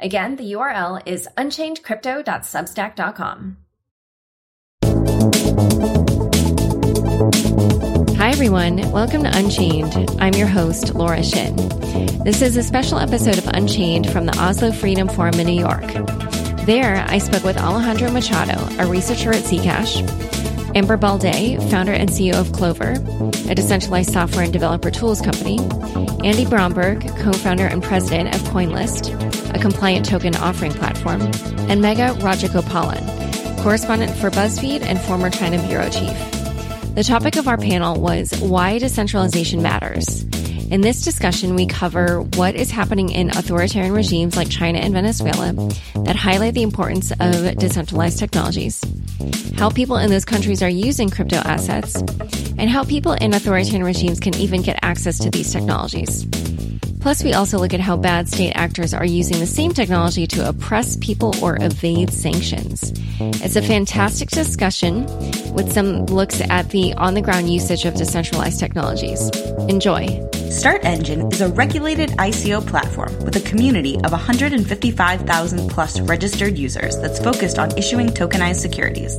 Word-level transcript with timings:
Again, 0.00 0.36
the 0.36 0.52
URL 0.52 1.02
is 1.06 1.26
unchainedcrypto.substack.com. 1.36 3.56
Hi, 8.16 8.30
everyone. 8.30 8.92
Welcome 8.92 9.24
to 9.24 9.36
Unchained. 9.36 10.08
I'm 10.20 10.34
your 10.34 10.46
host, 10.46 10.94
Laura 10.94 11.24
Shin. 11.24 11.56
This 12.22 12.42
is 12.42 12.56
a 12.56 12.62
special 12.62 13.00
episode 13.00 13.38
of 13.38 13.48
Unchained 13.48 14.08
from 14.08 14.26
the 14.26 14.38
Oslo 14.38 14.70
Freedom 14.70 15.08
Forum 15.08 15.40
in 15.40 15.48
New 15.48 15.58
York. 15.58 15.82
There, 16.64 17.04
I 17.08 17.18
spoke 17.18 17.42
with 17.42 17.56
Alejandro 17.56 18.12
Machado, 18.12 18.56
a 18.78 18.86
researcher 18.86 19.32
at 19.32 19.42
Zcash, 19.42 20.06
Amber 20.78 20.96
Baldet, 20.96 21.58
founder 21.72 21.92
and 21.92 22.08
CEO 22.08 22.34
of 22.34 22.52
Clovyr, 22.52 23.50
a 23.50 23.54
decentralized 23.56 24.12
software 24.12 24.44
and 24.44 24.52
developer 24.52 24.92
tools 24.92 25.20
company, 25.20 25.58
Andy 26.24 26.46
Bromberg, 26.46 27.00
co 27.16 27.32
founder 27.32 27.66
and 27.66 27.82
president 27.82 28.32
of 28.32 28.40
CoinList, 28.42 29.12
a 29.56 29.58
compliant 29.58 30.06
token 30.06 30.36
offering 30.36 30.70
platform, 30.70 31.20
and 31.22 31.82
Megha 31.82 32.14
Rajagopalan, 32.20 33.60
correspondent 33.60 34.16
for 34.18 34.30
BuzzFeed 34.30 34.82
and 34.82 35.00
former 35.00 35.30
China 35.30 35.60
bureau 35.66 35.90
chief. 35.90 36.94
The 36.94 37.02
topic 37.02 37.34
of 37.34 37.48
our 37.48 37.58
panel 37.58 38.00
was 38.00 38.30
why 38.40 38.78
decentralization 38.78 39.60
matters. 39.60 40.24
In 40.70 40.82
this 40.82 41.00
discussion, 41.02 41.54
we 41.54 41.64
cover 41.64 42.20
what 42.20 42.54
is 42.54 42.70
happening 42.70 43.08
in 43.10 43.30
authoritarian 43.30 43.94
regimes 43.94 44.36
like 44.36 44.50
China 44.50 44.78
and 44.78 44.92
Venezuela 44.92 45.54
that 46.04 46.14
highlight 46.14 46.52
the 46.52 46.62
importance 46.62 47.10
of 47.10 47.56
decentralized 47.56 48.18
technologies, 48.18 48.82
how 49.56 49.70
people 49.70 49.96
in 49.96 50.10
those 50.10 50.26
countries 50.26 50.62
are 50.62 50.68
using 50.68 51.08
crypto 51.08 51.36
assets, 51.36 51.96
and 52.58 52.68
how 52.68 52.84
people 52.84 53.12
in 53.12 53.32
authoritarian 53.32 53.82
regimes 53.82 54.20
can 54.20 54.34
even 54.36 54.60
get 54.60 54.78
access 54.82 55.18
to 55.20 55.30
these 55.30 55.50
technologies. 55.50 56.26
Plus, 57.00 57.22
we 57.22 57.32
also 57.32 57.58
look 57.58 57.74
at 57.74 57.80
how 57.80 57.96
bad 57.96 58.28
state 58.28 58.52
actors 58.52 58.92
are 58.92 59.04
using 59.04 59.38
the 59.38 59.46
same 59.46 59.72
technology 59.72 60.26
to 60.26 60.48
oppress 60.48 60.96
people 60.96 61.34
or 61.42 61.56
evade 61.60 62.12
sanctions. 62.12 62.92
It's 63.20 63.56
a 63.56 63.62
fantastic 63.62 64.30
discussion 64.30 65.06
with 65.52 65.72
some 65.72 66.06
looks 66.06 66.40
at 66.40 66.70
the 66.70 66.94
on 66.94 67.14
the 67.14 67.20
ground 67.20 67.52
usage 67.52 67.84
of 67.84 67.94
decentralized 67.94 68.60
technologies. 68.60 69.28
Enjoy. 69.68 70.06
StartEngine 70.48 71.32
is 71.32 71.40
a 71.40 71.48
regulated 71.48 72.10
ICO 72.10 72.66
platform 72.66 73.16
with 73.24 73.36
a 73.36 73.40
community 73.40 73.96
of 73.96 74.12
155,000 74.12 75.68
plus 75.68 76.00
registered 76.00 76.56
users 76.56 76.98
that's 76.98 77.18
focused 77.18 77.58
on 77.58 77.76
issuing 77.76 78.08
tokenized 78.08 78.60
securities. 78.60 79.16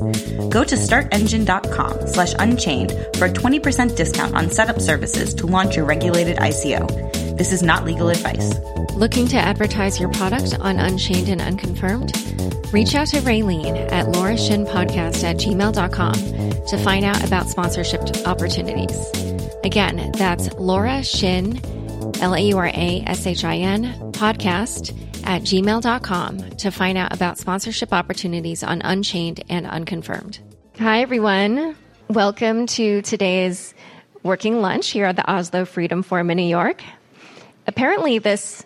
Go 0.50 0.64
to 0.64 0.76
startengine.com 0.76 2.08
slash 2.08 2.34
unchained 2.40 2.92
for 3.16 3.26
a 3.26 3.32
20% 3.32 3.96
discount 3.96 4.36
on 4.36 4.50
setup 4.50 4.82
services 4.82 5.34
to 5.36 5.46
launch 5.46 5.76
your 5.76 5.86
regulated 5.86 6.38
ICO. 6.38 7.19
This 7.40 7.54
is 7.54 7.64
not 7.64 7.86
legal 7.86 8.10
advice. 8.10 8.54
Looking 8.96 9.26
to 9.28 9.38
advertise 9.38 9.98
your 9.98 10.10
product 10.10 10.60
on 10.60 10.78
Unchained 10.78 11.30
and 11.30 11.40
Unconfirmed? 11.40 12.12
Reach 12.74 12.96
out 12.96 13.08
to 13.08 13.22
Raylene 13.22 13.90
at 13.94 14.08
laurashinpodcast 14.08 15.24
at 15.24 15.38
gmail.com 15.38 16.14
to 16.68 16.78
find 16.78 17.06
out 17.06 17.26
about 17.26 17.48
sponsorship 17.48 18.02
opportunities. 18.28 19.10
Again, 19.64 20.12
that's 20.18 20.52
Laura 20.56 21.02
Shin, 21.02 21.62
L 22.20 22.36
A 22.36 22.42
U 22.42 22.58
R 22.58 22.68
A 22.68 23.04
S 23.08 23.26
H 23.26 23.46
I 23.46 23.56
N, 23.56 23.86
podcast 24.12 24.92
at 25.26 25.44
gmail.com 25.44 26.58
to 26.58 26.72
find 26.72 26.98
out 26.98 27.14
about 27.14 27.38
sponsorship 27.38 27.94
opportunities 27.94 28.64
on 28.64 28.82
Unchained 28.82 29.46
and 29.48 29.66
Unconfirmed. 29.66 30.40
Hi, 30.78 31.04
everyone. 31.04 31.78
Welcome 32.10 32.66
to 32.66 33.02
today's 33.02 33.74
working 34.24 34.60
lunch 34.60 34.90
here 34.90 35.06
at 35.06 35.16
the 35.16 35.32
Oslo 35.32 35.64
Freedom 35.64 36.04
Forum 36.04 36.32
in 36.32 36.36
New 36.36 36.44
York. 36.44 36.84
Apparently, 37.70 38.18
this 38.18 38.64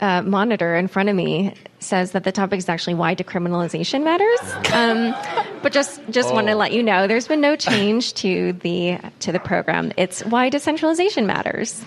uh, 0.00 0.20
monitor 0.20 0.74
in 0.74 0.88
front 0.88 1.08
of 1.08 1.14
me 1.14 1.54
says 1.78 2.10
that 2.10 2.24
the 2.24 2.32
topic 2.32 2.58
is 2.58 2.68
actually 2.68 2.94
why 2.94 3.14
decriminalization 3.14 4.02
matters. 4.02 4.40
Um, 4.72 5.14
but 5.62 5.72
just 5.72 6.00
just 6.08 6.30
oh. 6.30 6.34
want 6.34 6.46
to 6.46 6.54
let 6.54 6.72
you 6.72 6.82
know, 6.82 7.06
there's 7.06 7.28
been 7.28 7.42
no 7.42 7.56
change 7.56 8.14
to 8.14 8.54
the 8.54 8.98
to 9.20 9.30
the 9.30 9.38
program. 9.38 9.92
It's 9.98 10.24
why 10.24 10.48
decentralization 10.48 11.26
matters. 11.26 11.84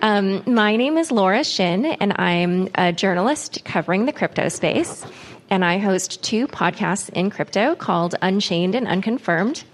Um, 0.00 0.42
my 0.46 0.76
name 0.76 0.96
is 0.96 1.10
Laura 1.10 1.42
Shin, 1.42 1.86
and 1.86 2.14
I'm 2.18 2.68
a 2.76 2.92
journalist 2.92 3.64
covering 3.64 4.06
the 4.06 4.12
crypto 4.12 4.48
space. 4.48 5.04
And 5.50 5.64
I 5.64 5.78
host 5.78 6.22
two 6.22 6.46
podcasts 6.46 7.10
in 7.10 7.30
crypto 7.30 7.74
called 7.74 8.14
Unchained 8.22 8.76
and 8.76 8.86
Unconfirmed. 8.86 9.64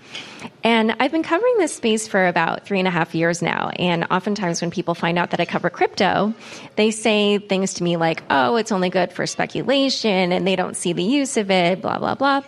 And 0.62 0.94
I've 1.00 1.12
been 1.12 1.22
covering 1.22 1.56
this 1.58 1.74
space 1.74 2.06
for 2.06 2.26
about 2.26 2.66
three 2.66 2.78
and 2.78 2.88
a 2.88 2.90
half 2.90 3.14
years 3.14 3.40
now. 3.40 3.70
And 3.70 4.06
oftentimes, 4.10 4.60
when 4.60 4.70
people 4.70 4.94
find 4.94 5.18
out 5.18 5.30
that 5.30 5.40
I 5.40 5.44
cover 5.44 5.70
crypto, 5.70 6.34
they 6.76 6.90
say 6.90 7.38
things 7.38 7.74
to 7.74 7.82
me 7.82 7.96
like, 7.96 8.22
oh, 8.30 8.56
it's 8.56 8.72
only 8.72 8.90
good 8.90 9.12
for 9.12 9.26
speculation 9.26 10.32
and 10.32 10.46
they 10.46 10.56
don't 10.56 10.76
see 10.76 10.92
the 10.92 11.02
use 11.02 11.36
of 11.36 11.50
it, 11.50 11.80
blah, 11.80 11.98
blah, 11.98 12.14
blah. 12.14 12.42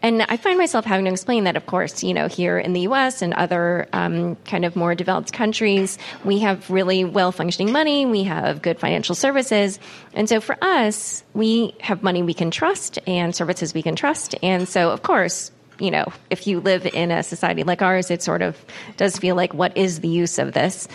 And 0.00 0.22
I 0.22 0.36
find 0.36 0.58
myself 0.58 0.84
having 0.84 1.06
to 1.06 1.10
explain 1.10 1.44
that, 1.44 1.56
of 1.56 1.66
course, 1.66 2.02
you 2.02 2.14
know, 2.14 2.28
here 2.28 2.58
in 2.58 2.72
the 2.72 2.82
US 2.82 3.20
and 3.20 3.34
other 3.34 3.88
um, 3.92 4.36
kind 4.44 4.64
of 4.64 4.76
more 4.76 4.94
developed 4.94 5.32
countries, 5.32 5.98
we 6.24 6.38
have 6.40 6.70
really 6.70 7.04
well 7.04 7.32
functioning 7.32 7.72
money, 7.72 8.06
we 8.06 8.22
have 8.24 8.62
good 8.62 8.78
financial 8.78 9.14
services. 9.14 9.78
And 10.14 10.28
so 10.28 10.40
for 10.40 10.56
us, 10.62 11.24
we 11.34 11.74
have 11.80 12.02
money 12.02 12.22
we 12.22 12.34
can 12.34 12.50
trust 12.50 12.98
and 13.06 13.34
services 13.34 13.74
we 13.74 13.82
can 13.82 13.96
trust. 13.96 14.34
And 14.42 14.68
so, 14.68 14.90
of 14.90 15.02
course, 15.02 15.50
you 15.78 15.90
know, 15.90 16.06
if 16.30 16.46
you 16.46 16.60
live 16.60 16.86
in 16.86 17.10
a 17.10 17.22
society 17.22 17.62
like 17.62 17.82
ours, 17.82 18.10
it 18.10 18.22
sort 18.22 18.42
of 18.42 18.56
does 18.96 19.18
feel 19.18 19.36
like 19.36 19.54
what 19.54 19.76
is 19.76 20.00
the 20.00 20.08
use 20.08 20.38
of 20.38 20.52
this? 20.52 20.88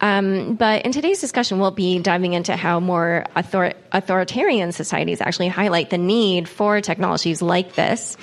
Um, 0.00 0.54
but 0.54 0.84
in 0.84 0.92
today's 0.92 1.20
discussion, 1.20 1.58
we'll 1.58 1.70
be 1.70 1.98
diving 1.98 2.34
into 2.34 2.56
how 2.56 2.80
more 2.80 3.24
author- 3.36 3.74
authoritarian 3.92 4.72
societies 4.72 5.20
actually 5.20 5.48
highlight 5.48 5.90
the 5.90 5.98
need 5.98 6.48
for 6.48 6.80
technologies 6.80 7.42
like 7.42 7.74
this, 7.74 8.16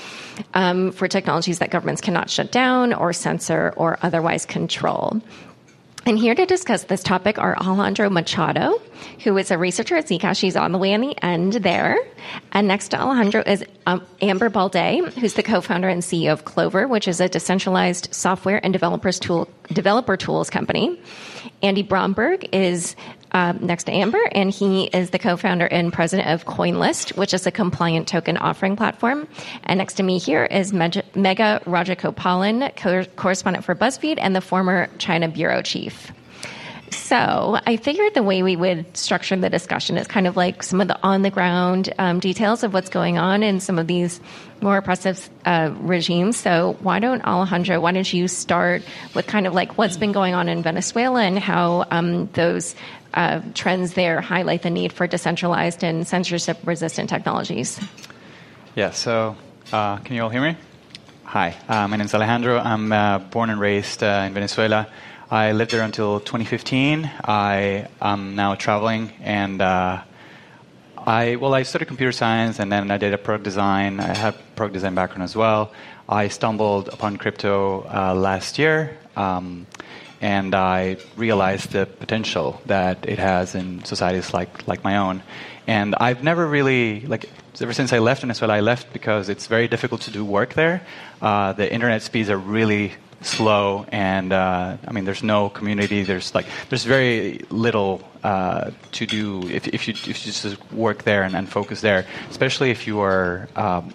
um, 0.53 0.91
for 0.91 1.07
technologies 1.07 1.59
that 1.59 1.71
governments 1.71 2.01
cannot 2.01 2.29
shut 2.29 2.51
down 2.51 2.93
or 2.93 3.11
censor 3.11 3.73
or 3.75 3.99
otherwise 4.01 4.45
control. 4.45 5.21
And 6.07 6.19
here 6.19 6.35
to 6.35 6.45
discuss 6.45 6.83
this 6.83 7.01
topic 7.01 7.39
are 7.39 7.57
Alejandro 7.57 8.11
Machado, 8.11 8.79
who 9.23 9.35
is 9.37 9.49
a 9.49 9.57
researcher 9.57 9.95
at 9.95 10.05
Zcash. 10.05 10.37
She's 10.37 10.55
on 10.55 10.71
the 10.71 10.77
way 10.77 10.91
in 10.91 11.01
the 11.01 11.15
end 11.25 11.53
there. 11.53 11.97
And 12.51 12.67
next 12.67 12.89
to 12.89 13.01
Alejandro 13.01 13.41
is 13.43 13.65
um, 13.87 14.05
Amber 14.21 14.51
Baldet, 14.51 15.13
who's 15.13 15.33
the 15.33 15.41
co-founder 15.41 15.89
and 15.89 16.03
CEO 16.03 16.31
of 16.31 16.45
Clovyr, 16.45 16.87
which 16.87 17.07
is 17.07 17.19
a 17.19 17.27
decentralized 17.27 18.13
software 18.13 18.63
and 18.63 18.71
developers 18.71 19.19
tool, 19.19 19.49
developer 19.69 20.15
tools 20.15 20.51
company. 20.51 20.99
Andy 21.63 21.81
Bromberg 21.81 22.49
is 22.53 22.95
uh, 23.35 23.53
next 23.59 23.83
to 23.83 23.91
Amber, 23.91 24.21
and 24.31 24.49
he 24.49 24.85
is 24.85 25.09
the 25.09 25.19
co-founder 25.19 25.65
and 25.65 25.91
president 25.91 26.29
of 26.29 26.45
CoinList, 26.45 27.17
which 27.17 27.33
is 27.33 27.45
a 27.45 27.51
compliant 27.51 28.07
token 28.07 28.37
offering 28.37 28.77
platform. 28.77 29.27
And 29.65 29.77
next 29.77 29.95
to 29.95 30.03
me 30.03 30.19
here 30.19 30.45
is 30.45 30.71
Megha 30.71 31.61
Rajagopalan, 31.65 32.75
co- 32.77 33.03
correspondent 33.17 33.65
for 33.65 33.75
BuzzFeed 33.75 34.19
and 34.19 34.33
the 34.33 34.39
former 34.39 34.87
China 34.99 35.27
bureau 35.27 35.61
chief. 35.61 36.13
So 36.91 37.59
I 37.65 37.75
figured 37.77 38.13
the 38.13 38.23
way 38.23 38.41
we 38.41 38.55
would 38.55 38.95
structure 38.95 39.35
the 39.35 39.49
discussion 39.49 39.97
is 39.97 40.07
kind 40.07 40.27
of 40.27 40.37
like 40.37 40.63
some 40.63 40.79
of 40.79 40.87
the 40.87 40.97
on 41.03 41.23
the 41.23 41.29
ground 41.29 41.93
um, 41.97 42.19
details 42.19 42.63
of 42.63 42.73
what's 42.73 42.89
going 42.89 43.17
on 43.17 43.43
in 43.43 43.59
some 43.59 43.79
of 43.79 43.87
these 43.87 44.21
more 44.61 44.77
oppressive 44.77 45.29
uh, 45.45 45.73
regimes. 45.79 46.37
So 46.37 46.77
why 46.79 46.99
don't 46.99 47.23
Alejandro? 47.25 47.81
Why 47.81 47.91
don't 47.91 48.11
you 48.13 48.27
start 48.27 48.83
with 49.13 49.27
kind 49.27 49.45
of 49.45 49.53
like 49.53 49.77
what's 49.77 49.97
been 49.97 50.13
going 50.13 50.35
on 50.35 50.47
in 50.47 50.63
Venezuela 50.63 51.21
and 51.21 51.37
how 51.37 51.85
um, 51.91 52.27
those 52.33 52.75
uh, 53.15 53.41
trends 53.53 53.93
there 53.93 54.21
highlight 54.21 54.61
the 54.61 54.69
need 54.69 54.91
for 54.91 55.07
decentralized 55.07 55.83
and 55.83 56.07
censorship 56.07 56.57
resistant 56.65 57.09
technologies. 57.09 57.79
Yeah, 58.75 58.91
so 58.91 59.37
uh, 59.71 59.97
can 59.97 60.15
you 60.15 60.23
all 60.23 60.29
hear 60.29 60.41
me? 60.41 60.57
Hi, 61.23 61.55
uh, 61.67 61.87
my 61.87 61.97
name 61.97 62.05
is 62.05 62.13
Alejandro. 62.13 62.59
I'm 62.59 62.91
uh, 62.91 63.19
born 63.19 63.49
and 63.49 63.59
raised 63.59 64.03
uh, 64.03 64.25
in 64.27 64.33
Venezuela. 64.33 64.87
I 65.31 65.53
lived 65.53 65.71
there 65.71 65.81
until 65.81 66.19
2015. 66.19 67.09
I 67.23 67.87
am 68.01 68.35
now 68.35 68.55
traveling 68.55 69.11
and 69.21 69.61
uh, 69.61 70.03
I 70.97 71.37
well, 71.37 71.53
I 71.53 71.63
studied 71.63 71.87
computer 71.87 72.11
science 72.11 72.59
and 72.59 72.71
then 72.71 72.91
I 72.91 72.97
did 72.97 73.13
a 73.13 73.17
product 73.17 73.43
design. 73.43 73.99
I 73.99 74.13
have 74.13 74.37
product 74.55 74.73
design 74.73 74.93
background 74.93 75.23
as 75.23 75.35
well. 75.35 75.71
I 76.07 76.27
stumbled 76.27 76.89
upon 76.89 77.17
crypto 77.17 77.81
last 78.13 78.59
year. 78.59 78.97
Um, 79.15 79.65
and 80.21 80.55
I 80.55 80.97
realized 81.15 81.71
the 81.71 81.85
potential 81.85 82.61
that 82.65 83.07
it 83.07 83.19
has 83.19 83.55
in 83.55 83.83
societies 83.83 84.33
like 84.33 84.67
like 84.67 84.83
my 84.83 84.97
own. 84.97 85.23
And 85.67 85.95
I've 85.95 86.23
never 86.23 86.45
really 86.45 87.01
like 87.01 87.29
ever 87.61 87.73
since 87.73 87.93
I 87.93 87.99
left 87.99 88.21
Venezuela, 88.21 88.55
I 88.55 88.59
left 88.61 88.91
because 88.93 89.29
it's 89.29 89.47
very 89.47 89.67
difficult 89.67 90.01
to 90.01 90.11
do 90.11 90.23
work 90.23 90.53
there. 90.53 90.81
Uh, 91.21 91.53
the 91.53 91.71
internet 91.71 92.01
speeds 92.01 92.29
are 92.29 92.37
really 92.37 92.93
slow, 93.21 93.85
and 93.91 94.31
uh, 94.31 94.77
I 94.87 94.91
mean, 94.91 95.05
there's 95.05 95.23
no 95.23 95.49
community. 95.49 96.03
There's 96.03 96.35
like 96.35 96.45
there's 96.69 96.83
very 96.83 97.41
little 97.49 98.01
uh, 98.23 98.71
to 98.93 99.05
do 99.05 99.47
if, 99.49 99.67
if 99.67 99.87
you 99.87 99.93
if 99.93 100.07
you 100.07 100.31
just 100.31 100.71
work 100.71 101.03
there 101.03 101.23
and, 101.23 101.35
and 101.35 101.49
focus 101.49 101.81
there, 101.81 102.05
especially 102.29 102.71
if 102.71 102.87
you 102.87 102.99
are 102.99 103.47
um, 103.55 103.93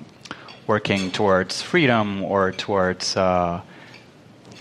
working 0.67 1.11
towards 1.11 1.63
freedom 1.63 2.23
or 2.23 2.53
towards 2.53 3.17
uh, 3.17 3.61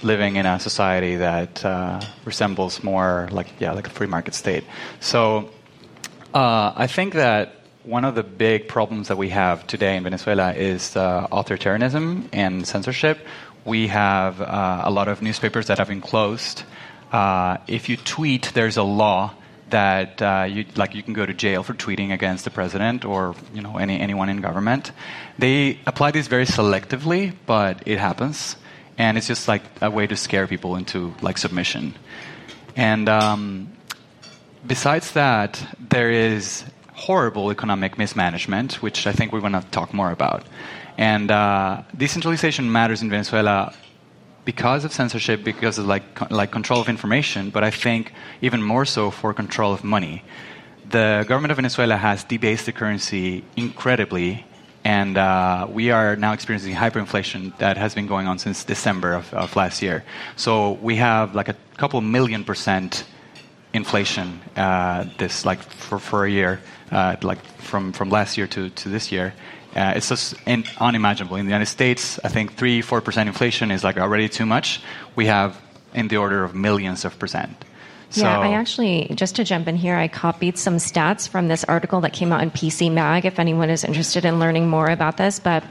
living 0.03 0.35
in 0.35 0.45
a 0.45 0.59
society 0.59 1.17
that 1.17 1.63
uh, 1.65 2.01
resembles 2.25 2.83
more 2.83 3.27
like 3.31 3.47
yeah 3.59 3.73
like 3.73 3.87
a 3.87 3.89
free 3.89 4.07
market 4.07 4.33
state. 4.33 4.63
So 4.99 5.49
uh, 6.33 6.73
I 6.75 6.87
think 6.87 7.13
that 7.13 7.55
one 7.83 8.05
of 8.05 8.15
the 8.15 8.23
big 8.23 8.67
problems 8.67 9.07
that 9.07 9.17
we 9.17 9.29
have 9.29 9.65
today 9.65 9.95
in 9.95 10.03
Venezuela 10.03 10.53
is 10.53 10.95
uh, 10.95 11.27
authoritarianism 11.31 12.27
and 12.33 12.67
censorship. 12.67 13.19
We 13.65 13.87
have 13.87 14.41
uh, 14.41 14.81
a 14.83 14.91
lot 14.91 15.07
of 15.07 15.21
newspapers 15.21 15.67
that 15.67 15.77
have 15.77 15.87
been 15.87 16.01
closed. 16.01 16.63
Uh, 17.11 17.57
if 17.67 17.89
you 17.89 17.97
tweet, 17.97 18.51
there's 18.53 18.77
a 18.77 18.83
law 18.83 19.33
that 19.69 20.21
uh, 20.21 20.45
you 20.49 20.65
like 20.75 20.95
you 20.95 21.03
can 21.03 21.13
go 21.13 21.25
to 21.25 21.33
jail 21.33 21.63
for 21.63 21.73
tweeting 21.73 22.11
against 22.11 22.43
the 22.43 22.51
president 22.51 23.05
or 23.05 23.35
you 23.53 23.61
know 23.61 23.77
any 23.77 23.99
anyone 23.99 24.29
in 24.29 24.41
government. 24.41 24.91
They 25.37 25.79
apply 25.85 26.11
this 26.11 26.27
very 26.27 26.45
selectively, 26.45 27.33
but 27.45 27.87
it 27.87 27.99
happens, 27.99 28.55
and 28.99 29.17
it's 29.17 29.27
just 29.27 29.47
like 29.47 29.63
a 29.81 29.89
way 29.89 30.05
to 30.05 30.15
scare 30.15 30.45
people 30.45 30.75
into 30.75 31.15
like 31.21 31.37
submission. 31.37 31.95
And 32.75 33.07
um, 33.09 33.71
besides 34.67 35.13
that, 35.13 35.65
there 35.89 36.11
is 36.11 36.65
horrible 36.93 37.49
economic 37.49 37.97
mismanagement, 37.97 38.83
which 38.83 39.07
I 39.07 39.13
think 39.13 39.31
we're 39.31 39.39
going 39.39 39.53
to 39.53 39.65
talk 39.71 39.93
more 39.93 40.11
about. 40.11 40.43
And 40.97 41.31
uh, 41.31 41.83
decentralization 41.97 42.69
matters 42.69 43.01
in 43.01 43.09
Venezuela 43.09 43.73
because 44.43 44.83
of 44.83 44.91
censorship, 44.91 45.45
because 45.45 45.77
of 45.77 45.85
like 45.85 46.29
like 46.29 46.51
control 46.51 46.81
of 46.81 46.89
information, 46.89 47.51
but 47.51 47.63
I 47.63 47.71
think 47.71 48.11
even 48.41 48.61
more 48.61 48.85
so 48.85 49.11
for 49.11 49.33
control 49.33 49.71
of 49.73 49.83
money. 49.83 50.23
The 50.89 51.23
government 51.27 51.51
of 51.51 51.57
Venezuela 51.57 51.95
has 51.95 52.23
debased 52.23 52.65
the 52.65 52.73
currency 52.73 53.45
incredibly, 53.55 54.45
and 54.83 55.17
uh, 55.17 55.67
we 55.69 55.91
are 55.91 56.15
now 56.15 56.33
experiencing 56.33 56.75
hyperinflation 56.75 57.57
that 57.57 57.77
has 57.77 57.93
been 57.93 58.07
going 58.07 58.27
on 58.27 58.39
since 58.39 58.63
December 58.63 59.13
of, 59.13 59.33
of 59.33 59.55
last 59.55 59.81
year. 59.81 60.03
So 60.35 60.73
we 60.73 60.95
have 60.97 61.35
like 61.35 61.49
a 61.49 61.55
couple 61.77 62.01
million 62.01 62.43
percent 62.43 63.03
inflation 63.73 64.41
uh, 64.55 65.05
this 65.17 65.45
like 65.45 65.61
for, 65.61 65.99
for 65.99 66.25
a 66.25 66.29
year, 66.29 66.61
uh, 66.91 67.15
like 67.21 67.43
from, 67.57 67.91
from 67.93 68.09
last 68.09 68.37
year 68.37 68.47
to, 68.47 68.69
to 68.69 68.89
this 68.89 69.11
year. 69.11 69.33
Uh, 69.75 69.93
it's 69.95 70.09
just 70.09 70.33
in, 70.47 70.63
unimaginable. 70.79 71.35
In 71.35 71.45
the 71.45 71.51
United 71.51 71.67
States, 71.67 72.19
I 72.23 72.29
think 72.29 72.53
three, 72.53 72.81
four 72.81 73.01
percent 73.01 73.29
inflation 73.29 73.69
is 73.69 73.83
like 73.83 73.97
already 73.97 74.27
too 74.27 74.45
much. 74.45 74.81
We 75.15 75.27
have 75.27 75.61
in 75.93 76.07
the 76.07 76.17
order 76.17 76.43
of 76.43 76.55
millions 76.55 77.05
of 77.05 77.19
percent. 77.19 77.65
So, 78.11 78.21
yeah, 78.21 78.39
I 78.39 78.53
actually, 78.53 79.11
just 79.13 79.35
to 79.35 79.43
jump 79.43 79.67
in 79.67 79.75
here, 79.75 79.95
I 79.95 80.07
copied 80.07 80.57
some 80.57 80.77
stats 80.77 81.29
from 81.29 81.47
this 81.47 81.63
article 81.65 82.01
that 82.01 82.13
came 82.13 82.31
out 82.31 82.41
in 82.41 82.49
PC 82.49 82.91
Mag 82.91 83.25
if 83.25 83.37
anyone 83.37 83.69
is 83.69 83.83
interested 83.83 84.25
in 84.25 84.39
learning 84.39 84.67
more 84.67 84.87
about 84.87 85.17
this. 85.17 85.39
But 85.39 85.63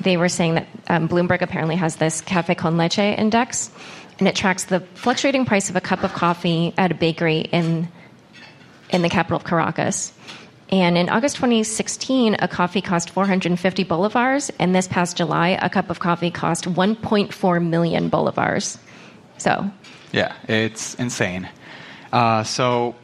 they 0.00 0.16
were 0.16 0.30
saying 0.30 0.54
that 0.54 0.66
um, 0.88 1.08
Bloomberg 1.08 1.42
apparently 1.42 1.76
has 1.76 1.96
this 1.96 2.22
Cafe 2.22 2.54
con 2.54 2.78
Leche 2.78 2.98
index, 2.98 3.70
and 4.18 4.26
it 4.26 4.34
tracks 4.34 4.64
the 4.64 4.80
fluctuating 4.94 5.44
price 5.44 5.68
of 5.68 5.76
a 5.76 5.80
cup 5.80 6.04
of 6.04 6.12
coffee 6.14 6.72
at 6.78 6.90
a 6.90 6.94
bakery 6.94 7.40
in, 7.40 7.88
in 8.90 9.02
the 9.02 9.10
capital 9.10 9.36
of 9.36 9.44
Caracas. 9.44 10.12
And 10.70 10.96
in 10.96 11.10
August 11.10 11.36
2016, 11.36 12.36
a 12.38 12.48
coffee 12.48 12.80
cost 12.80 13.10
450 13.10 13.84
bolivars, 13.84 14.50
and 14.58 14.74
this 14.74 14.88
past 14.88 15.18
July, 15.18 15.58
a 15.60 15.68
cup 15.68 15.90
of 15.90 16.00
coffee 16.00 16.30
cost 16.30 16.64
1.4 16.64 17.66
million 17.66 18.10
bolivars. 18.10 18.78
So, 19.36 19.70
yeah, 20.12 20.34
it's 20.48 20.94
insane. 20.94 21.48
Uh, 22.14 22.44
so 22.44 22.94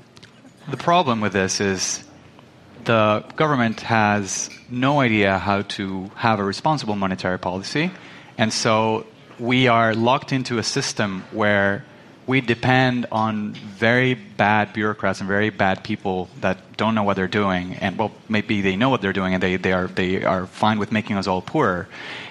the 0.71 0.77
problem 0.77 1.21
with 1.21 1.33
this 1.33 1.61
is 1.61 2.05
the 2.85 3.25
government 3.35 3.81
has 3.81 4.49
no 4.71 5.01
idea 5.01 5.37
how 5.37 5.63
to 5.63 6.09
have 6.15 6.39
a 6.39 6.45
responsible 6.45 6.95
monetary 6.95 7.37
policy, 7.37 7.91
and 8.39 8.53
so 8.53 9.05
we 9.41 9.67
are 9.67 9.97
locked 9.97 10.33
into 10.33 10.59
a 10.59 10.63
system 10.63 11.25
where 11.33 11.85
we 12.29 12.41
depend 12.41 13.07
on 13.11 13.55
very 13.55 14.15
bad 14.15 14.73
bureaucrats 14.73 15.19
and 15.19 15.27
very 15.27 15.51
bad 15.51 15.83
people 15.83 16.29
that 16.41 16.77
don't 16.77 16.95
know 16.95 17.03
what 17.03 17.17
they're 17.17 17.27
doing. 17.27 17.75
And 17.75 17.99
well, 17.99 18.13
maybe 18.29 18.61
they 18.61 18.77
know 18.77 18.91
what 18.91 19.03
they're 19.03 19.13
doing 19.13 19.35
and 19.35 19.43
they, 19.43 19.57
they, 19.57 19.73
are, 19.73 19.89
they 19.89 20.23
are 20.23 20.47
fine 20.47 20.79
with 20.79 20.93
making 20.93 21.17
us 21.17 21.27
all 21.27 21.43
poorer. 21.43 21.89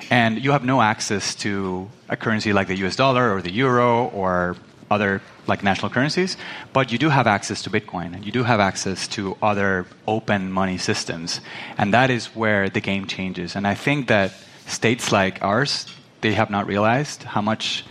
And 0.09 0.41
you 0.41 0.51
have 0.51 0.63
no 0.63 0.81
access 0.81 1.35
to 1.43 1.89
a 2.07 2.15
currency 2.15 2.53
like 2.53 2.67
the 2.67 2.77
US 2.85 2.95
dollar 2.95 3.35
or 3.35 3.41
the 3.41 3.51
euro 3.51 4.05
or 4.07 4.55
other 4.89 5.21
like 5.47 5.63
national 5.63 5.89
currencies, 5.91 6.37
but 6.73 6.91
you 6.91 6.97
do 6.97 7.09
have 7.09 7.27
access 7.27 7.61
to 7.63 7.69
Bitcoin 7.69 8.13
and 8.15 8.25
you 8.25 8.31
do 8.31 8.43
have 8.43 8.59
access 8.59 9.07
to 9.09 9.37
other 9.41 9.85
open 10.07 10.51
money 10.51 10.77
systems. 10.77 11.41
And 11.77 11.93
that 11.93 12.09
is 12.09 12.27
where 12.35 12.69
the 12.69 12.81
game 12.81 13.05
changes. 13.07 13.55
And 13.55 13.67
I 13.67 13.75
think 13.75 14.07
that 14.07 14.33
states 14.67 15.11
like 15.11 15.41
ours, 15.43 15.85
they 16.21 16.33
have 16.33 16.49
not 16.49 16.67
realized 16.67 17.23
how 17.23 17.41
much 17.41 17.85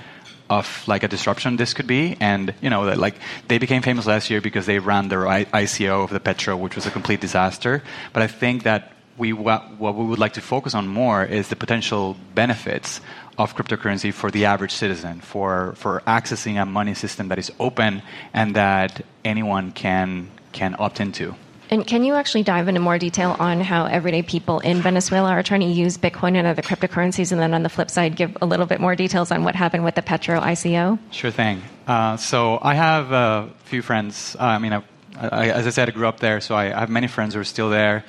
of 0.51 0.85
like 0.89 1.03
a 1.03 1.09
disruption 1.09 1.57
this 1.57 1.75
could 1.75 1.87
be. 1.87 2.17
And 2.21 2.55
you 2.61 2.71
know, 2.71 2.83
like 2.83 3.17
they 3.49 3.59
became 3.59 3.83
famous 3.83 4.07
last 4.07 4.31
year 4.31 4.41
because 4.41 4.67
they 4.67 4.79
ran 4.79 5.09
their 5.09 5.27
I- 5.27 5.45
ICO 5.45 6.05
of 6.05 6.11
the 6.11 6.21
Petro, 6.21 6.57
which 6.57 6.75
was 6.75 6.87
a 6.87 6.91
complete 6.91 7.21
disaster. 7.21 7.83
But 8.13 8.23
I 8.23 8.27
think 8.27 8.63
that 8.63 8.93
we 9.19 9.33
what, 9.33 9.79
what 9.79 9.97
we 9.97 10.05
would 10.05 10.19
like 10.19 10.35
to 10.35 10.41
focus 10.41 10.75
on 10.75 10.87
more 10.89 11.25
is 11.25 11.49
the 11.49 11.57
potential 11.57 12.17
benefits 12.35 13.01
of 13.39 13.55
cryptocurrency 13.55 14.13
for 14.13 14.31
the 14.31 14.45
average 14.45 14.73
citizen, 14.73 15.21
for 15.21 15.73
for 15.77 16.03
accessing 16.07 16.61
a 16.61 16.67
money 16.67 16.95
system 16.95 17.29
that 17.29 17.39
is 17.39 17.51
open 17.59 18.03
and 18.35 18.57
that 18.57 19.05
anyone 19.25 19.73
can 19.73 20.29
can 20.53 20.75
opt 20.79 21.01
into. 21.01 21.35
And 21.71 21.87
can 21.87 22.03
you 22.03 22.15
actually 22.15 22.45
dive 22.45 22.67
into 22.69 22.81
more 22.81 22.99
detail 22.99 23.37
on 23.39 23.61
how 23.61 23.85
everyday 23.85 24.23
people 24.23 24.59
in 24.61 24.81
Venezuela 24.81 25.31
are 25.31 25.43
trying 25.43 25.61
to 25.61 25.67
use 25.67 25.99
Bitcoin 25.99 26.35
and 26.35 26.47
other 26.47 26.63
cryptocurrencies? 26.63 27.31
And 27.31 27.41
then 27.41 27.53
on 27.53 27.63
the 27.63 27.69
flip 27.69 27.91
side, 27.91 28.17
give 28.17 28.37
a 28.41 28.47
little 28.47 28.65
bit 28.65 28.81
more 28.81 28.97
details 28.97 29.31
on 29.31 29.45
what 29.45 29.55
happened 29.55 29.85
with 29.85 29.95
the 29.95 30.01
Petro 30.01 30.41
ICO? 30.41 30.99
Sure 31.11 31.31
thing. 31.31 31.63
Uh, 31.87 32.17
so 32.17 32.59
I 32.63 32.75
have 32.75 33.13
a 33.13 33.51
few 33.65 33.83
friends. 33.83 34.35
I 34.41 34.59
mean, 34.59 34.73
I, 34.73 34.83
I, 35.15 35.51
as 35.51 35.67
I 35.67 35.71
said, 35.71 35.89
I 35.89 35.93
grew 35.93 36.09
up 36.09 36.21
there, 36.21 36.41
so 36.41 36.55
I, 36.55 36.75
I 36.75 36.81
have 36.81 36.91
many 36.91 37.07
friends 37.07 37.35
who 37.35 37.41
are 37.41 37.45
still 37.45 37.69
there. 37.69 38.03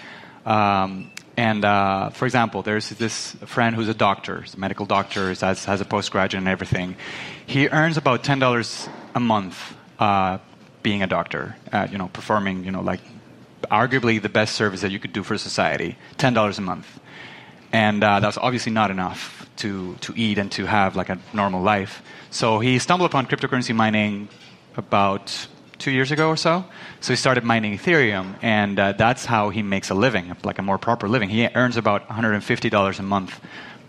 Um, 0.46 1.12
and 1.40 1.64
uh, 1.64 2.10
for 2.10 2.26
example, 2.26 2.64
there's 2.64 2.90
this 2.90 3.32
friend 3.46 3.74
who's 3.74 3.88
a 3.88 3.94
doctor, 3.94 4.44
a 4.54 4.60
medical 4.60 4.86
doctor, 4.86 5.34
has, 5.34 5.64
has 5.64 5.80
a 5.80 5.86
postgraduate 5.86 6.40
and 6.40 6.50
everything. 6.50 6.98
He 7.46 7.70
earns 7.70 7.96
about 7.96 8.26
$10 8.26 8.90
a 9.16 9.20
month 9.22 9.58
uh, 10.00 10.40
being 10.84 11.02
a 11.02 11.08
doctor, 11.08 11.56
uh, 11.72 11.88
you 11.90 11.98
know, 11.98 12.10
performing, 12.10 12.66
you 12.66 12.72
know, 12.72 12.82
like 12.82 13.00
arguably 13.72 14.22
the 14.22 14.28
best 14.28 14.56
service 14.56 14.82
that 14.82 14.92
you 14.92 15.00
could 15.00 15.14
do 15.14 15.24
for 15.24 15.38
society 15.38 15.98
$10 16.18 16.58
a 16.58 16.62
month 16.62 17.00
and 17.72 18.04
uh, 18.04 18.20
that's 18.20 18.38
obviously 18.38 18.72
not 18.72 18.90
enough 18.90 19.48
to, 19.58 19.96
to 20.02 20.14
eat 20.16 20.38
and 20.38 20.52
to 20.52 20.66
have 20.66 20.96
like 20.96 21.10
a 21.10 21.20
normal 21.34 21.62
life 21.62 22.02
so 22.32 22.60
he 22.60 22.80
stumbled 22.80 23.10
upon 23.10 23.28
cryptocurrency 23.28 23.76
mining 23.76 24.28
about 24.76 25.48
two 25.80 25.92
years 25.92 26.12
ago 26.12 26.28
or 26.30 26.38
so 26.38 26.64
so 27.02 27.14
he 27.14 27.18
started 27.18 27.44
mining 27.44 27.78
ethereum 27.78 28.36
and 28.42 28.80
uh, 28.80 28.92
that's 28.94 29.26
how 29.26 29.50
he 29.50 29.64
makes 29.64 29.90
a 29.90 29.96
living 29.96 30.36
like 30.44 30.60
a 30.60 30.62
more 30.62 30.78
proper 30.78 31.08
living 31.10 31.30
he 31.30 31.48
earns 31.56 31.78
about 31.78 32.08
$150 32.08 33.00
a 33.00 33.04
month 33.04 33.40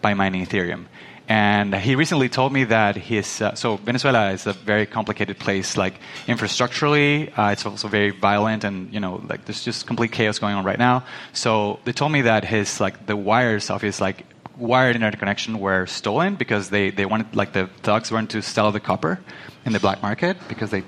by 0.01 0.15
mining 0.15 0.47
ethereum 0.47 0.87
and 1.31 1.73
he 1.77 1.95
recently 1.95 2.29
told 2.29 2.53
me 2.53 2.65
that 2.65 2.97
his 2.97 3.41
uh, 3.41 3.55
so 3.55 3.77
Venezuela 3.77 4.33
is 4.33 4.49
a 4.49 4.53
very 4.53 4.85
complicated 4.85 5.39
place. 5.39 5.77
Like 5.77 5.95
infrastructurally, 6.27 7.31
uh, 7.39 7.53
it's 7.53 7.65
also 7.65 7.87
very 7.87 8.11
violent, 8.11 8.65
and 8.65 8.93
you 8.93 8.99
know, 8.99 9.23
like 9.29 9.45
there's 9.45 9.63
just 9.63 9.87
complete 9.87 10.11
chaos 10.11 10.41
going 10.41 10.57
on 10.57 10.65
right 10.65 10.79
now. 10.79 11.05
So 11.33 11.79
they 11.85 11.93
told 11.93 12.11
me 12.11 12.23
that 12.23 12.45
his 12.45 12.81
like 12.81 13.07
the 13.07 13.17
wires 13.17 13.71
of 13.71 13.81
his 13.81 14.01
like 14.01 14.27
wired 14.57 14.97
internet 14.97 15.21
connection 15.21 15.61
were 15.61 15.87
stolen 15.87 16.35
because 16.35 16.69
they 16.71 16.91
they 16.91 17.07
wanted 17.07 17.37
like 17.37 17.53
the 17.53 17.69
thugs 17.85 18.11
wanted 18.11 18.31
to 18.31 18.43
sell 18.43 18.73
the 18.73 18.81
copper 18.81 19.21
in 19.65 19.73
the 19.73 19.79
black 19.79 20.03
market 20.03 20.37
because 20.49 20.73
they 20.73 20.83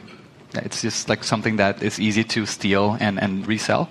it's 0.54 0.82
just 0.82 1.09
like 1.09 1.25
something 1.25 1.56
that 1.56 1.82
is 1.82 1.99
easy 1.99 2.25
to 2.25 2.47
steal 2.47 2.97
and 3.00 3.18
and 3.21 3.47
resell. 3.47 3.88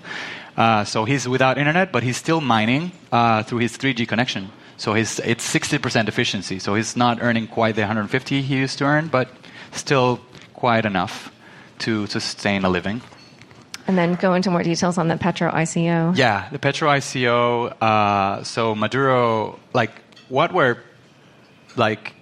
Uh, 0.56 0.84
so 0.84 1.04
he's 1.04 1.26
without 1.26 1.58
internet, 1.58 1.92
but 1.92 2.02
he's 2.02 2.16
still 2.16 2.40
mining 2.40 2.92
uh, 3.10 3.42
through 3.42 3.58
his 3.58 3.76
3G 3.78 4.06
connection. 4.06 4.50
So 4.76 4.94
his, 4.94 5.20
it's 5.20 5.46
60% 5.50 6.08
efficiency. 6.08 6.58
So 6.58 6.74
he's 6.74 6.96
not 6.96 7.22
earning 7.22 7.46
quite 7.46 7.74
the 7.76 7.82
150 7.82 8.42
he 8.42 8.56
used 8.56 8.78
to 8.78 8.84
earn, 8.84 9.08
but 9.08 9.28
still 9.70 10.20
quite 10.54 10.84
enough 10.84 11.32
to 11.80 12.06
sustain 12.06 12.64
a 12.64 12.68
living. 12.68 13.00
And 13.86 13.98
then 13.98 14.14
go 14.14 14.34
into 14.34 14.50
more 14.50 14.62
details 14.62 14.98
on 14.98 15.08
the 15.08 15.16
Petro 15.16 15.50
ICO. 15.50 16.16
Yeah, 16.16 16.48
the 16.52 16.58
Petro 16.58 16.88
ICO. 16.88 17.74
Uh, 17.80 18.44
so 18.44 18.74
Maduro, 18.74 19.58
like, 19.72 19.92
what 20.28 20.52
were 20.52 20.78
like 21.76 22.14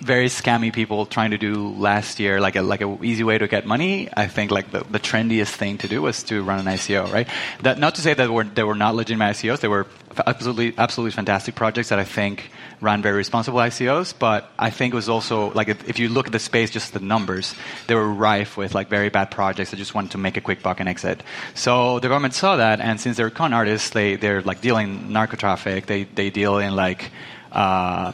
very 0.00 0.26
scammy 0.26 0.72
people 0.72 1.06
trying 1.06 1.32
to 1.32 1.38
do 1.38 1.68
last 1.74 2.20
year, 2.20 2.40
like 2.40 2.56
a 2.56 2.62
like 2.62 2.80
a 2.80 2.98
easy 3.02 3.24
way 3.24 3.38
to 3.38 3.48
get 3.48 3.66
money. 3.66 4.08
I 4.16 4.26
think 4.26 4.50
like 4.50 4.70
the, 4.70 4.84
the 4.84 5.00
trendiest 5.00 5.54
thing 5.54 5.78
to 5.78 5.88
do 5.88 6.02
was 6.02 6.22
to 6.24 6.42
run 6.42 6.60
an 6.60 6.66
ICO, 6.66 7.12
right? 7.12 7.28
That 7.62 7.78
not 7.78 7.96
to 7.96 8.00
say 8.00 8.14
that 8.14 8.30
were, 8.30 8.44
there 8.44 8.66
were 8.66 8.74
not 8.74 8.94
legitimate 8.94 9.36
ICOs. 9.36 9.60
There 9.60 9.70
were 9.70 9.86
absolutely 10.26 10.74
absolutely 10.78 11.12
fantastic 11.12 11.54
projects 11.54 11.88
that 11.90 11.98
I 11.98 12.04
think 12.04 12.50
ran 12.80 13.02
very 13.02 13.16
responsible 13.16 13.58
ICOs. 13.58 14.14
But 14.18 14.50
I 14.58 14.70
think 14.70 14.94
it 14.94 14.96
was 14.96 15.08
also 15.08 15.52
like 15.52 15.68
if, 15.68 15.88
if 15.88 15.98
you 15.98 16.08
look 16.08 16.26
at 16.26 16.32
the 16.32 16.38
space, 16.38 16.70
just 16.70 16.92
the 16.92 17.00
numbers, 17.00 17.54
they 17.86 17.94
were 17.94 18.08
rife 18.08 18.56
with 18.56 18.74
like 18.74 18.88
very 18.88 19.08
bad 19.08 19.30
projects 19.30 19.70
that 19.70 19.76
just 19.76 19.94
wanted 19.94 20.12
to 20.12 20.18
make 20.18 20.36
a 20.36 20.40
quick 20.40 20.62
buck 20.62 20.80
and 20.80 20.88
exit. 20.88 21.22
So 21.54 21.98
the 21.98 22.08
government 22.08 22.34
saw 22.34 22.56
that, 22.56 22.80
and 22.80 23.00
since 23.00 23.16
they're 23.16 23.30
con 23.30 23.52
artists, 23.52 23.90
they 23.90 24.16
they're 24.16 24.42
like 24.42 24.60
dealing 24.60 25.12
narco 25.12 25.36
traffic. 25.36 25.86
They 25.86 26.04
they 26.04 26.30
deal 26.30 26.58
in 26.58 26.76
like 26.76 27.10
uh, 27.52 28.12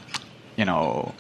you 0.57 0.65
know 0.65 1.15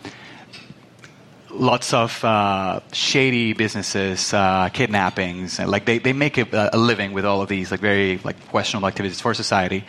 lots 1.55 1.93
of 1.95 2.25
uh, 2.25 2.81
shady 2.93 3.53
businesses, 3.53 4.33
uh, 4.35 4.69
kidnappings, 4.73 5.59
and 5.59 5.71
like 5.71 5.85
they, 5.85 5.99
they 5.99 6.13
make 6.13 6.39
a, 6.39 6.71
a, 6.73 6.77
living 6.79 7.13
with 7.13 7.25
all 7.25 7.43
of 7.43 7.49
these 7.49 7.71
like 7.71 7.81
very 7.81 8.19
like 8.25 8.49
questionable 8.49 8.89
activities 8.89 9.21
for 9.21 9.35
society. 9.35 9.85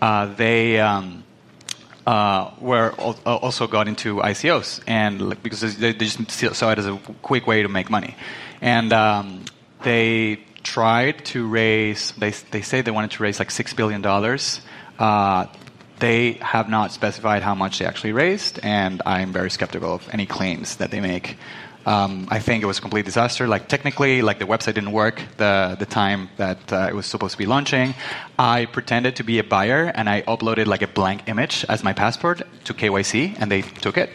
Uh, 0.00 0.26
they 0.34 0.80
um, 0.80 1.22
uh, 2.06 2.50
were 2.60 2.94
al- 2.98 3.18
also 3.26 3.66
got 3.66 3.88
into 3.88 4.16
ICOs, 4.16 4.82
and 4.86 5.20
like, 5.28 5.42
because 5.42 5.60
they, 5.76 5.92
they, 5.92 6.06
just 6.06 6.56
saw 6.56 6.70
it 6.72 6.78
as 6.78 6.86
a 6.86 6.96
quick 7.22 7.46
way 7.46 7.62
to 7.62 7.68
make 7.68 7.90
money, 7.90 8.16
and 8.60 8.92
um, 8.92 9.44
they 9.82 10.40
tried 10.62 11.24
to 11.26 11.46
raise. 11.46 12.12
They 12.12 12.30
they 12.30 12.62
say 12.62 12.80
they 12.80 12.90
wanted 12.90 13.12
to 13.12 13.22
raise 13.22 13.38
like 13.38 13.50
six 13.50 13.74
billion 13.74 14.02
dollars. 14.02 14.60
They 16.00 16.38
have 16.40 16.68
not 16.68 16.92
specified 16.92 17.42
how 17.42 17.54
much 17.54 17.78
they 17.78 17.84
actually 17.84 18.12
raised, 18.12 18.58
and 18.62 19.02
I'm 19.04 19.32
very 19.32 19.50
skeptical 19.50 19.94
of 19.94 20.08
any 20.12 20.26
claims 20.26 20.76
that 20.76 20.90
they 20.90 21.00
make. 21.00 21.36
Um, 21.86 22.26
I 22.30 22.40
think 22.40 22.62
it 22.62 22.66
was 22.66 22.78
a 22.78 22.80
complete 22.80 23.04
disaster. 23.04 23.46
Like 23.46 23.68
technically, 23.68 24.22
like 24.22 24.38
the 24.38 24.46
website 24.46 24.74
didn't 24.74 24.92
work 24.92 25.22
the 25.36 25.76
the 25.78 25.86
time 25.86 26.28
that 26.36 26.72
uh, 26.72 26.88
it 26.90 26.94
was 26.94 27.06
supposed 27.06 27.32
to 27.32 27.38
be 27.38 27.46
launching. 27.46 27.94
I 28.38 28.66
pretended 28.66 29.16
to 29.16 29.24
be 29.24 29.38
a 29.38 29.44
buyer 29.44 29.92
and 29.94 30.08
I 30.08 30.22
uploaded 30.22 30.66
like 30.66 30.82
a 30.82 30.88
blank 30.88 31.22
image 31.26 31.64
as 31.68 31.82
my 31.82 31.92
passport 31.92 32.42
to 32.64 32.74
KYC, 32.74 33.36
and 33.38 33.50
they 33.50 33.62
took 33.62 33.96
it. 33.96 34.10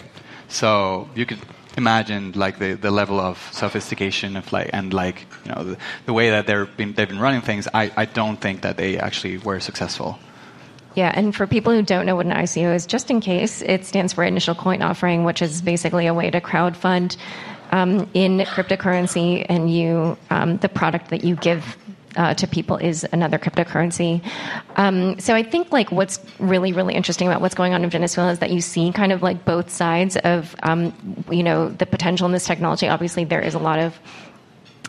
So 0.47 1.09
you 1.15 1.25
could 1.25 1.39
imagine 1.77 2.31
like 2.33 2.57
the, 2.59 2.73
the 2.73 2.91
level 2.91 3.19
of 3.19 3.37
sophistication 3.51 4.37
of 4.37 4.51
like 4.53 4.69
and 4.73 4.93
like 4.93 5.25
you 5.45 5.51
know 5.51 5.63
the, 5.63 5.77
the 6.05 6.13
way 6.13 6.29
that 6.29 6.47
they're 6.47 6.65
been, 6.65 6.93
they've 6.93 7.09
been 7.09 7.19
running 7.19 7.41
things. 7.41 7.67
I, 7.73 7.91
I 7.95 8.05
don't 8.05 8.39
think 8.39 8.61
that 8.61 8.77
they 8.77 8.97
actually 8.97 9.37
were 9.37 9.59
successful. 9.59 10.17
Yeah, 10.95 11.11
and 11.13 11.35
for 11.35 11.45
people 11.45 11.73
who 11.73 11.81
don't 11.81 12.05
know 12.05 12.15
what 12.15 12.25
an 12.25 12.31
ICO 12.31 12.73
is, 12.73 12.85
just 12.85 13.11
in 13.11 13.19
case, 13.19 13.61
it 13.61 13.85
stands 13.85 14.13
for 14.13 14.23
Initial 14.23 14.55
Coin 14.55 14.81
Offering, 14.81 15.25
which 15.25 15.41
is 15.41 15.61
basically 15.61 16.07
a 16.07 16.13
way 16.13 16.29
to 16.31 16.39
crowdfund 16.39 17.17
um, 17.71 18.09
in 18.13 18.39
cryptocurrency, 18.39 19.45
and 19.49 19.73
you 19.73 20.17
um, 20.29 20.57
the 20.57 20.69
product 20.69 21.09
that 21.09 21.23
you 21.23 21.35
give 21.35 21.77
uh, 22.15 22.33
to 22.35 22.47
people 22.47 22.77
is 22.77 23.05
another 23.11 23.37
cryptocurrency. 23.37 24.21
Um, 24.77 25.19
so 25.19 25.35
I 25.35 25.43
think 25.43 25.71
like 25.73 25.91
what's 25.91 26.19
really 26.39 26.71
really 26.71 26.93
interesting 26.93 27.27
about 27.27 27.41
what's 27.41 27.55
going 27.55 27.73
on 27.73 27.83
in 27.83 27.89
Venezuela 27.89 28.31
is 28.31 28.39
that 28.39 28.51
you 28.51 28.61
see 28.61 28.91
kind 28.93 29.11
of 29.11 29.21
like 29.21 29.43
both 29.43 29.69
sides 29.69 30.15
of 30.17 30.55
um, 30.63 30.93
you 31.29 31.43
know 31.43 31.69
the 31.69 31.85
potential 31.85 32.25
in 32.25 32.31
this 32.31 32.45
technology. 32.45 32.87
Obviously, 32.87 33.25
there 33.25 33.41
is 33.41 33.53
a 33.53 33.59
lot 33.59 33.79
of 33.79 33.99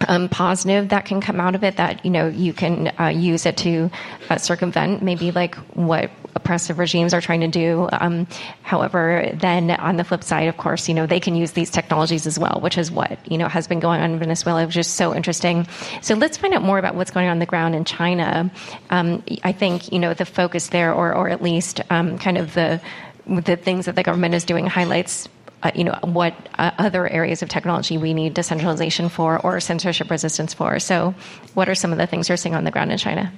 um, 0.09 0.29
positive 0.29 0.89
that 0.91 1.05
can 1.05 1.21
come 1.21 1.41
out 1.41 1.55
of 1.55 1.65
it 1.65 1.77
that 1.77 2.05
you 2.05 2.11
know 2.11 2.29
you 2.29 2.53
can 2.53 2.93
uh, 2.99 3.09
use 3.09 3.47
it 3.47 3.57
to 3.59 3.91
uh, 4.31 4.37
circumvent 4.37 5.03
maybe 5.03 5.31
like 5.31 5.55
what 5.75 6.11
oppressive 6.35 6.79
regimes 6.79 7.15
are 7.15 7.21
trying 7.21 7.41
to 7.41 7.49
do. 7.49 7.89
Um, 7.93 8.27
however, 8.63 9.31
then 9.35 9.71
on 9.71 9.97
the 9.97 10.05
flip 10.05 10.23
side, 10.23 10.49
of 10.49 10.57
course, 10.57 10.89
you 10.89 10.95
know 10.95 11.07
they 11.07 11.21
can 11.21 11.35
use 11.35 11.53
these 11.53 11.71
technologies 11.71 12.27
as 12.27 12.39
well, 12.39 12.61
which 12.63 12.79
is 12.79 12.91
what 12.91 13.19
you 13.31 13.39
know 13.39 13.49
has 13.49 13.67
been 13.67 13.81
going 13.81 14.01
on 14.01 14.13
in 14.13 14.19
Venezuela. 14.19 14.65
Was 14.65 14.75
just 14.75 14.95
so 14.95 15.15
interesting. 15.15 15.67
So 16.03 16.15
let's 16.15 16.37
find 16.37 16.55
out 16.55 16.63
more 16.63 16.79
about 16.79 16.95
what's 16.95 17.11
going 17.11 17.27
on, 17.27 17.33
on 17.33 17.39
the 17.39 17.47
ground 17.47 17.75
in 17.75 17.85
China. 17.85 18.51
Um, 18.91 19.23
I 19.43 19.53
think 19.53 19.93
you 19.93 19.99
know 19.99 20.15
the 20.15 20.25
focus 20.25 20.69
there, 20.69 20.93
or 20.93 21.15
or 21.15 21.29
at 21.29 21.43
least 21.43 21.81
um, 21.91 22.19
kind 22.19 22.39
of 22.39 22.55
the 22.55 22.81
the 23.27 23.57
things 23.57 23.87
that 23.87 23.97
the 23.97 24.03
government 24.03 24.35
is 24.35 24.45
doing 24.45 24.67
highlights 24.67 25.29
uh, 25.63 25.71
you 25.75 25.85
know, 25.85 25.99
what 26.03 26.35
uh, 26.59 26.71
other 26.79 27.09
areas 27.09 27.43
of 27.43 27.49
technology 27.49 27.99
we 27.99 28.15
need 28.15 28.35
decentralization 28.35 29.09
for 29.09 29.41
or 29.41 29.59
censorship 29.61 30.11
resistance 30.11 30.53
for. 30.53 30.79
So, 30.79 31.15
what 31.55 31.69
are 31.69 31.75
some 31.75 31.93
of 31.93 31.99
the 31.99 32.07
things 32.07 32.29
you're 32.29 32.37
seeing 32.37 32.55
on 32.55 32.65
the 32.65 32.71
ground 32.71 32.93
in 32.93 32.99
China? 32.99 33.33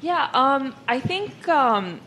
Yeah, 0.00 0.28
um, 0.32 0.74
I 0.88 0.98
think 0.98 1.46
um, 1.48 2.00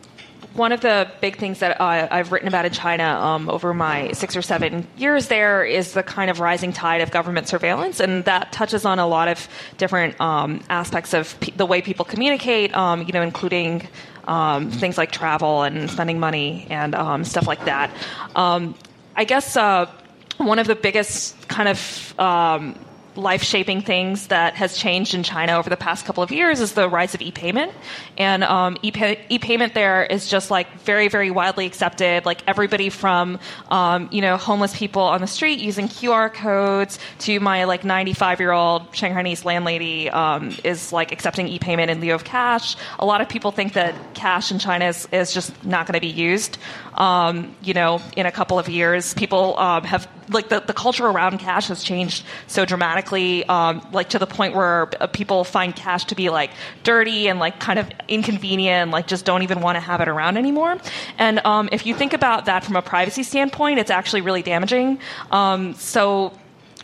one 0.53 0.71
of 0.71 0.81
the 0.81 1.09
big 1.21 1.37
things 1.37 1.59
that 1.59 1.79
uh, 1.79 2.07
I've 2.11 2.31
written 2.31 2.47
about 2.47 2.65
in 2.65 2.73
China 2.73 3.03
um, 3.03 3.49
over 3.49 3.73
my 3.73 4.11
six 4.11 4.35
or 4.35 4.41
seven 4.41 4.87
years 4.97 5.27
there 5.27 5.63
is 5.63 5.93
the 5.93 6.03
kind 6.03 6.29
of 6.29 6.39
rising 6.39 6.73
tide 6.73 7.01
of 7.01 7.11
government 7.11 7.47
surveillance, 7.47 7.99
and 7.99 8.25
that 8.25 8.51
touches 8.51 8.85
on 8.85 8.99
a 8.99 9.07
lot 9.07 9.27
of 9.27 9.47
different 9.77 10.19
um, 10.19 10.61
aspects 10.69 11.13
of 11.13 11.35
the 11.55 11.65
way 11.65 11.81
people 11.81 12.05
communicate. 12.05 12.75
Um, 12.75 13.03
you 13.03 13.13
know, 13.13 13.21
including 13.21 13.87
um, 14.27 14.69
things 14.71 14.97
like 14.97 15.11
travel 15.11 15.63
and 15.63 15.89
spending 15.89 16.19
money 16.19 16.67
and 16.69 16.95
um, 16.95 17.23
stuff 17.23 17.47
like 17.47 17.65
that. 17.65 17.91
Um, 18.35 18.75
I 19.15 19.25
guess 19.25 19.55
uh, 19.55 19.89
one 20.37 20.59
of 20.59 20.67
the 20.67 20.75
biggest 20.75 21.47
kind 21.47 21.69
of 21.69 22.19
um, 22.19 22.75
life 23.15 23.43
shaping 23.43 23.81
things 23.81 24.27
that 24.27 24.55
has 24.55 24.77
changed 24.77 25.13
in 25.13 25.23
China 25.23 25.57
over 25.57 25.69
the 25.69 25.77
past 25.77 26.05
couple 26.05 26.23
of 26.23 26.31
years 26.31 26.59
is 26.59 26.73
the 26.73 26.89
rise 26.89 27.13
of 27.13 27.21
e 27.21 27.31
payment. 27.31 27.71
And 28.17 28.43
um, 28.43 28.77
e 28.81 28.91
payment 28.91 29.73
there 29.73 30.03
is 30.03 30.27
just 30.27 30.49
like 30.49 30.79
very, 30.79 31.07
very 31.07 31.31
widely 31.31 31.65
accepted. 31.65 32.25
Like 32.25 32.41
everybody 32.47 32.89
from, 32.89 33.39
um, 33.69 34.09
you 34.11 34.21
know, 34.21 34.37
homeless 34.37 34.75
people 34.75 35.01
on 35.01 35.21
the 35.21 35.27
street 35.27 35.59
using 35.59 35.87
QR 35.87 36.33
codes 36.33 36.99
to 37.19 37.39
my 37.39 37.65
like 37.65 37.83
95 37.83 38.39
year 38.39 38.51
old 38.51 38.91
Shanghainese 38.91 39.45
landlady 39.45 40.09
um, 40.09 40.55
is 40.63 40.91
like 40.91 41.11
accepting 41.11 41.47
e 41.47 41.59
payment 41.59 41.91
in 41.91 42.01
lieu 42.01 42.13
of 42.13 42.23
cash. 42.23 42.75
A 42.99 43.05
lot 43.05 43.21
of 43.21 43.29
people 43.29 43.51
think 43.51 43.73
that 43.73 43.95
cash 44.13 44.51
in 44.51 44.59
China 44.59 44.85
is, 44.85 45.07
is 45.11 45.33
just 45.33 45.63
not 45.63 45.85
going 45.85 45.93
to 45.93 46.01
be 46.01 46.07
used. 46.07 46.57
Um, 46.95 47.55
you 47.63 47.73
know, 47.73 48.01
in 48.15 48.25
a 48.25 48.31
couple 48.31 48.59
of 48.59 48.69
years, 48.69 49.13
people 49.13 49.57
um, 49.57 49.83
have 49.83 50.07
like 50.29 50.49
the, 50.49 50.59
the 50.59 50.73
culture 50.73 51.05
around 51.05 51.39
cash 51.39 51.67
has 51.67 51.83
changed 51.83 52.25
so 52.47 52.65
dramatically, 52.65 53.43
um, 53.45 53.85
like 53.91 54.09
to 54.09 54.19
the 54.19 54.27
point 54.27 54.55
where 54.55 54.89
uh, 55.01 55.07
people 55.07 55.43
find 55.43 55.75
cash 55.75 56.05
to 56.05 56.15
be 56.15 56.29
like 56.29 56.51
dirty 56.83 57.27
and 57.27 57.39
like 57.39 57.59
kind 57.59 57.79
of 57.79 57.89
inconvenient, 58.07 58.91
like 58.91 59.07
just 59.07 59.25
don't 59.25 59.43
even 59.43 59.61
want 59.61 59.75
to 59.75 59.79
have 59.79 60.01
it 60.01 60.07
around 60.07 60.37
anymore. 60.37 60.77
And 61.17 61.39
um, 61.45 61.69
if 61.71 61.85
you 61.85 61.95
think 61.95 62.13
about 62.13 62.45
that 62.45 62.63
from 62.63 62.75
a 62.75 62.81
privacy 62.81 63.23
standpoint, 63.23 63.79
it's 63.79 63.91
actually 63.91 64.21
really 64.21 64.41
damaging. 64.41 64.99
Um, 65.31 65.73
so 65.73 66.33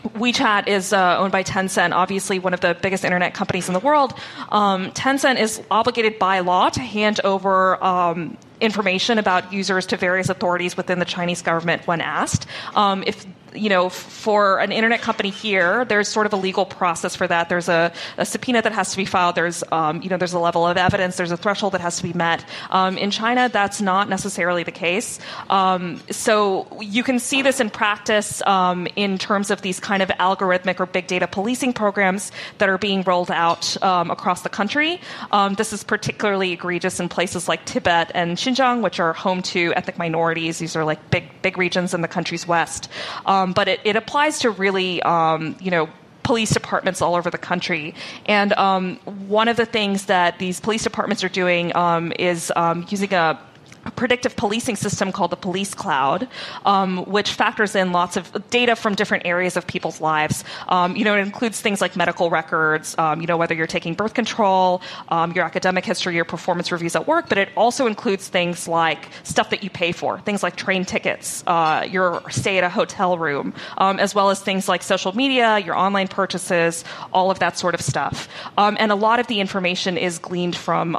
WeChat 0.04 0.66
is 0.66 0.92
uh, 0.92 1.18
owned 1.18 1.32
by 1.32 1.42
Tencent, 1.42 1.92
obviously 1.92 2.38
one 2.38 2.54
of 2.54 2.60
the 2.60 2.76
biggest 2.80 3.04
internet 3.04 3.34
companies 3.34 3.68
in 3.68 3.74
the 3.74 3.80
world. 3.80 4.14
Um, 4.50 4.90
Tencent 4.92 5.38
is 5.38 5.62
obligated 5.70 6.18
by 6.18 6.40
law 6.40 6.70
to 6.70 6.80
hand 6.80 7.20
over 7.22 7.82
um, 7.84 8.38
information 8.60 9.18
about 9.18 9.52
users 9.52 9.86
to 9.86 9.96
various 9.96 10.28
authorities 10.28 10.76
within 10.76 10.98
the 10.98 11.04
Chinese 11.04 11.42
government 11.42 11.86
when 11.86 12.00
asked. 12.00 12.46
Um, 12.74 13.04
if 13.06 13.26
you 13.54 13.68
know, 13.68 13.88
for 13.88 14.60
an 14.60 14.72
internet 14.72 15.00
company 15.00 15.30
here, 15.30 15.84
there's 15.84 16.08
sort 16.08 16.26
of 16.26 16.32
a 16.32 16.36
legal 16.36 16.64
process 16.64 17.16
for 17.16 17.26
that. 17.26 17.48
There's 17.48 17.68
a, 17.68 17.92
a 18.16 18.24
subpoena 18.24 18.62
that 18.62 18.72
has 18.72 18.90
to 18.92 18.96
be 18.96 19.04
filed. 19.04 19.34
There's, 19.34 19.62
um, 19.72 20.02
you 20.02 20.08
know, 20.08 20.16
there's 20.16 20.32
a 20.32 20.38
level 20.38 20.66
of 20.66 20.76
evidence. 20.76 21.16
There's 21.16 21.30
a 21.30 21.36
threshold 21.36 21.74
that 21.74 21.80
has 21.80 21.96
to 21.98 22.02
be 22.02 22.12
met. 22.12 22.44
Um, 22.70 22.98
in 22.98 23.10
China, 23.10 23.48
that's 23.48 23.80
not 23.80 24.08
necessarily 24.08 24.62
the 24.62 24.72
case. 24.72 25.18
Um, 25.48 26.00
so 26.10 26.66
you 26.80 27.02
can 27.02 27.18
see 27.18 27.42
this 27.42 27.60
in 27.60 27.70
practice 27.70 28.42
um, 28.46 28.86
in 28.96 29.18
terms 29.18 29.50
of 29.50 29.62
these 29.62 29.80
kind 29.80 30.02
of 30.02 30.08
algorithmic 30.10 30.80
or 30.80 30.86
big 30.86 31.06
data 31.06 31.26
policing 31.26 31.72
programs 31.72 32.32
that 32.58 32.68
are 32.68 32.78
being 32.78 33.02
rolled 33.02 33.30
out 33.30 33.82
um, 33.82 34.10
across 34.10 34.42
the 34.42 34.48
country. 34.48 35.00
Um, 35.32 35.54
this 35.54 35.72
is 35.72 35.84
particularly 35.84 36.52
egregious 36.52 37.00
in 37.00 37.08
places 37.08 37.48
like 37.48 37.64
Tibet 37.64 38.10
and 38.14 38.36
Xinjiang, 38.36 38.82
which 38.82 39.00
are 39.00 39.12
home 39.12 39.42
to 39.42 39.72
ethnic 39.74 39.98
minorities. 39.98 40.58
These 40.58 40.76
are 40.76 40.84
like 40.84 41.10
big, 41.10 41.24
big 41.42 41.58
regions 41.58 41.94
in 41.94 42.00
the 42.00 42.08
country's 42.08 42.46
west. 42.46 42.88
Um, 43.26 43.39
um, 43.40 43.52
but 43.52 43.68
it, 43.68 43.80
it, 43.84 43.96
applies 43.96 44.38
to 44.40 44.50
really, 44.50 45.02
um, 45.02 45.56
you 45.60 45.70
know, 45.70 45.88
police 46.22 46.50
departments 46.50 47.02
all 47.02 47.14
over 47.14 47.30
the 47.30 47.38
country. 47.38 47.94
And 48.26 48.52
um, 48.52 48.96
one 49.28 49.48
of 49.48 49.56
the 49.56 49.66
things 49.66 50.06
that 50.06 50.38
these 50.38 50.60
police 50.60 50.82
departments 50.82 51.24
are 51.24 51.28
doing 51.28 51.74
um, 51.74 52.12
is 52.18 52.52
um, 52.56 52.86
using 52.88 53.12
a 53.14 53.40
a 53.40 53.49
predictive 53.96 54.36
policing 54.36 54.76
system 54.76 55.12
called 55.12 55.30
the 55.30 55.36
Police 55.36 55.74
Cloud, 55.74 56.28
um, 56.66 57.04
which 57.04 57.32
factors 57.32 57.74
in 57.74 57.92
lots 57.92 58.16
of 58.16 58.50
data 58.50 58.76
from 58.76 58.94
different 58.94 59.26
areas 59.26 59.56
of 59.56 59.66
people's 59.66 60.00
lives. 60.00 60.44
Um, 60.68 60.96
you 60.96 61.04
know, 61.04 61.16
it 61.16 61.20
includes 61.20 61.60
things 61.60 61.80
like 61.80 61.96
medical 61.96 62.30
records, 62.30 62.94
um, 62.98 63.20
you 63.20 63.26
know, 63.26 63.36
whether 63.36 63.54
you're 63.54 63.66
taking 63.66 63.94
birth 63.94 64.14
control, 64.14 64.82
um, 65.08 65.32
your 65.32 65.44
academic 65.44 65.84
history, 65.84 66.14
your 66.14 66.24
performance 66.24 66.70
reviews 66.72 66.94
at 66.94 67.06
work, 67.06 67.28
but 67.28 67.38
it 67.38 67.48
also 67.56 67.86
includes 67.86 68.28
things 68.28 68.68
like 68.68 69.08
stuff 69.22 69.50
that 69.50 69.62
you 69.62 69.70
pay 69.70 69.92
for, 69.92 70.20
things 70.20 70.42
like 70.42 70.56
train 70.56 70.84
tickets, 70.84 71.42
uh, 71.46 71.86
your 71.90 72.22
stay 72.30 72.58
at 72.58 72.64
a 72.64 72.68
hotel 72.70 73.18
room, 73.18 73.54
um, 73.78 73.98
as 73.98 74.14
well 74.14 74.30
as 74.30 74.40
things 74.40 74.68
like 74.68 74.82
social 74.82 75.14
media, 75.16 75.58
your 75.58 75.76
online 75.76 76.08
purchases, 76.08 76.84
all 77.12 77.30
of 77.30 77.38
that 77.38 77.56
sort 77.58 77.74
of 77.74 77.80
stuff. 77.80 78.28
Um, 78.58 78.76
and 78.80 78.92
a 78.92 78.94
lot 78.94 79.20
of 79.20 79.26
the 79.26 79.40
information 79.40 79.96
is 79.96 80.18
gleaned 80.18 80.56
from 80.56 80.96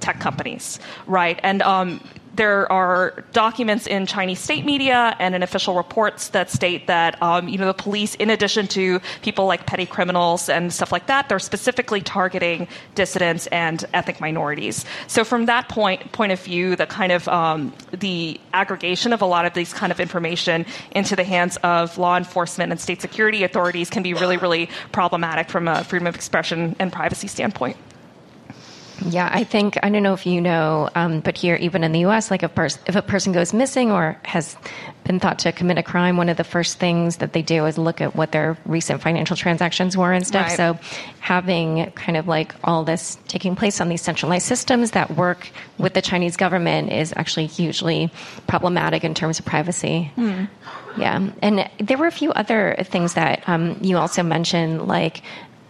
tech 0.00 0.20
companies, 0.20 0.78
right? 1.06 1.38
And 1.42 1.62
um, 1.62 2.00
there 2.38 2.70
are 2.70 3.24
documents 3.32 3.88
in 3.88 4.06
Chinese 4.06 4.38
state 4.38 4.64
media 4.64 5.16
and 5.18 5.34
in 5.34 5.42
official 5.42 5.74
reports 5.74 6.28
that 6.28 6.48
state 6.48 6.86
that 6.86 7.20
um, 7.20 7.48
you 7.48 7.58
know 7.58 7.66
the 7.66 7.74
police, 7.74 8.14
in 8.14 8.30
addition 8.30 8.68
to 8.68 9.00
people 9.22 9.46
like 9.46 9.66
petty 9.66 9.84
criminals 9.84 10.48
and 10.48 10.72
stuff 10.72 10.92
like 10.92 11.06
that, 11.06 11.28
they're 11.28 11.40
specifically 11.40 12.00
targeting 12.00 12.68
dissidents 12.94 13.48
and 13.48 13.84
ethnic 13.92 14.20
minorities. 14.20 14.84
So 15.08 15.24
from 15.24 15.46
that 15.46 15.68
point 15.68 16.12
point 16.12 16.30
of 16.30 16.40
view, 16.40 16.76
the 16.76 16.86
kind 16.86 17.10
of 17.10 17.26
um, 17.26 17.74
the 17.90 18.40
aggregation 18.54 19.12
of 19.12 19.20
a 19.20 19.26
lot 19.26 19.44
of 19.44 19.54
these 19.54 19.72
kind 19.72 19.90
of 19.90 19.98
information 19.98 20.64
into 20.92 21.16
the 21.16 21.24
hands 21.24 21.56
of 21.64 21.98
law 21.98 22.16
enforcement 22.16 22.70
and 22.70 22.80
state 22.80 23.00
security 23.00 23.42
authorities 23.42 23.90
can 23.90 24.04
be 24.04 24.14
really 24.14 24.36
really 24.36 24.70
problematic 24.92 25.50
from 25.50 25.66
a 25.66 25.82
freedom 25.82 26.06
of 26.06 26.14
expression 26.14 26.76
and 26.78 26.92
privacy 26.92 27.26
standpoint. 27.26 27.76
Yeah, 29.06 29.28
I 29.32 29.44
think 29.44 29.78
I 29.82 29.90
don't 29.90 30.02
know 30.02 30.14
if 30.14 30.26
you 30.26 30.40
know, 30.40 30.88
um, 30.94 31.20
but 31.20 31.36
here, 31.36 31.56
even 31.56 31.84
in 31.84 31.92
the 31.92 32.00
U.S., 32.00 32.30
like 32.30 32.42
a 32.42 32.48
pers- 32.48 32.78
if 32.86 32.96
a 32.96 33.02
person 33.02 33.32
goes 33.32 33.52
missing 33.52 33.92
or 33.92 34.18
has 34.24 34.56
been 35.04 35.20
thought 35.20 35.38
to 35.40 35.52
commit 35.52 35.78
a 35.78 35.82
crime, 35.82 36.16
one 36.16 36.28
of 36.28 36.36
the 36.36 36.44
first 36.44 36.78
things 36.78 37.18
that 37.18 37.32
they 37.32 37.42
do 37.42 37.66
is 37.66 37.78
look 37.78 38.00
at 38.00 38.16
what 38.16 38.32
their 38.32 38.56
recent 38.66 39.00
financial 39.00 39.36
transactions 39.36 39.96
were 39.96 40.12
and 40.12 40.26
stuff. 40.26 40.48
Right. 40.48 40.56
So, 40.56 40.78
having 41.20 41.90
kind 41.92 42.16
of 42.16 42.26
like 42.26 42.54
all 42.64 42.84
this 42.84 43.18
taking 43.28 43.54
place 43.54 43.80
on 43.80 43.88
these 43.88 44.02
centralized 44.02 44.46
systems 44.46 44.92
that 44.92 45.16
work 45.16 45.50
with 45.78 45.94
the 45.94 46.02
Chinese 46.02 46.36
government 46.36 46.92
is 46.92 47.12
actually 47.16 47.46
hugely 47.46 48.10
problematic 48.46 49.04
in 49.04 49.14
terms 49.14 49.38
of 49.38 49.44
privacy. 49.44 50.10
Yeah, 50.96 51.30
and 51.42 51.70
there 51.78 51.96
were 51.96 52.06
a 52.06 52.12
few 52.12 52.32
other 52.32 52.76
things 52.82 53.14
that 53.14 53.48
um, 53.48 53.78
you 53.80 53.96
also 53.98 54.24
mentioned, 54.24 54.88
like 54.88 55.22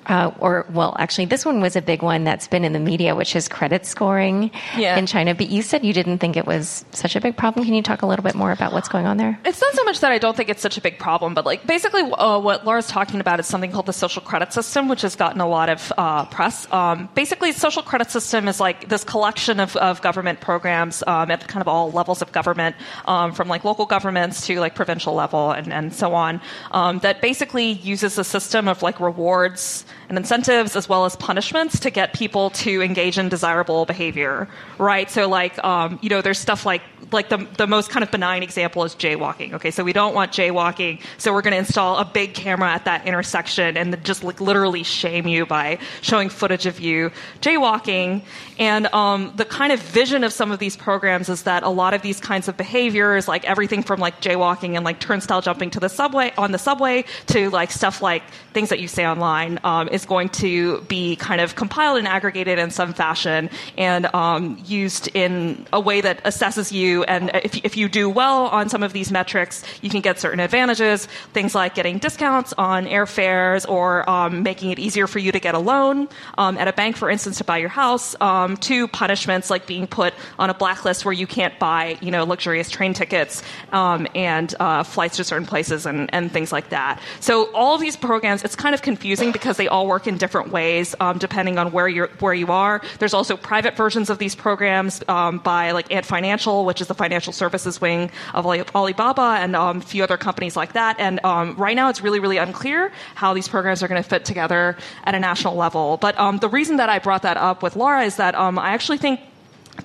uh, 0.09 0.33
or 0.41 0.67
well, 0.73 0.97
actually, 0.99 1.27
this 1.27 1.45
one 1.45 1.61
was 1.61 1.77
a 1.77 1.83
big 1.83 2.03
one 2.03 2.25
that's 2.25 2.49
been 2.49 2.65
in 2.65 2.73
the 2.73 2.81
media, 2.81 3.15
which 3.15 3.37
is 3.37 3.49
credit 3.49 3.85
scoring 3.87 4.51
Yeah. 4.77 4.97
in 4.97 5.07
China. 5.07 5.35
But 5.35 5.49
you 5.51 5.63
said 5.63 5.85
you 5.85 5.93
didn't 5.93 6.19
think 6.19 6.37
it 6.37 6.47
was 6.47 6.85
such 6.93 7.15
a 7.17 7.21
big 7.21 7.37
problem. 7.37 7.65
Can 7.65 7.75
you 7.75 7.83
talk 7.83 8.03
a 8.03 8.07
little 8.07 8.23
bit 8.23 8.35
more 8.35 8.51
about 8.53 8.73
what's 8.73 8.89
going 8.89 9.07
on 9.07 9.17
there? 9.17 9.39
It's 9.45 9.61
not 9.61 9.75
so 9.75 9.85
much 9.85 10.01
that 10.01 10.13
I 10.13 10.19
don't 10.19 10.37
think 10.37 10.49
it's 10.49 10.63
such 10.63 10.79
a 10.79 10.81
big 10.81 10.99
problem, 10.99 11.35
but 11.35 11.45
like 11.45 11.67
basically 11.67 12.03
uh, 12.03 12.39
what 12.39 12.65
Laura's 12.65 12.87
talking 12.87 13.21
about 13.21 13.39
is 13.41 13.47
something 13.47 13.71
called 13.71 13.87
the 13.87 13.93
social 13.93 14.23
credit 14.23 14.53
system, 14.53 14.89
which 14.89 15.03
has 15.03 15.15
gotten 15.17 15.41
a 15.41 15.49
lot 15.49 15.69
of 15.69 15.93
uh, 15.99 16.25
press. 16.27 16.71
Um, 16.73 17.09
basically, 17.15 17.53
social 17.53 17.83
credit 17.83 18.11
system 18.11 18.49
is 18.49 18.61
like 18.61 18.89
this 18.89 19.05
collection 19.05 19.61
of, 19.61 19.77
of 19.77 20.01
government 20.03 20.41
programs 20.41 21.03
um, 21.07 21.31
at 21.31 21.47
kind 21.49 21.61
of 21.61 21.69
all 21.69 21.91
levels 21.93 22.23
of 22.23 22.33
government, 22.33 22.77
um, 23.07 23.33
from 23.33 23.49
like 23.49 23.65
local 23.65 23.87
governments 23.87 24.47
to 24.47 24.59
like 24.61 24.75
provincial 24.75 25.15
level 25.15 25.51
and, 25.51 25.73
and 25.73 25.93
so 25.95 26.15
on, 26.15 26.41
um, 26.73 26.99
that 27.01 27.21
basically 27.21 27.73
uses 27.73 28.19
a 28.19 28.25
system 28.25 28.69
of 28.69 28.83
like 28.83 29.01
rewards 29.01 29.85
and 30.09 30.17
incentives 30.17 30.77
as 30.77 30.89
well 30.89 31.05
as 31.05 31.17
punishments 31.17 31.79
to 31.81 31.91
get 31.91 32.13
people 32.13 32.51
to 32.51 32.83
engage 32.83 33.19
in 33.19 33.29
desirable 33.29 33.85
behavior, 33.85 34.49
right? 34.79 35.11
So 35.11 35.29
like, 35.29 35.63
um, 35.65 35.99
you 36.03 36.09
know, 36.09 36.23
there's 36.23 36.39
stuff 36.39 36.65
like 36.65 36.83
like 37.13 37.29
the 37.29 37.47
the 37.57 37.67
most 37.67 37.91
kind 37.91 38.03
of 38.03 38.11
benign 38.11 38.43
example 38.43 38.85
is 38.85 38.95
jaywalking. 38.95 39.55
Okay, 39.55 39.71
so 39.71 39.85
we 39.85 39.93
don't 39.93 40.15
want 40.15 40.33
jaywalking, 40.33 41.01
so 41.17 41.33
we're 41.33 41.43
going 41.43 41.53
to 41.53 41.59
install 41.59 41.99
a 41.99 42.05
big 42.05 42.35
camera 42.35 42.71
at 42.71 42.85
that 42.85 43.07
intersection 43.07 43.77
and 43.77 44.03
just 44.05 44.25
like 44.25 44.41
literally 44.41 44.83
shame 44.83 45.27
you 45.27 45.47
by 45.47 45.79
showing 46.03 46.29
footage 46.29 46.67
of 46.67 46.81
you 46.81 47.11
jaywalking. 47.41 48.23
And 48.59 48.87
um, 48.89 49.33
the 49.37 49.45
kind 49.45 49.73
of 49.73 49.81
vision 49.81 50.25
of 50.25 50.33
some 50.33 50.51
of 50.51 50.59
these 50.59 50.77
programs 50.77 51.29
is 51.29 51.45
that 51.45 51.63
a 51.63 51.69
lot 51.69 51.95
of 51.95 52.03
these 52.03 52.21
kinds 52.21 52.49
of 52.49 52.57
behaviors, 52.57 53.29
like 53.29 53.45
everything 53.45 53.83
from 53.83 54.01
like 54.01 54.21
jaywalking 54.21 54.75
and 54.75 54.85
like 54.85 55.01
turnstile 55.01 55.41
jumping 55.41 55.71
to 55.71 55.81
the 55.81 55.89
subway 55.89 56.33
on 56.37 56.53
the 56.53 56.59
subway 56.59 57.05
to 57.27 57.51
like 57.51 57.71
stuff 57.71 58.03
like 58.03 58.23
things 58.53 58.69
that 58.69 58.81
you 58.81 58.89
say 58.89 59.07
online, 59.07 59.59
um, 59.65 59.89
is 59.89 60.05
going 60.05 60.29
to 60.29 60.81
be 60.83 61.17
kind 61.17 61.41
of 61.41 61.55
compiled 61.55 61.99
and 61.99 62.09
aggregated 62.09 62.59
in 62.59 62.71
some 62.71 62.93
fashion 62.93 63.49
and 63.77 64.13
um, 64.15 64.61
used 64.67 65.09
in 65.15 65.67
a 65.73 65.81
way 65.81 66.01
that 66.01 66.23
assesses 66.25 66.73
you. 66.73 66.98
And 67.05 67.31
if, 67.35 67.57
if 67.65 67.77
you 67.77 67.89
do 67.89 68.09
well 68.09 68.47
on 68.47 68.69
some 68.69 68.83
of 68.83 68.93
these 68.93 69.11
metrics, 69.11 69.63
you 69.83 69.91
can 69.91 70.01
get 70.01 70.19
certain 70.19 70.41
advantages, 70.41 71.07
things 71.33 71.55
like 71.55 71.75
getting 71.75 71.99
discounts 71.99 72.53
on 72.59 72.87
airfares 72.87 73.69
or 73.69 74.09
um, 74.09 74.43
making 74.43 74.71
it 74.71 74.79
easier 74.79 75.07
for 75.07 75.19
you 75.19 75.33
to 75.33 75.41
get 75.41 75.55
a 75.55 75.59
loan 75.59 76.09
um, 76.37 76.59
at 76.59 76.69
a 76.69 76.73
bank, 76.73 76.97
for 76.97 77.11
instance, 77.11 77.39
to 77.39 77.45
buy 77.45 77.59
your 77.59 77.69
house, 77.69 78.17
um, 78.21 78.57
to 78.59 78.89
punishments 78.89 79.51
like 79.51 79.67
being 79.67 79.87
put 79.87 80.15
on 80.39 80.51
a 80.51 80.55
blacklist 80.55 81.05
where 81.05 81.15
you 81.15 81.27
can't 81.27 81.59
buy, 81.59 81.97
you 82.01 82.11
know, 82.11 82.25
luxurious 82.25 82.71
train 82.71 82.95
tickets 82.95 83.43
um, 83.73 84.07
and 84.15 84.55
uh, 84.61 84.83
flights 84.83 85.17
to 85.17 85.25
certain 85.25 85.47
places 85.47 85.87
and, 85.87 86.13
and 86.13 86.33
things 86.33 86.53
like 86.53 86.71
that. 86.71 87.01
So 87.21 87.53
all 87.55 87.75
of 87.75 87.81
these 87.81 87.97
programs, 87.97 88.43
it's 88.43 88.57
kind 88.57 88.75
of 88.75 88.83
confusing 88.83 89.33
because 89.33 89.57
they 89.57 89.69
all 89.69 89.87
work 89.87 90.07
in 90.07 90.17
different 90.17 90.51
ways 90.51 90.95
um, 91.01 91.19
depending 91.19 91.59
on 91.59 91.73
where 91.73 91.89
you're 91.89 92.09
where 92.19 92.35
you 92.35 92.49
are. 92.49 92.81
There's 92.99 93.15
also 93.15 93.37
private 93.37 93.77
versions 93.77 94.11
of 94.11 94.19
these 94.19 94.35
programs 94.35 95.03
um, 95.09 95.39
by 95.39 95.73
like 95.73 95.93
Ant 95.93 96.07
Financial, 96.07 96.65
which 96.65 96.81
is 96.81 96.88
the 96.89 96.95
financial 96.95 97.33
services 97.33 97.81
wing 97.81 98.11
of 98.35 98.47
Alibaba, 98.47 99.39
and 99.41 99.55
um, 99.55 99.79
a 99.79 99.81
few 99.81 100.03
other 100.03 100.17
companies 100.17 100.57
like 100.57 100.73
that. 100.73 100.99
And 100.99 101.25
um, 101.25 101.55
right 101.57 101.77
now, 101.77 101.89
it's 101.89 102.01
really 102.01 102.21
really 102.21 102.39
unclear 102.39 102.93
how 103.15 103.35
these 103.35 103.49
programs 103.49 103.83
are 103.83 103.89
going 103.89 104.03
to 104.03 104.09
fit 104.09 104.25
together 104.25 104.77
at 105.05 105.15
a 105.15 105.21
national 105.21 105.55
level. 105.55 105.97
But 105.99 106.19
um, 106.19 106.39
the 106.39 106.49
reason 106.49 106.77
that 106.77 106.89
I 106.89 106.99
brought 106.99 107.23
that 107.23 107.37
up 107.37 107.63
with 107.63 107.77
Laura 107.77 108.03
is 108.05 108.17
that 108.17 108.35
um, 108.35 108.59
I 108.59 108.71
actually 108.71 108.99
think 108.99 109.21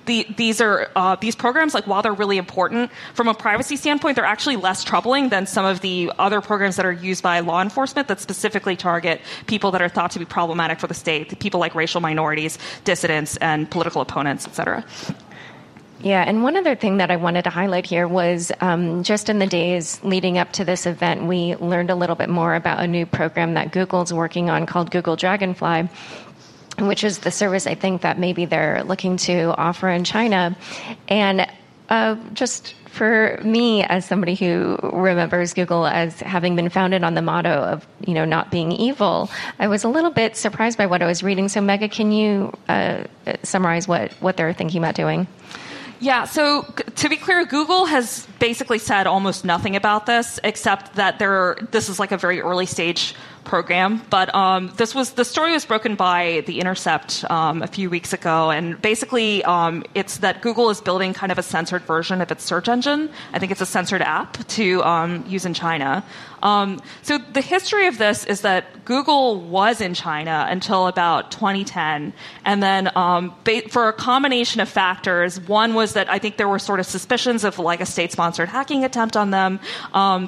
the, 0.06 0.26
these 0.36 0.60
are 0.60 0.90
uh, 0.96 1.16
these 1.16 1.36
programs 1.36 1.74
like 1.74 1.86
while 1.86 2.02
they're 2.02 2.12
really 2.12 2.38
important 2.38 2.90
from 3.14 3.28
a 3.28 3.34
privacy 3.34 3.76
standpoint 3.76 4.16
they're 4.16 4.24
actually 4.24 4.56
less 4.56 4.84
troubling 4.84 5.28
than 5.28 5.46
some 5.46 5.64
of 5.64 5.80
the 5.80 6.12
other 6.18 6.40
programs 6.40 6.76
that 6.76 6.86
are 6.86 6.92
used 6.92 7.22
by 7.22 7.40
law 7.40 7.62
enforcement 7.62 8.08
that 8.08 8.20
specifically 8.20 8.76
target 8.76 9.20
people 9.46 9.70
that 9.70 9.82
are 9.82 9.88
thought 9.88 10.10
to 10.10 10.18
be 10.18 10.24
problematic 10.24 10.80
for 10.80 10.86
the 10.86 10.94
state 10.94 11.38
people 11.38 11.60
like 11.60 11.74
racial 11.74 12.00
minorities 12.00 12.58
dissidents 12.84 13.36
and 13.38 13.70
political 13.70 14.00
opponents 14.00 14.46
etc 14.46 14.84
Yeah, 16.04 16.22
and 16.22 16.42
one 16.42 16.54
other 16.58 16.74
thing 16.74 16.98
that 16.98 17.10
I 17.10 17.16
wanted 17.16 17.44
to 17.44 17.50
highlight 17.50 17.86
here 17.86 18.06
was 18.06 18.52
um, 18.60 19.04
just 19.04 19.30
in 19.30 19.38
the 19.38 19.46
days 19.46 20.04
leading 20.04 20.36
up 20.36 20.52
to 20.52 20.64
this 20.64 20.84
event, 20.84 21.24
we 21.24 21.56
learned 21.56 21.88
a 21.88 21.94
little 21.94 22.14
bit 22.14 22.28
more 22.28 22.54
about 22.54 22.80
a 22.80 22.86
new 22.86 23.06
program 23.06 23.54
that 23.54 23.72
Google's 23.72 24.12
working 24.12 24.50
on 24.50 24.66
called 24.66 24.90
Google 24.90 25.16
Dragonfly, 25.16 25.88
which 26.80 27.04
is 27.04 27.20
the 27.20 27.30
service 27.30 27.66
I 27.66 27.74
think 27.74 28.02
that 28.02 28.18
maybe 28.18 28.44
they're 28.44 28.84
looking 28.84 29.16
to 29.16 29.54
offer 29.56 29.88
in 29.88 30.04
China. 30.04 30.54
And 31.08 31.50
uh, 31.88 32.16
just 32.34 32.74
for 32.84 33.40
me, 33.42 33.82
as 33.82 34.04
somebody 34.04 34.34
who 34.34 34.76
remembers 34.82 35.54
Google 35.54 35.86
as 35.86 36.20
having 36.20 36.54
been 36.54 36.68
founded 36.68 37.02
on 37.02 37.14
the 37.14 37.22
motto 37.22 37.48
of 37.48 37.86
you 38.06 38.12
know 38.12 38.26
not 38.26 38.50
being 38.50 38.72
evil, 38.72 39.30
I 39.58 39.68
was 39.68 39.84
a 39.84 39.88
little 39.88 40.10
bit 40.10 40.36
surprised 40.36 40.76
by 40.76 40.84
what 40.84 41.00
I 41.00 41.06
was 41.06 41.22
reading. 41.22 41.48
So, 41.48 41.60
Megha, 41.60 41.90
can 41.90 42.12
you 42.12 42.52
uh, 42.68 43.04
summarize 43.42 43.88
what 43.88 44.12
what 44.20 44.36
they're 44.36 44.52
thinking 44.52 44.82
about 44.82 44.96
doing? 44.96 45.26
Yeah, 46.04 46.26
so 46.26 46.64
to 46.96 47.08
be 47.08 47.16
clear, 47.16 47.46
Google 47.46 47.86
has 47.86 48.28
basically 48.38 48.78
said 48.78 49.06
almost 49.06 49.42
nothing 49.42 49.74
about 49.74 50.04
this, 50.04 50.38
except 50.44 50.96
that 50.96 51.18
there. 51.18 51.56
This 51.70 51.88
is 51.88 51.98
like 51.98 52.12
a 52.12 52.18
very 52.18 52.42
early 52.42 52.66
stage 52.66 53.14
program, 53.44 54.02
but 54.10 54.34
um, 54.34 54.72
this 54.76 54.94
was 54.94 55.12
the 55.12 55.24
story 55.24 55.52
was 55.52 55.64
broken 55.64 55.94
by 55.94 56.42
The 56.46 56.60
Intercept 56.60 57.24
um, 57.30 57.62
a 57.62 57.66
few 57.66 57.90
weeks 57.90 58.12
ago, 58.12 58.50
and 58.50 58.80
basically 58.80 59.44
um, 59.44 59.84
it's 59.94 60.18
that 60.18 60.40
Google 60.40 60.70
is 60.70 60.80
building 60.80 61.12
kind 61.12 61.30
of 61.30 61.38
a 61.38 61.42
censored 61.42 61.82
version 61.82 62.20
of 62.20 62.30
its 62.30 62.42
search 62.44 62.68
engine. 62.68 63.10
I 63.32 63.38
think 63.38 63.52
it's 63.52 63.60
a 63.60 63.66
censored 63.66 64.02
app 64.02 64.46
to 64.48 64.82
um, 64.82 65.24
use 65.28 65.44
in 65.44 65.54
China. 65.54 66.04
Um, 66.42 66.80
so 67.02 67.18
the 67.18 67.40
history 67.40 67.86
of 67.86 67.96
this 67.96 68.24
is 68.24 68.42
that 68.42 68.84
Google 68.84 69.40
was 69.40 69.80
in 69.80 69.94
China 69.94 70.46
until 70.48 70.86
about 70.86 71.30
2010, 71.30 72.12
and 72.44 72.62
then 72.62 72.90
um, 72.96 73.34
ba- 73.44 73.68
for 73.70 73.88
a 73.88 73.92
combination 73.92 74.60
of 74.60 74.68
factors, 74.68 75.40
one 75.40 75.74
was 75.74 75.94
that 75.94 76.10
I 76.10 76.18
think 76.18 76.36
there 76.36 76.48
were 76.48 76.58
sort 76.58 76.80
of 76.80 76.86
suspicions 76.86 77.44
of 77.44 77.58
like 77.58 77.80
a 77.80 77.86
state-sponsored 77.86 78.48
hacking 78.48 78.84
attempt 78.84 79.16
on 79.16 79.30
them. 79.30 79.60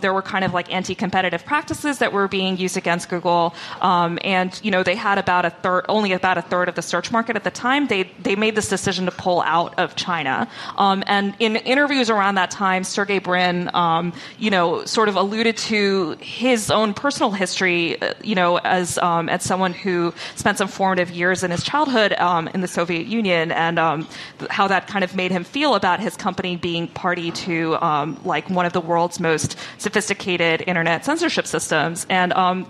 There 0.01 0.15
were 0.15 0.23
kind 0.23 0.45
of 0.45 0.55
like 0.55 0.73
anti-competitive 0.73 1.45
practices 1.45 1.99
that 1.99 2.13
were 2.13 2.29
being 2.29 2.57
used 2.57 2.77
against 2.77 3.06
Google, 3.09 3.55
um, 3.81 4.19
and 4.25 4.59
you 4.63 4.71
know 4.71 4.83
they 4.83 4.95
had 4.95 5.19
about 5.19 5.45
a 5.45 5.51
third, 5.51 5.87
only 5.89 6.13
about 6.13 6.39
a 6.39 6.43
third 6.43 6.69
of 6.69 6.75
the 6.75 6.83
search 6.83 7.11
market 7.11 7.37
at 7.37 7.45
the 7.45 7.51
time. 7.51 7.87
They 7.87 8.05
they 8.21 8.37
made 8.37 8.55
this 8.55 8.69
decision 8.69 9.07
to 9.07 9.11
pull 9.13 9.43
out 9.43 9.79
of 9.79 9.97
China, 9.97 10.49
um, 10.77 11.03
and 11.07 11.35
in 11.39 11.57
interviews 11.57 12.11
around 12.11 12.37
that 12.37 12.51
time, 12.51 12.85
Sergey 12.85 13.19
Brin, 13.19 13.71
um, 13.75 14.13
you 14.39 14.51
know, 14.51 14.85
sort 14.85 15.09
of 15.09 15.17
alluded 15.17 15.57
to 15.57 16.17
his 16.21 16.71
own 16.71 16.95
personal 16.95 17.31
history, 17.31 18.01
uh, 18.01 18.15
you 18.23 18.35
know, 18.35 18.59
as 18.59 18.99
um, 18.99 19.29
as 19.29 19.43
someone 19.43 19.73
who 19.73 20.13
spent 20.35 20.59
some 20.59 20.69
formative 20.69 21.11
years 21.11 21.43
in 21.43 21.51
his 21.51 21.63
childhood 21.63 22.13
um, 22.15 22.49
in 22.49 22.61
the 22.61 22.69
Soviet 22.69 23.07
Union, 23.07 23.53
and 23.53 23.79
um, 23.79 24.09
how 24.51 24.69
that 24.69 24.87
kind 24.87 25.05
of 25.05 25.15
made 25.15 25.31
him 25.31 25.45
feel 25.45 25.75
about 25.75 26.01
his 26.01 26.17
company 26.17 26.57
being 26.57 26.89
party 26.89 27.31
to 27.31 27.77
like 28.25 28.49
one 28.51 28.67
of 28.67 28.73
the 28.73 28.81
world's 28.81 29.21
most 29.21 29.57
sophisticated 29.79 30.63
internet 30.67 31.05
censorship 31.05 31.47
systems, 31.47 32.07
and 32.09 32.33
um, 32.33 32.67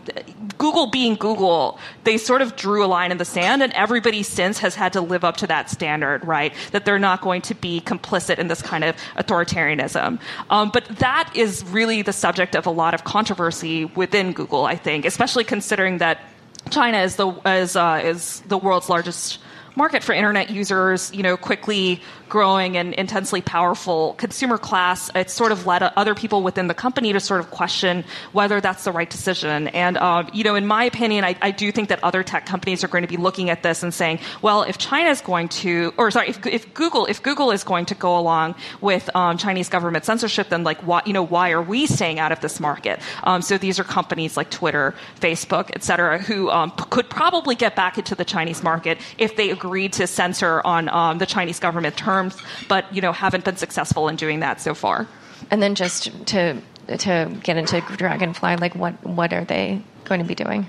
Google 0.59 0.87
being 0.87 1.15
Google, 1.15 1.79
they 2.05 2.19
sort 2.19 2.43
of 2.43 2.57
drew 2.57 2.85
a 2.85 2.87
line 2.87 3.11
in 3.11 3.19
the 3.19 3.25
sand, 3.25 3.63
and 3.63 3.73
everybody 3.73 4.23
since 4.23 4.59
has 4.59 4.75
had 4.75 4.93
to 4.95 5.01
live 5.01 5.25
up 5.25 5.37
to 5.39 5.47
that 5.47 5.71
standard, 5.71 6.25
right? 6.25 6.53
That 6.73 6.85
they're 6.85 6.99
not 6.99 7.21
going 7.21 7.43
to 7.43 7.55
be 7.55 7.81
complicit 7.81 8.39
in 8.39 8.49
this 8.49 8.63
kind 8.63 8.85
of 8.85 8.97
authoritarianism. 9.17 10.19
Um, 10.51 10.71
but 10.71 10.85
that 10.99 11.31
is 11.35 11.65
really 11.65 12.03
the 12.03 12.13
subject 12.13 12.55
of 12.55 12.67
a 12.67 12.71
lot 12.71 12.95
of 12.95 13.05
controversy 13.05 13.85
within 13.85 14.33
Google, 14.33 14.65
I 14.65 14.77
think, 14.77 15.05
especially 15.05 15.45
considering 15.45 15.99
that 15.99 16.21
China 16.71 16.99
is 16.99 17.17
the 17.17 17.29
is 17.47 17.77
uh, 17.77 18.01
is 18.03 18.41
the 18.49 18.59
world's 18.59 18.89
largest 18.89 19.39
market 19.77 20.03
for 20.03 20.13
internet 20.15 20.51
users, 20.51 21.15
you 21.15 21.23
know, 21.23 21.37
quickly 21.37 22.01
growing 22.29 22.77
and 22.77 22.95
intensely 22.95 23.41
powerful 23.41 24.15
consumer 24.15 24.59
class, 24.59 25.11
it's 25.15 25.33
sort 25.33 25.53
of 25.53 25.67
led 25.67 25.83
other 25.83 26.15
people 26.15 26.43
within 26.43 26.67
the 26.67 26.75
company 26.75 27.13
to 27.13 27.21
sort 27.21 27.41
of 27.41 27.51
question 27.51 28.05
whether 28.33 28.61
that's 28.61 28.85
the 28.85 28.93
right 28.93 29.09
decision. 29.09 29.69
And, 29.69 29.97
uh, 29.97 30.25
you 30.33 30.45
know, 30.45 30.55
in 30.55 30.67
my 30.67 30.85
opinion, 30.85 31.25
I, 31.25 31.37
I, 31.41 31.51
do 31.51 31.73
think 31.73 31.89
that 31.89 32.03
other 32.03 32.23
tech 32.23 32.45
companies 32.45 32.85
are 32.85 32.89
going 32.89 33.03
to 33.03 33.09
be 33.09 33.17
looking 33.17 33.49
at 33.51 33.63
this 33.63 33.83
and 33.83 33.95
saying, 33.95 34.19
well, 34.43 34.63
if 34.63 34.77
China 34.79 35.09
is 35.09 35.21
going 35.21 35.49
to, 35.49 35.95
or 35.97 36.11
sorry, 36.11 36.29
if, 36.29 36.45
if 36.47 36.75
Google, 36.75 37.07
if 37.07 37.23
Google 37.23 37.51
is 37.51 37.65
going 37.65 37.87
to 37.87 37.95
go 37.95 38.19
along 38.19 38.55
with 38.81 39.09
um, 39.15 39.39
Chinese 39.39 39.69
government 39.69 40.05
censorship, 40.05 40.49
then 40.49 40.65
like, 40.65 40.79
why, 40.87 41.03
you 41.07 41.13
know, 41.13 41.23
why 41.23 41.51
are 41.53 41.63
we 41.63 41.87
staying 41.87 42.19
out 42.19 42.33
of 42.33 42.41
this 42.41 42.61
market? 42.61 43.01
Um, 43.25 43.41
so 43.43 43.57
these 43.57 43.79
are 43.79 43.85
companies 43.85 44.37
like 44.37 44.51
Twitter, 44.51 44.95
Facebook, 45.21 45.71
et 45.75 45.83
cetera, 45.83 46.19
who 46.19 46.51
um, 46.51 46.71
p- 46.73 46.85
could 46.91 47.09
probably 47.09 47.55
get 47.55 47.77
back 47.77 47.99
into 47.99 48.15
the 48.15 48.25
Chinese 48.25 48.63
market 48.63 48.99
if 49.19 49.37
they 49.37 49.51
agreed 49.51 49.95
to 49.95 50.07
censor 50.07 50.61
on 50.65 50.89
um, 50.89 51.19
the 51.19 51.27
Chinese 51.27 51.61
government 51.61 51.97
terms 51.97 52.16
terms, 52.17 52.37
but 52.69 52.93
you 52.95 53.01
know 53.01 53.13
haven't 53.13 53.45
been 53.45 53.57
successful 53.57 54.09
in 54.09 54.17
doing 54.17 54.41
that 54.41 54.61
so 54.61 54.75
far. 54.75 55.07
And 55.51 55.63
then 55.63 55.75
just 55.75 56.27
to 56.27 56.61
to 56.99 57.37
get 57.43 57.57
into 57.57 57.81
Dragonfly, 57.81 58.57
like 58.57 58.75
what 58.75 58.95
what 59.05 59.33
are 59.33 59.45
they 59.45 59.83
going 60.05 60.21
to 60.21 60.27
be 60.27 60.35
doing? 60.35 60.67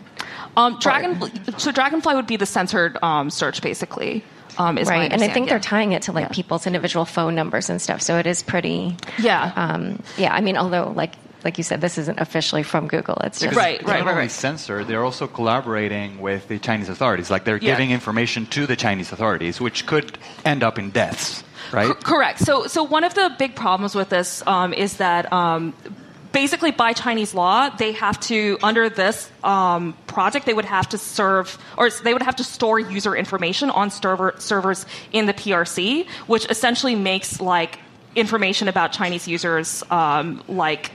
Um, 0.55 0.79
Dragon, 0.79 1.21
so 1.59 1.71
Dragonfly 1.71 2.15
would 2.15 2.27
be 2.27 2.35
the 2.35 2.47
censored 2.47 2.97
um, 3.03 3.29
search, 3.29 3.61
basically. 3.61 4.23
Um, 4.57 4.75
right, 4.75 5.11
and 5.11 5.21
I 5.21 5.27
think 5.27 5.45
yeah. 5.45 5.53
they're 5.53 5.59
tying 5.59 5.91
it 5.91 6.01
to 6.03 6.11
like 6.11 6.23
yeah. 6.23 6.33
people's 6.33 6.65
individual 6.65 7.05
phone 7.05 7.35
numbers 7.35 7.69
and 7.69 7.79
stuff. 7.79 8.01
So 8.01 8.17
it 8.17 8.25
is 8.25 8.41
pretty. 8.41 8.97
Yeah. 9.19 9.53
Um, 9.55 10.01
yeah, 10.17 10.33
I 10.33 10.41
mean, 10.41 10.57
although 10.57 10.91
like 10.95 11.13
like 11.47 11.57
you 11.57 11.63
said, 11.63 11.79
this 11.79 11.97
isn't 11.97 12.19
officially 12.19 12.61
from 12.61 12.89
Google. 12.89 13.15
It's 13.23 13.39
just 13.39 13.55
right, 13.55 13.81
right, 13.83 13.99
not 13.99 14.07
right, 14.07 14.15
only 14.15 14.27
censored, 14.27 14.87
they're 14.87 15.05
also 15.05 15.27
collaborating 15.27 16.19
with 16.19 16.49
the 16.49 16.59
Chinese 16.59 16.89
authorities. 16.89 17.31
Like 17.31 17.45
they're 17.45 17.55
yeah. 17.55 17.71
giving 17.71 17.91
information 17.91 18.47
to 18.47 18.67
the 18.67 18.75
Chinese 18.75 19.13
authorities, 19.13 19.61
which 19.61 19.85
could 19.85 20.17
end 20.43 20.61
up 20.61 20.77
in 20.77 20.91
deaths 20.91 21.45
right? 21.71 21.87
C- 21.87 22.03
correct. 22.03 22.39
So, 22.39 22.67
so 22.67 22.83
one 22.83 23.05
of 23.05 23.13
the 23.13 23.33
big 23.39 23.55
problems 23.55 23.95
with 23.95 24.09
this 24.09 24.45
um, 24.45 24.73
is 24.73 24.97
that. 24.97 25.31
Um, 25.31 25.73
basically, 26.33 26.71
by 26.71 26.91
Chinese 26.93 27.33
law, 27.33 27.69
they 27.69 27.93
have 27.93 28.19
to, 28.19 28.57
under 28.61 28.89
this 28.89 29.31
um, 29.43 29.95
project, 30.05 30.45
they 30.45 30.53
would 30.53 30.65
have 30.65 30.87
to 30.89 30.97
serve, 30.97 31.57
or 31.77 31.89
they 31.89 32.13
would 32.13 32.21
have 32.21 32.35
to 32.35 32.43
store 32.43 32.77
user 32.77 33.15
information 33.15 33.69
on 33.71 33.89
server, 33.89 34.35
servers 34.37 34.85
in 35.13 35.25
the 35.25 35.33
PRC, 35.33 36.05
which 36.27 36.45
essentially 36.51 36.95
makes 36.95 37.39
like 37.39 37.79
information 38.15 38.67
about 38.67 38.91
Chinese 38.91 39.27
users 39.27 39.83
um, 39.89 40.43
like 40.47 40.91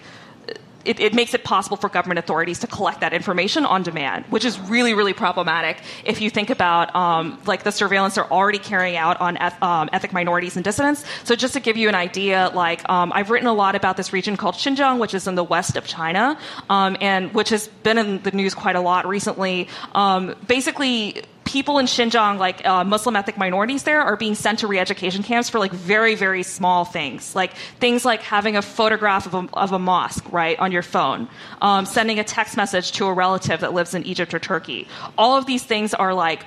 it, 0.85 1.01
it, 1.01 1.14
makes 1.14 1.35
it 1.35 1.45
possible 1.45 1.77
for 1.77 1.88
government 1.88 2.18
authorities 2.18 2.59
to 2.61 2.66
collect 2.66 3.01
that 3.01 3.12
information 3.12 3.64
on 3.64 3.83
demand, 3.83 4.25
which 4.27 4.45
is 4.45 4.59
really, 4.61 4.95
really 4.95 5.12
problematic 5.12 5.79
if 6.05 6.21
you 6.21 6.31
think 6.31 6.51
about 6.51 6.95
um, 6.95 7.40
like 7.47 7.62
the 7.62 7.73
surveillance 7.73 8.14
they're 8.14 8.33
already 8.33 8.59
carrying 8.59 8.97
out 8.97 9.21
on 9.21 9.37
eth- 9.37 9.62
um, 9.62 9.88
ethnic 9.92 10.12
minorities 10.12 10.57
and 10.57 10.64
dissidents. 10.64 11.05
So 11.25 11.35
just 11.35 11.55
to 11.55 11.61
give 11.61 11.77
you 11.77 11.88
an 11.88 11.95
idea, 11.95 12.51
like 12.55 12.88
um, 12.88 13.12
I've 13.14 13.31
written 13.31 13.49
a 13.49 13.53
lot 13.53 13.75
about 13.75 13.97
this 13.97 14.12
region 14.12 14.37
called 14.37 14.55
Xinjiang, 14.55 14.99
which 14.99 15.14
is 15.14 15.27
in 15.27 15.35
the 15.35 15.45
west 15.45 15.77
of 15.77 15.87
China, 15.87 16.38
um, 16.71 16.97
and 17.01 17.33
which 17.35 17.51
has 17.51 17.68
been 17.83 17.99
in 17.99 18.23
the 18.23 18.33
news 18.33 18.55
quite 18.55 18.77
a 18.77 18.81
lot 18.81 19.07
recently. 19.07 19.68
Um, 19.95 20.35
basically, 20.47 21.23
people 21.53 21.79
in 21.79 21.85
Xinjiang, 21.85 22.38
like 22.38 22.67
uh, 22.67 22.83
Muslim 22.83 23.15
ethnic 23.15 23.37
minorities 23.37 23.83
there, 23.83 24.01
are 24.01 24.17
being 24.17 24.35
sent 24.35 24.61
to 24.61 24.67
re-education 24.67 25.23
camps 25.23 25.51
for 25.51 25.59
like 25.59 25.71
very, 25.71 26.15
very 26.15 26.43
small 26.43 26.87
things, 26.87 27.37
like 27.37 27.53
things 27.79 28.07
like 28.07 28.23
having 28.23 28.57
a 28.57 28.62
photograph 28.62 29.27
of 29.27 29.35
a, 29.35 29.49
of 29.53 29.73
a 29.73 29.79
mosque, 29.79 30.25
right, 30.33 30.59
on 30.59 30.73
your 30.73 30.83
phone, 30.83 31.29
um, 31.61 31.85
sending 31.85 32.19
a 32.19 32.25
text 32.25 32.57
message 32.57 32.93
to 32.93 33.05
a 33.05 33.12
relative 33.12 33.61
that 33.61 33.75
lives 33.75 33.95
in 33.95 34.03
Egypt 34.05 34.33
or 34.33 34.38
Turkey. 34.38 34.88
All 35.19 35.37
of 35.37 35.45
these 35.45 35.62
things 35.62 35.93
are 35.93 36.15
like 36.15 36.47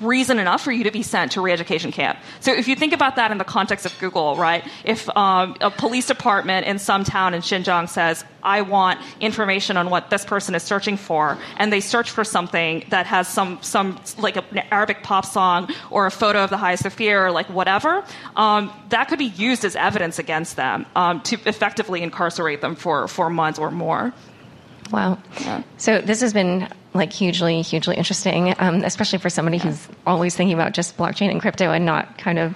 reason 0.00 0.38
enough 0.38 0.62
for 0.62 0.72
you 0.72 0.84
to 0.84 0.90
be 0.90 1.02
sent 1.02 1.32
to 1.32 1.40
re-education 1.40 1.90
camp. 1.90 2.18
So 2.40 2.52
if 2.52 2.68
you 2.68 2.76
think 2.76 2.92
about 2.92 3.16
that 3.16 3.30
in 3.30 3.38
the 3.38 3.44
context 3.44 3.86
of 3.86 3.98
Google, 3.98 4.36
right? 4.36 4.64
If 4.84 5.08
um, 5.16 5.56
a 5.60 5.70
police 5.70 6.06
department 6.06 6.66
in 6.66 6.78
some 6.78 7.04
town 7.04 7.34
in 7.34 7.40
Xinjiang 7.40 7.88
says, 7.88 8.24
"I 8.42 8.62
want 8.62 9.00
information 9.20 9.76
on 9.76 9.90
what 9.90 10.10
this 10.10 10.24
person 10.24 10.54
is 10.54 10.62
searching 10.62 10.96
for," 10.96 11.38
and 11.56 11.72
they 11.72 11.80
search 11.80 12.10
for 12.10 12.24
something 12.24 12.84
that 12.90 13.06
has 13.06 13.28
some 13.28 13.58
some 13.62 13.98
like 14.18 14.36
an 14.36 14.62
Arabic 14.70 15.02
pop 15.02 15.24
song 15.24 15.68
or 15.90 16.06
a 16.06 16.10
photo 16.10 16.44
of 16.44 16.50
the 16.50 16.58
Hagia 16.58 16.76
Sophia 16.76 17.18
or 17.18 17.30
like 17.30 17.48
whatever, 17.48 18.04
um, 18.36 18.70
that 18.90 19.08
could 19.08 19.18
be 19.18 19.26
used 19.26 19.64
as 19.64 19.76
evidence 19.76 20.18
against 20.18 20.56
them 20.56 20.86
um, 20.94 21.20
to 21.22 21.38
effectively 21.46 22.02
incarcerate 22.02 22.60
them 22.60 22.76
for 22.76 23.08
for 23.08 23.30
months 23.30 23.58
or 23.58 23.70
more. 23.70 24.12
Wow. 24.92 25.18
Yeah. 25.40 25.62
So 25.78 26.00
this 26.00 26.20
has 26.20 26.32
been 26.32 26.68
like 26.96 27.12
hugely, 27.12 27.62
hugely 27.62 27.96
interesting, 27.96 28.54
um, 28.58 28.82
especially 28.84 29.18
for 29.18 29.30
somebody 29.30 29.58
who's 29.58 29.88
always 30.06 30.34
thinking 30.34 30.54
about 30.54 30.72
just 30.72 30.96
blockchain 30.96 31.30
and 31.30 31.40
crypto 31.40 31.70
and 31.70 31.86
not 31.86 32.18
kind 32.18 32.38
of, 32.38 32.54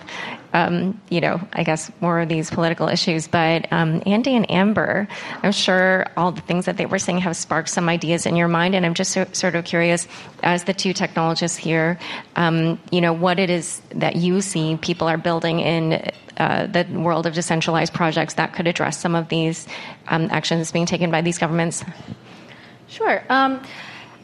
um, 0.53 1.00
you 1.11 1.20
know, 1.20 1.40
I 1.53 1.62
guess 1.62 1.90
more 2.00 2.20
of 2.20 2.29
these 2.29 2.50
political 2.50 2.88
issues. 2.88 3.29
But 3.29 3.72
um, 3.72 4.03
Andy 4.07 4.35
and 4.35 4.50
Amber, 4.50 5.07
I'm 5.42 5.53
sure 5.53 6.07
all 6.16 6.33
the 6.33 6.40
things 6.40 6.64
that 6.66 6.76
they 6.76 6.87
were 6.87 6.98
saying 6.98 7.18
have 7.18 7.37
sparked 7.37 7.68
some 7.68 7.88
ideas 7.88 8.26
in 8.26 8.37
your 8.37 8.48
mind, 8.48 8.74
and 8.74 8.85
I'm 8.85 8.94
just 8.94 9.12
so, 9.12 9.26
sort 9.33 9.55
of 9.55 9.64
curious, 9.64 10.09
as 10.42 10.64
the 10.64 10.74
two 10.74 10.92
technologists 10.92 11.57
here, 11.57 11.98
um, 12.37 12.81
you 12.90 13.00
know, 13.00 13.12
what 13.12 13.38
it 13.38 13.50
is 13.50 13.81
that 13.94 14.16
you 14.16 14.40
see 14.40 14.76
people 14.81 15.09
are 15.09 15.18
building 15.18 15.61
in 15.61 16.11
uh, 16.37 16.66
the 16.66 16.87
world 16.90 17.26
of 17.26 17.35
decentralized 17.35 17.92
projects 17.92 18.35
that 18.35 18.55
could 18.55 18.66
address 18.66 18.98
some 18.98 19.14
of 19.14 19.29
these 19.29 19.68
um, 20.09 20.29
actions 20.31 20.72
being 20.72 20.87
taken 20.87 21.11
by 21.11 21.20
these 21.20 21.38
governments? 21.38 21.85
Sure. 22.88 23.22
Um, 23.29 23.62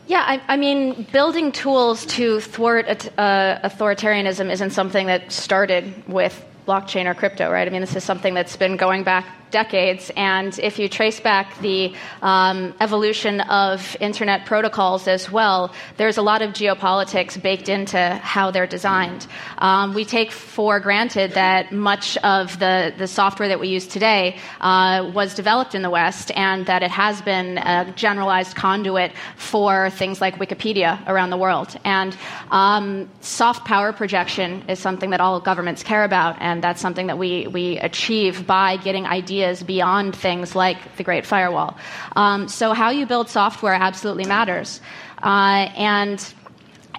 yeah, 0.06 0.24
I, 0.26 0.40
I, 0.46 0.56
mean, 0.56 1.06
building 1.12 1.52
tools 1.52 2.06
to 2.06 2.40
thwart 2.40 2.86
uh, 3.18 3.58
authoritarianism 3.64 4.50
isn't 4.50 4.70
something 4.70 5.06
that 5.06 5.32
started 5.32 6.06
with 6.06 6.44
blockchain 6.66 7.06
or 7.06 7.14
crypto, 7.14 7.50
right? 7.50 7.66
I 7.66 7.70
mean, 7.70 7.80
this 7.80 7.96
is 7.96 8.04
something 8.04 8.34
that's 8.34 8.56
been 8.56 8.76
going 8.76 9.04
back 9.04 9.45
decades. 9.50 10.10
And 10.16 10.58
if 10.58 10.78
you 10.78 10.88
trace 10.88 11.20
back 11.20 11.58
the 11.60 11.94
um, 12.22 12.74
evolution 12.80 13.40
of 13.42 13.96
internet 14.00 14.46
protocols 14.46 15.08
as 15.08 15.30
well, 15.30 15.72
there's 15.96 16.18
a 16.18 16.22
lot 16.22 16.42
of 16.42 16.50
geopolitics 16.50 17.40
baked 17.40 17.68
into 17.68 17.98
how 18.22 18.50
they're 18.50 18.66
designed. 18.66 19.26
Um, 19.58 19.94
we 19.94 20.04
take 20.04 20.32
for 20.32 20.80
granted 20.80 21.32
that 21.32 21.72
much 21.72 22.16
of 22.18 22.58
the, 22.58 22.92
the 22.98 23.06
software 23.06 23.48
that 23.48 23.60
we 23.60 23.68
use 23.68 23.86
today 23.86 24.36
uh, 24.60 25.10
was 25.14 25.34
developed 25.34 25.74
in 25.74 25.82
the 25.82 25.90
West 25.90 26.32
and 26.34 26.66
that 26.66 26.82
it 26.82 26.90
has 26.90 27.22
been 27.22 27.58
a 27.58 27.92
generalized 27.96 28.56
conduit 28.56 29.12
for 29.36 29.90
things 29.90 30.20
like 30.20 30.36
Wikipedia 30.36 31.06
around 31.06 31.30
the 31.30 31.36
world. 31.36 31.76
And 31.84 32.16
um, 32.50 33.08
soft 33.20 33.64
power 33.64 33.92
projection 33.92 34.64
is 34.68 34.78
something 34.78 35.10
that 35.10 35.20
all 35.20 35.40
governments 35.40 35.82
care 35.82 36.04
about, 36.04 36.36
and 36.40 36.62
that's 36.62 36.80
something 36.80 37.06
that 37.06 37.18
we, 37.18 37.46
we 37.46 37.78
achieve 37.78 38.46
by 38.46 38.76
getting 38.76 39.06
ideas 39.06 39.35
ideas 39.36 39.62
beyond 39.62 40.16
things 40.16 40.54
like 40.54 40.78
the 40.96 41.02
Great 41.02 41.26
Firewall. 41.26 41.76
Um, 42.16 42.48
so, 42.48 42.72
how 42.72 42.90
you 42.90 43.06
build 43.06 43.28
software 43.28 43.74
absolutely 43.74 44.24
matters. 44.24 44.80
Uh, 45.22 45.68
and 45.76 46.18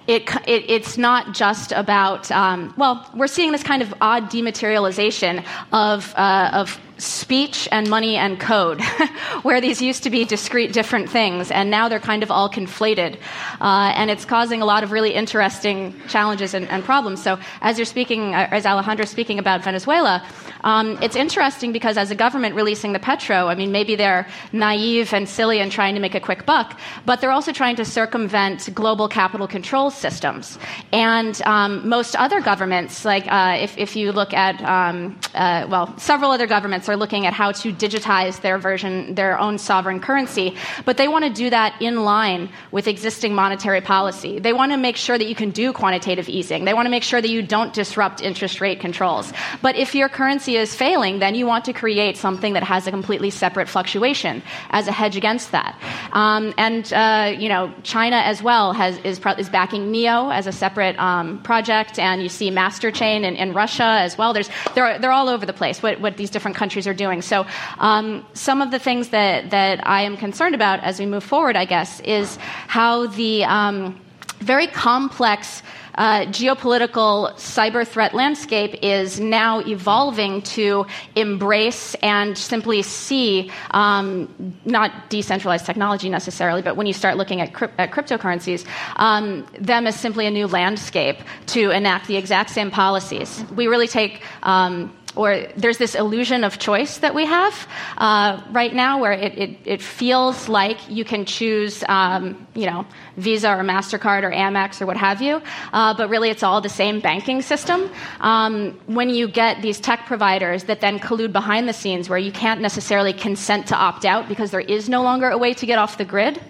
it, 0.06 0.22
it, 0.46 0.70
it's 0.70 0.96
not 0.96 1.34
just 1.34 1.72
about, 1.72 2.30
um, 2.30 2.72
well, 2.76 3.08
we're 3.14 3.26
seeing 3.26 3.52
this 3.52 3.62
kind 3.62 3.82
of 3.82 3.92
odd 4.00 4.30
dematerialization 4.30 5.44
of, 5.72 6.14
uh, 6.16 6.50
of 6.54 6.80
speech 6.98 7.68
and 7.72 7.88
money 7.88 8.16
and 8.16 8.38
code, 8.38 8.80
where 9.42 9.60
these 9.60 9.80
used 9.80 10.02
to 10.02 10.10
be 10.10 10.24
discrete 10.24 10.72
different 10.72 11.08
things, 11.08 11.50
and 11.50 11.70
now 11.70 11.88
they're 11.88 12.00
kind 12.00 12.22
of 12.22 12.30
all 12.30 12.50
conflated. 12.50 13.18
Uh, 13.60 13.92
and 13.94 14.10
it's 14.10 14.24
causing 14.24 14.62
a 14.62 14.64
lot 14.64 14.82
of 14.82 14.92
really 14.92 15.14
interesting 15.14 15.94
challenges 16.08 16.54
and, 16.54 16.68
and 16.68 16.84
problems. 16.84 17.22
So, 17.22 17.38
as 17.60 17.78
you're 17.78 17.86
speaking, 17.86 18.34
uh, 18.34 18.48
as 18.50 18.66
Alejandro's 18.66 19.10
speaking 19.10 19.38
about 19.38 19.62
Venezuela, 19.62 20.26
um, 20.64 20.98
it's 21.02 21.16
interesting 21.16 21.72
because 21.72 21.96
as 21.96 22.10
a 22.10 22.14
government 22.14 22.54
releasing 22.54 22.92
the 22.92 22.98
petro, 22.98 23.46
I 23.46 23.54
mean, 23.54 23.72
maybe 23.72 23.94
they're 23.94 24.26
naive 24.52 25.14
and 25.14 25.28
silly 25.28 25.60
and 25.60 25.70
trying 25.70 25.94
to 25.94 26.00
make 26.00 26.14
a 26.14 26.20
quick 26.20 26.46
buck, 26.46 26.78
but 27.06 27.20
they're 27.20 27.30
also 27.30 27.52
trying 27.52 27.76
to 27.76 27.84
circumvent 27.84 28.68
global 28.74 29.08
capital 29.08 29.46
control 29.46 29.90
systems. 29.90 30.58
And 30.92 31.40
um, 31.42 31.88
most 31.88 32.16
other 32.16 32.40
governments, 32.40 33.04
like 33.04 33.26
uh, 33.30 33.56
if, 33.60 33.78
if 33.78 33.94
you 33.96 34.12
look 34.12 34.34
at, 34.34 34.60
um, 34.62 35.18
uh, 35.34 35.66
well, 35.68 35.96
several 35.98 36.30
other 36.30 36.46
governments 36.46 36.87
are 36.88 36.96
looking 36.96 37.26
at 37.26 37.32
how 37.32 37.52
to 37.52 37.72
digitize 37.72 38.40
their 38.40 38.58
version, 38.58 39.14
their 39.14 39.38
own 39.38 39.58
sovereign 39.58 40.00
currency, 40.00 40.56
but 40.84 40.96
they 40.96 41.08
want 41.08 41.24
to 41.24 41.30
do 41.30 41.50
that 41.50 41.80
in 41.80 42.04
line 42.04 42.48
with 42.70 42.86
existing 42.88 43.34
monetary 43.34 43.80
policy. 43.80 44.38
They 44.38 44.52
want 44.52 44.72
to 44.72 44.78
make 44.78 44.96
sure 44.96 45.18
that 45.18 45.26
you 45.26 45.34
can 45.34 45.50
do 45.50 45.72
quantitative 45.72 46.28
easing. 46.28 46.64
They 46.64 46.74
want 46.74 46.86
to 46.86 46.90
make 46.90 47.02
sure 47.02 47.20
that 47.20 47.28
you 47.28 47.42
don't 47.42 47.72
disrupt 47.72 48.20
interest 48.20 48.60
rate 48.60 48.80
controls. 48.80 49.32
But 49.62 49.76
if 49.76 49.94
your 49.94 50.08
currency 50.08 50.56
is 50.56 50.74
failing, 50.74 51.18
then 51.18 51.34
you 51.34 51.46
want 51.46 51.64
to 51.66 51.72
create 51.72 52.16
something 52.16 52.54
that 52.54 52.62
has 52.62 52.86
a 52.86 52.90
completely 52.90 53.30
separate 53.30 53.68
fluctuation 53.68 54.42
as 54.70 54.88
a 54.88 54.92
hedge 54.92 55.16
against 55.16 55.52
that. 55.52 55.78
Um, 56.12 56.54
and 56.56 56.92
uh, 56.92 57.34
you 57.38 57.48
know, 57.48 57.72
China 57.82 58.16
as 58.16 58.42
well 58.42 58.72
has 58.72 58.98
is, 58.98 59.20
is 59.38 59.48
backing 59.48 59.90
Neo 59.90 60.30
as 60.30 60.46
a 60.46 60.52
separate 60.52 60.98
um, 60.98 61.42
project, 61.42 61.98
and 61.98 62.22
you 62.22 62.28
see 62.28 62.50
Masterchain 62.50 63.24
in, 63.24 63.36
in 63.36 63.52
Russia 63.52 63.84
as 63.84 64.16
well. 64.18 64.32
There's 64.32 64.50
they're 64.74 64.98
they're 64.98 65.12
all 65.12 65.28
over 65.28 65.44
the 65.46 65.52
place. 65.52 65.82
What 65.82 66.00
what 66.00 66.16
these 66.16 66.30
different 66.30 66.56
countries 66.56 66.77
are 66.86 66.94
doing. 66.94 67.22
So, 67.22 67.46
um, 67.78 68.26
some 68.34 68.62
of 68.62 68.70
the 68.70 68.78
things 68.78 69.08
that, 69.10 69.50
that 69.50 69.86
I 69.86 70.02
am 70.02 70.16
concerned 70.16 70.54
about 70.54 70.80
as 70.80 70.98
we 70.98 71.06
move 71.06 71.24
forward, 71.24 71.56
I 71.56 71.64
guess, 71.64 72.00
is 72.00 72.36
how 72.68 73.06
the 73.06 73.44
um, 73.44 74.00
very 74.40 74.66
complex 74.66 75.62
uh, 75.98 76.20
geopolitical 76.26 77.32
cyber 77.34 77.86
threat 77.86 78.14
landscape 78.14 78.78
is 78.82 79.18
now 79.18 79.58
evolving 79.66 80.40
to 80.42 80.86
embrace 81.16 81.96
and 81.96 82.38
simply 82.38 82.82
see 82.82 83.50
um, 83.72 84.54
not 84.64 85.10
decentralized 85.10 85.66
technology 85.66 86.08
necessarily, 86.08 86.62
but 86.62 86.76
when 86.76 86.86
you 86.86 86.92
start 86.92 87.16
looking 87.16 87.40
at, 87.40 87.52
crypt- 87.52 87.74
at 87.78 87.90
cryptocurrencies, 87.90 88.64
um, 88.96 89.44
them 89.58 89.88
as 89.88 89.98
simply 89.98 90.26
a 90.26 90.30
new 90.30 90.46
landscape 90.46 91.18
to 91.46 91.70
enact 91.72 92.06
the 92.06 92.16
exact 92.16 92.50
same 92.50 92.70
policies. 92.70 93.44
We 93.56 93.66
really 93.66 93.88
take 93.88 94.22
um, 94.44 94.96
or 95.18 95.48
there's 95.56 95.78
this 95.78 95.96
illusion 95.96 96.44
of 96.44 96.60
choice 96.60 96.98
that 96.98 97.12
we 97.12 97.26
have 97.26 97.68
uh, 97.98 98.40
right 98.52 98.72
now 98.72 99.00
where 99.00 99.12
it, 99.12 99.36
it, 99.36 99.58
it, 99.64 99.82
feels 99.82 100.48
like 100.48 100.78
you 100.88 101.04
can 101.04 101.24
choose, 101.24 101.82
um, 101.88 102.46
you 102.54 102.66
know, 102.66 102.86
Visa 103.16 103.50
or 103.50 103.64
MasterCard 103.64 104.22
or 104.22 104.30
Amex 104.30 104.80
or 104.80 104.86
what 104.86 104.96
have 104.96 105.20
you, 105.20 105.42
uh, 105.72 105.92
but 105.94 106.08
really 106.08 106.30
it's 106.30 106.44
all 106.44 106.60
the 106.60 106.68
same 106.68 107.00
banking 107.00 107.42
system. 107.42 107.90
Um, 108.20 108.78
when 108.86 109.10
you 109.10 109.26
get 109.26 109.60
these 109.60 109.80
tech 109.80 110.06
providers 110.06 110.64
that 110.64 110.80
then 110.80 111.00
collude 111.00 111.32
behind 111.32 111.68
the 111.68 111.72
scenes 111.72 112.08
where 112.08 112.18
you 112.18 112.30
can't 112.30 112.60
necessarily 112.60 113.12
consent 113.12 113.66
to 113.68 113.76
opt 113.76 114.04
out 114.04 114.28
because 114.28 114.52
there 114.52 114.60
is 114.60 114.88
no 114.88 115.02
longer 115.02 115.28
a 115.30 115.38
way 115.38 115.52
to 115.52 115.66
get 115.66 115.80
off 115.80 115.98
the 115.98 116.04
grid, 116.04 116.40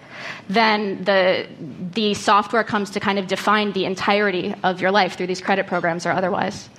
then 0.47 1.03
the, 1.05 1.47
the 1.95 2.13
software 2.13 2.63
comes 2.63 2.91
to 2.91 2.99
kind 2.99 3.17
of 3.17 3.25
define 3.25 3.71
the 3.71 3.85
entirety 3.85 4.53
of 4.63 4.79
your 4.79 4.91
life 4.91 5.17
through 5.17 5.27
these 5.27 5.41
credit 5.41 5.65
programs 5.65 6.05
or 6.05 6.11
otherwise. 6.11 6.69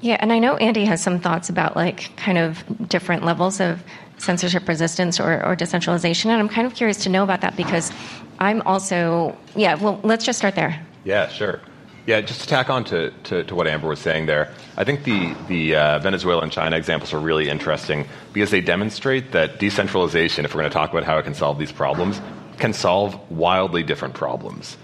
Yeah, 0.00 0.16
and 0.20 0.32
I 0.32 0.38
know 0.38 0.56
Andy 0.56 0.84
has 0.84 1.02
some 1.02 1.18
thoughts 1.18 1.48
about 1.48 1.74
like 1.74 2.14
kind 2.16 2.38
of 2.38 2.62
different 2.88 3.24
levels 3.24 3.60
of 3.60 3.82
censorship 4.18 4.68
resistance 4.68 5.18
or, 5.18 5.44
or 5.44 5.56
decentralization, 5.56 6.30
and 6.30 6.40
I'm 6.40 6.48
kind 6.48 6.66
of 6.66 6.74
curious 6.74 6.98
to 7.04 7.08
know 7.08 7.24
about 7.24 7.40
that 7.40 7.56
because 7.56 7.92
I'm 8.38 8.62
also 8.62 9.36
yeah. 9.56 9.74
Well, 9.74 10.00
let's 10.02 10.24
just 10.24 10.38
start 10.38 10.54
there. 10.54 10.84
Yeah, 11.04 11.28
sure. 11.28 11.60
Yeah, 12.06 12.22
just 12.22 12.40
to 12.40 12.46
tack 12.46 12.70
on 12.70 12.84
to, 12.84 13.10
to, 13.24 13.44
to 13.44 13.54
what 13.54 13.66
Amber 13.66 13.86
was 13.86 13.98
saying 13.98 14.24
there, 14.24 14.50
I 14.78 14.84
think 14.84 15.04
the, 15.04 15.34
the 15.46 15.76
uh, 15.76 15.98
Venezuela 15.98 16.40
and 16.40 16.50
China 16.50 16.74
examples 16.74 17.12
are 17.12 17.18
really 17.18 17.50
interesting 17.50 18.08
because 18.32 18.50
they 18.50 18.62
demonstrate 18.62 19.32
that 19.32 19.58
decentralization, 19.58 20.46
if 20.46 20.54
we're 20.54 20.62
going 20.62 20.70
to 20.70 20.74
talk 20.74 20.90
about 20.90 21.04
how 21.04 21.18
it 21.18 21.24
can 21.24 21.34
solve 21.34 21.58
these 21.58 21.70
problems, 21.70 22.18
can 22.56 22.72
solve 22.72 23.30
wildly 23.30 23.82
different 23.82 24.14
problems. 24.14 24.78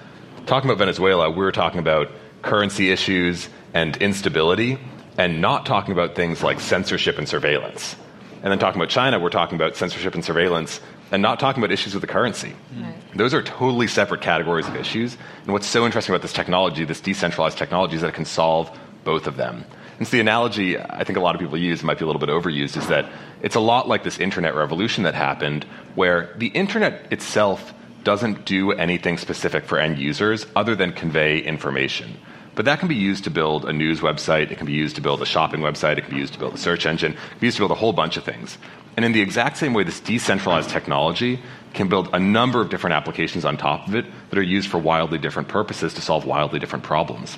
Talking 0.45 0.69
about 0.69 0.79
Venezuela, 0.79 1.31
we 1.31 1.39
were 1.39 1.51
talking 1.51 1.79
about 1.79 2.11
currency 2.43 2.91
issues 2.91 3.49
and 3.73 3.97
instability 3.97 4.79
and 5.19 5.41
not 5.41 5.67
talking 5.67 5.93
about 5.93 6.15
things 6.15 6.43
like 6.43 6.61
censorship 6.61 7.19
and 7.19 7.29
surveillance. 7.29 7.97
And 8.43 8.51
then 8.51 8.59
talking 8.59 8.81
about 8.81 8.91
China, 8.91 9.19
we're 9.19 9.31
talking 9.31 9.57
about 9.57 9.77
censorship 9.77 10.15
and 10.15 10.25
surveillance 10.25 10.81
and 11.11 11.23
not 11.23 11.41
talking 11.41 11.63
about 11.63 11.73
issues 11.73 11.95
with 11.95 12.01
the 12.01 12.07
currency. 12.07 12.55
Right. 12.77 12.95
Those 13.15 13.33
are 13.33 13.43
totally 13.43 13.87
separate 13.87 14.21
categories 14.21 14.69
of 14.69 14.77
issues. 14.77 15.17
And 15.45 15.53
what's 15.53 15.67
so 15.67 15.87
interesting 15.87 16.15
about 16.15 16.23
this 16.23 16.33
technology, 16.33 16.85
this 16.85 17.01
decentralized 17.01 17.57
technology, 17.57 17.95
is 17.97 18.03
that 18.03 18.09
it 18.09 18.15
can 18.15 18.25
solve 18.25 18.77
both 19.05 19.27
of 19.27 19.37
them. 19.37 19.65
And 19.99 20.07
so 20.09 20.13
the 20.13 20.21
analogy 20.21 20.79
I 20.79 21.05
think 21.05 21.17
a 21.17 21.21
lot 21.21 21.35
of 21.35 21.41
people 21.41 21.57
use, 21.57 21.83
might 21.83 21.99
be 21.99 22.05
a 22.05 22.07
little 22.07 22.21
bit 22.21 22.29
overused, 22.29 22.77
is 22.77 22.89
that 22.89 23.09
it's 23.43 23.55
a 23.55 23.61
lot 23.61 23.87
like 23.87 24.03
this 24.03 24.19
internet 24.19 24.55
revolution 24.55 25.05
that 25.05 25.15
happened, 25.15 25.65
where 25.95 26.35
the 26.37 26.49
internet 26.49 27.13
itself 27.13 27.73
doesn't 28.03 28.45
do 28.45 28.73
anything 28.73 29.17
specific 29.17 29.65
for 29.65 29.79
end 29.79 29.99
users 29.99 30.47
other 30.57 30.75
than 30.75 30.93
convey 30.93 31.39
information. 31.39 32.19
But 32.55 32.67
that 32.67 32.79
can 32.79 32.89
be 32.89 32.95
used 32.95 33.25
to 33.25 33.31
build 33.31 33.65
a 33.65 33.73
news 33.73 34.01
website, 34.01 34.51
it 34.51 34.59
can 34.59 34.67
be 34.67 34.73
used 34.73 34.97
to 34.97 35.03
build 35.03 35.21
a 35.21 35.27
shopping 35.27 35.61
website, 35.61 35.99
it 35.99 36.03
can 36.03 36.15
be 36.15 36.21
used 36.21 36.35
to 36.35 36.39
build 36.39 36.55
a 36.55 36.59
search 36.59 36.87
engine, 36.87 37.13
it 37.13 37.17
can 37.17 37.39
be 37.41 37.47
used 37.47 37.57
to 37.57 37.63
build 37.63 37.73
a 37.73 37.77
whole 37.77 37.93
bunch 37.93 38.17
of 38.17 38.25
things. 38.25 38.59
And 38.97 39.05
in 39.05 39.13
the 39.13 39.21
exact 39.21 39.57
same 39.57 39.75
way, 39.75 39.83
this 39.83 40.01
decentralized 40.01 40.71
technology 40.71 41.41
can 41.73 41.89
build 41.89 42.09
a 42.13 42.21
number 42.21 42.61
of 42.61 42.71
different 42.71 42.95
applications 42.95 43.45
on 43.45 43.57
top 43.57 43.89
of 43.89 43.95
it 43.95 44.07
that 44.31 44.39
are 44.39 44.43
used 44.43 44.71
for 44.71 44.79
wildly 44.79 45.19
different 45.19 45.49
purposes 45.49 45.95
to 45.95 46.01
solve 46.01 46.25
wildly 46.25 46.61
different 46.61 46.85
problems. 46.85 47.37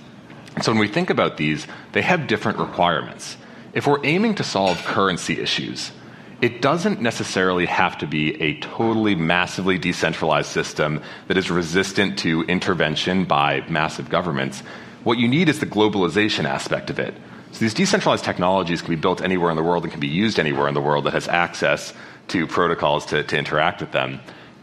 So 0.62 0.72
when 0.72 0.78
we 0.78 0.88
think 0.88 1.10
about 1.10 1.38
these, 1.38 1.66
they 1.92 2.02
have 2.02 2.26
different 2.26 2.58
requirements. 2.58 3.36
If 3.72 3.86
we're 3.86 4.04
aiming 4.04 4.36
to 4.36 4.44
solve 4.44 4.82
currency 4.84 5.40
issues, 5.40 5.92
it 6.40 6.60
doesn't 6.60 7.00
necessarily 7.00 7.64
have 7.66 7.96
to 7.98 8.06
be 8.06 8.40
a 8.42 8.60
totally 8.60 9.14
massively 9.14 9.78
decentralized 9.78 10.50
system 10.50 11.02
that 11.28 11.38
is 11.38 11.50
resistant 11.50 12.18
to 12.20 12.42
intervention 12.42 13.24
by 13.24 13.64
massive 13.68 14.10
governments. 14.10 14.62
What 15.06 15.18
you 15.18 15.28
need 15.28 15.48
is 15.48 15.60
the 15.60 15.66
globalization 15.66 16.46
aspect 16.46 16.90
of 16.90 16.98
it. 16.98 17.14
So 17.52 17.60
these 17.60 17.74
decentralized 17.74 18.24
technologies 18.24 18.82
can 18.82 18.90
be 18.90 19.00
built 19.00 19.22
anywhere 19.22 19.50
in 19.50 19.56
the 19.56 19.62
world 19.62 19.84
and 19.84 19.92
can 19.92 20.00
be 20.00 20.08
used 20.08 20.40
anywhere 20.40 20.66
in 20.66 20.74
the 20.74 20.80
world 20.80 21.04
that 21.04 21.12
has 21.12 21.28
access 21.28 21.94
to 22.26 22.44
protocols 22.48 23.06
to, 23.06 23.22
to 23.22 23.38
interact 23.38 23.80
with 23.80 23.92
them. 23.92 24.18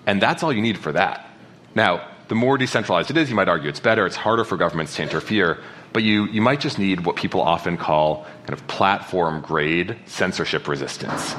And 0.06 0.22
that's 0.22 0.44
all 0.44 0.52
you 0.52 0.62
need 0.62 0.78
for 0.78 0.92
that. 0.92 1.30
Now, 1.76 2.06
the 2.28 2.36
more 2.36 2.58
decentralized 2.58 3.10
it 3.10 3.16
is, 3.16 3.30
you 3.30 3.38
might 3.38 3.48
argue 3.48 3.70
it's 3.70 3.80
better, 3.80 4.06
it's 4.06 4.18
harder 4.18 4.44
for 4.44 4.58
governments 4.58 4.98
to 4.98 5.04
interfere, 5.04 5.64
but 5.94 6.04
you, 6.04 6.26
you 6.26 6.42
might 6.42 6.60
just 6.60 6.78
need 6.78 7.06
what 7.06 7.16
people 7.16 7.40
often 7.40 7.78
call 7.78 8.26
kind 8.42 8.52
of 8.52 8.68
platform 8.68 9.40
grade 9.40 9.96
censorship 10.08 10.68
resistance 10.68 11.36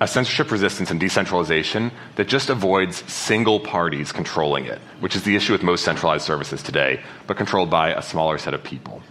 a 0.00 0.08
censorship 0.08 0.50
resistance 0.50 0.90
and 0.90 0.98
decentralization 0.98 1.92
that 2.16 2.26
just 2.26 2.48
avoids 2.48 3.04
single 3.12 3.60
parties 3.60 4.12
controlling 4.12 4.64
it, 4.64 4.78
which 5.00 5.14
is 5.14 5.24
the 5.24 5.36
issue 5.36 5.52
with 5.52 5.62
most 5.62 5.84
centralized 5.84 6.24
services 6.24 6.62
today, 6.62 7.00
but 7.26 7.36
controlled 7.36 7.68
by 7.68 7.92
a 7.92 8.00
smaller 8.00 8.38
set 8.38 8.54
of 8.54 8.64
people. 8.64 9.02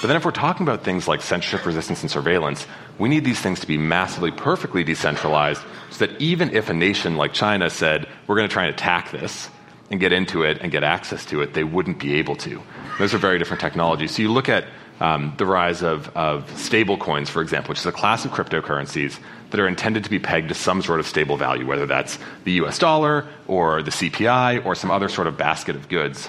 But 0.00 0.08
then, 0.08 0.16
if 0.16 0.24
we're 0.24 0.32
talking 0.32 0.66
about 0.66 0.84
things 0.84 1.06
like 1.06 1.22
censorship 1.22 1.64
resistance 1.64 2.00
and 2.02 2.10
surveillance, 2.10 2.66
we 2.98 3.08
need 3.08 3.24
these 3.24 3.40
things 3.40 3.60
to 3.60 3.66
be 3.66 3.78
massively, 3.78 4.32
perfectly 4.32 4.82
decentralized 4.82 5.62
so 5.90 6.06
that 6.06 6.20
even 6.20 6.50
if 6.50 6.68
a 6.68 6.74
nation 6.74 7.16
like 7.16 7.32
China 7.32 7.70
said, 7.70 8.08
we're 8.26 8.36
going 8.36 8.48
to 8.48 8.52
try 8.52 8.64
and 8.64 8.74
attack 8.74 9.12
this 9.12 9.48
and 9.90 10.00
get 10.00 10.12
into 10.12 10.42
it 10.42 10.58
and 10.60 10.72
get 10.72 10.82
access 10.82 11.24
to 11.26 11.42
it, 11.42 11.54
they 11.54 11.62
wouldn't 11.62 12.00
be 12.00 12.14
able 12.14 12.34
to. 12.36 12.60
Those 12.98 13.14
are 13.14 13.18
very 13.18 13.38
different 13.38 13.60
technologies. 13.60 14.16
So 14.16 14.22
you 14.22 14.32
look 14.32 14.48
at 14.48 14.64
um, 15.00 15.34
the 15.36 15.46
rise 15.46 15.82
of, 15.82 16.08
of 16.16 16.50
stable 16.58 16.96
coins, 16.96 17.28
for 17.28 17.42
example, 17.42 17.70
which 17.70 17.80
is 17.80 17.86
a 17.86 17.92
class 17.92 18.24
of 18.24 18.30
cryptocurrencies 18.30 19.18
that 19.52 19.60
are 19.60 19.68
intended 19.68 20.04
to 20.04 20.10
be 20.10 20.18
pegged 20.18 20.48
to 20.48 20.54
some 20.54 20.82
sort 20.82 20.98
of 20.98 21.06
stable 21.06 21.36
value, 21.36 21.66
whether 21.66 21.86
that's 21.86 22.18
the 22.44 22.52
US 22.52 22.78
dollar 22.78 23.26
or 23.46 23.82
the 23.82 23.90
CPI 23.90 24.64
or 24.64 24.74
some 24.74 24.90
other 24.90 25.08
sort 25.08 25.26
of 25.26 25.36
basket 25.36 25.76
of 25.76 25.88
goods. 25.88 26.28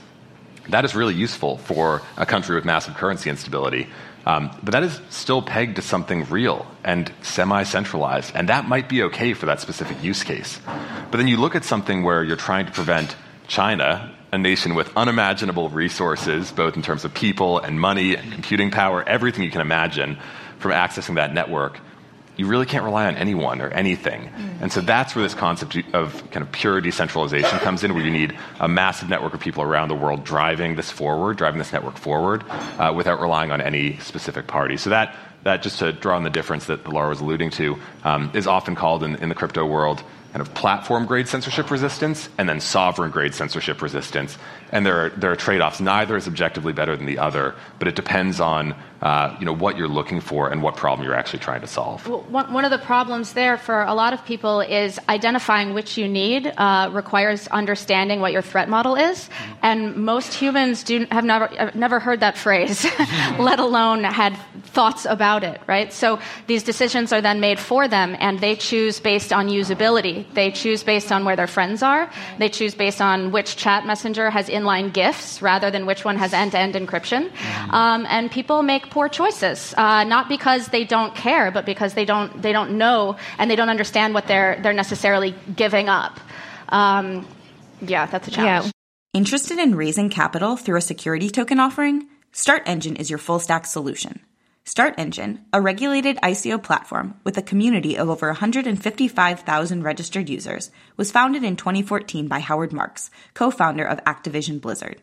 That 0.69 0.85
is 0.85 0.93
really 0.95 1.15
useful 1.15 1.57
for 1.57 2.01
a 2.15 2.25
country 2.25 2.55
with 2.55 2.63
massive 2.63 2.95
currency 2.95 3.29
instability. 3.29 3.87
Um, 4.25 4.51
but 4.63 4.71
that 4.71 4.83
is 4.83 5.01
still 5.09 5.41
pegged 5.41 5.75
to 5.77 5.81
something 5.81 6.25
real 6.29 6.65
and 6.83 7.11
semi 7.21 7.63
centralized, 7.63 8.33
and 8.35 8.47
that 8.49 8.67
might 8.67 8.87
be 8.87 9.03
okay 9.03 9.33
for 9.33 9.47
that 9.47 9.59
specific 9.59 10.01
use 10.01 10.23
case. 10.23 10.61
But 11.11 11.17
then 11.17 11.27
you 11.27 11.37
look 11.37 11.55
at 11.55 11.65
something 11.65 12.03
where 12.03 12.23
you're 12.23 12.37
trying 12.37 12.65
to 12.65 12.71
prevent 12.71 13.17
China, 13.47 14.15
a 14.31 14.37
nation 14.37 14.75
with 14.75 14.95
unimaginable 14.95 15.69
resources, 15.69 16.51
both 16.51 16.77
in 16.77 16.81
terms 16.81 17.03
of 17.03 17.13
people 17.13 17.59
and 17.59 17.79
money 17.79 18.15
and 18.15 18.31
computing 18.31 18.71
power, 18.71 19.03
everything 19.07 19.43
you 19.43 19.51
can 19.51 19.61
imagine, 19.61 20.17
from 20.59 20.71
accessing 20.71 21.15
that 21.15 21.33
network 21.33 21.79
you 22.35 22.47
really 22.47 22.65
can't 22.65 22.83
rely 22.83 23.05
on 23.05 23.15
anyone 23.15 23.61
or 23.61 23.69
anything. 23.69 24.29
And 24.59 24.71
so 24.71 24.81
that's 24.81 25.15
where 25.15 25.23
this 25.23 25.35
concept 25.35 25.77
of 25.93 26.31
kind 26.31 26.43
of 26.43 26.51
pure 26.51 26.81
decentralization 26.81 27.59
comes 27.59 27.83
in, 27.83 27.93
where 27.93 28.03
you 28.03 28.11
need 28.11 28.37
a 28.59 28.67
massive 28.67 29.09
network 29.09 29.33
of 29.33 29.39
people 29.39 29.63
around 29.63 29.89
the 29.89 29.95
world 29.95 30.23
driving 30.23 30.75
this 30.75 30.89
forward, 30.89 31.37
driving 31.37 31.59
this 31.59 31.71
network 31.71 31.97
forward, 31.97 32.43
uh, 32.79 32.91
without 32.95 33.21
relying 33.21 33.51
on 33.51 33.61
any 33.61 33.97
specific 33.97 34.47
party. 34.47 34.77
So 34.77 34.89
that, 34.89 35.15
that 35.43 35.61
just 35.61 35.79
to 35.79 35.91
draw 35.93 36.15
on 36.15 36.23
the 36.23 36.29
difference 36.29 36.65
that 36.65 36.87
Laura 36.87 37.09
was 37.09 37.21
alluding 37.21 37.51
to, 37.51 37.77
um, 38.03 38.31
is 38.33 38.47
often 38.47 38.75
called 38.75 39.03
in, 39.03 39.15
in 39.17 39.29
the 39.29 39.35
crypto 39.35 39.65
world 39.65 40.03
kind 40.33 40.41
of 40.41 40.51
platform 40.55 41.05
grade 41.05 41.27
censorship 41.27 41.69
resistance 41.69 42.27
and 42.39 42.49
then 42.49 42.59
sovereign 42.59 43.11
grade 43.11 43.35
censorship 43.35 43.83
resistance. 43.83 44.35
And 44.71 44.83
there 44.83 45.05
are, 45.05 45.09
there 45.09 45.31
are 45.31 45.35
trade 45.35 45.61
offs. 45.61 45.79
Neither 45.79 46.17
is 46.17 46.27
objectively 46.27 46.73
better 46.73 46.97
than 46.97 47.05
the 47.05 47.19
other, 47.19 47.53
but 47.77 47.87
it 47.87 47.95
depends 47.95 48.39
on 48.39 48.73
you 49.39 49.45
know, 49.45 49.53
what 49.53 49.77
you're 49.77 49.87
looking 49.87 50.21
for 50.21 50.49
and 50.49 50.63
what 50.63 50.77
problem 50.77 51.05
you're 51.05 51.15
actually 51.15 51.39
trying 51.39 51.59
to 51.59 51.67
solve. 51.67 52.07
Well, 52.07 52.21
one 52.29 52.63
of 52.63 52.71
the 52.71 52.77
problems 52.77 53.33
there 53.33 53.57
for 53.57 53.83
a 53.83 53.93
lot 53.93 54.13
of 54.13 54.23
people 54.23 54.61
is 54.61 54.97
identifying 55.09 55.73
which 55.73 55.97
you 55.97 56.07
need 56.07 56.47
uh, 56.57 56.89
requires 56.93 57.47
understanding 57.49 58.21
what 58.21 58.31
your 58.31 58.41
threat 58.41 58.69
model 58.69 58.95
is. 58.95 59.29
And 59.61 59.97
most 59.97 60.33
humans 60.33 60.83
do, 60.83 61.05
have 61.11 61.25
never, 61.25 61.71
never 61.75 61.99
heard 61.99 62.21
that 62.21 62.37
phrase, 62.37 62.85
let 63.39 63.59
alone 63.59 64.05
had 64.05 64.37
thoughts 64.63 65.05
about 65.05 65.43
it, 65.43 65.59
right? 65.67 65.91
So 65.91 66.19
these 66.47 66.63
decisions 66.63 67.11
are 67.11 67.21
then 67.21 67.41
made 67.41 67.59
for 67.59 67.89
them, 67.89 68.15
and 68.19 68.39
they 68.39 68.55
choose 68.55 69.01
based 69.01 69.33
on 69.33 69.49
usability. 69.49 70.25
They 70.33 70.51
choose 70.51 70.81
based 70.81 71.11
on 71.11 71.25
where 71.25 71.35
their 71.35 71.47
friends 71.47 71.83
are. 71.83 72.09
They 72.39 72.49
choose 72.49 72.73
based 72.73 73.01
on 73.01 73.31
which 73.31 73.57
chat 73.57 73.85
messenger 73.85 74.29
has 74.29 74.47
inline 74.47 74.93
GIFs 74.93 75.41
rather 75.41 75.69
than 75.69 75.85
which 75.85 76.05
one 76.05 76.15
has 76.15 76.31
end 76.31 76.53
to 76.53 76.59
end 76.59 76.75
encryption. 76.75 77.29
Mm-hmm. 77.29 77.71
Um, 77.71 78.05
and 78.09 78.31
people 78.31 78.63
make 78.63 78.92
poor 78.93 79.09
choices, 79.09 79.73
uh, 79.75 80.03
not 80.03 80.29
because 80.29 80.67
they 80.67 80.83
don't 80.85 81.15
care, 81.15 81.49
but 81.49 81.65
because 81.65 81.95
they 81.95 82.05
don't 82.05 82.43
they 82.43 82.53
don't 82.53 82.77
know 82.77 83.17
and 83.39 83.49
they 83.49 83.55
don't 83.55 83.69
understand 83.69 84.13
what 84.13 84.27
they're 84.27 84.61
they're 84.61 84.71
necessarily 84.71 85.33
giving 85.55 85.89
up. 85.89 86.19
Um, 86.69 87.27
yeah, 87.81 88.05
that's 88.05 88.27
a 88.27 88.31
challenge. 88.31 88.65
Yeah. 88.65 88.71
Interested 89.19 89.57
in 89.57 89.75
raising 89.75 90.09
capital 90.09 90.57
through 90.57 90.77
a 90.77 90.81
security 90.81 91.29
token 91.29 91.59
offering? 91.59 92.07
StartEngine 92.33 92.99
is 92.99 93.09
your 93.09 93.19
full 93.19 93.39
stack 93.39 93.65
solution. 93.65 94.19
StartEngine, 94.65 95.39
a 95.51 95.59
regulated 95.59 96.17
ICO 96.17 96.61
platform 96.61 97.15
with 97.23 97.37
a 97.37 97.41
community 97.41 97.97
of 97.97 98.09
over 98.09 98.27
155,000 98.27 99.83
registered 99.83 100.29
users, 100.29 100.71
was 100.97 101.11
founded 101.11 101.43
in 101.43 101.55
2014 101.55 102.27
by 102.27 102.39
Howard 102.39 102.71
Marks, 102.71 103.11
co-founder 103.33 103.85
of 103.85 104.03
Activision 104.05 104.61
Blizzard. 104.61 105.01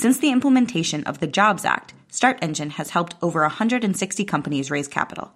Since 0.00 0.16
the 0.16 0.30
implementation 0.30 1.04
of 1.04 1.18
the 1.18 1.26
Jobs 1.26 1.66
Act, 1.66 1.92
StartEngine 2.10 2.70
has 2.70 2.88
helped 2.88 3.16
over 3.20 3.42
160 3.42 4.24
companies 4.24 4.70
raise 4.70 4.88
capital. 4.88 5.34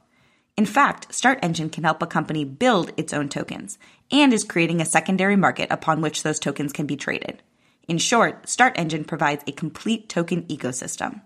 In 0.57 0.65
fact, 0.65 1.11
StartEngine 1.11 1.71
can 1.71 1.85
help 1.85 2.01
a 2.01 2.07
company 2.07 2.47
build 2.47 2.91
its 2.97 3.13
own 3.13 3.29
tokens 3.29 3.79
and 4.11 4.33
is 4.33 4.43
creating 4.43 4.81
a 4.81 4.87
secondary 4.87 5.37
market 5.37 5.71
upon 5.71 6.01
which 6.01 6.23
those 6.23 6.41
tokens 6.41 6.73
can 6.73 6.87
be 6.87 6.97
traded. 6.97 7.43
In 7.89 7.99
short, 7.99 8.45
StartEngine 8.45 9.07
provides 9.07 9.45
a 9.47 9.53
complete 9.53 10.09
token 10.09 10.45
ecosystem. 10.45 11.21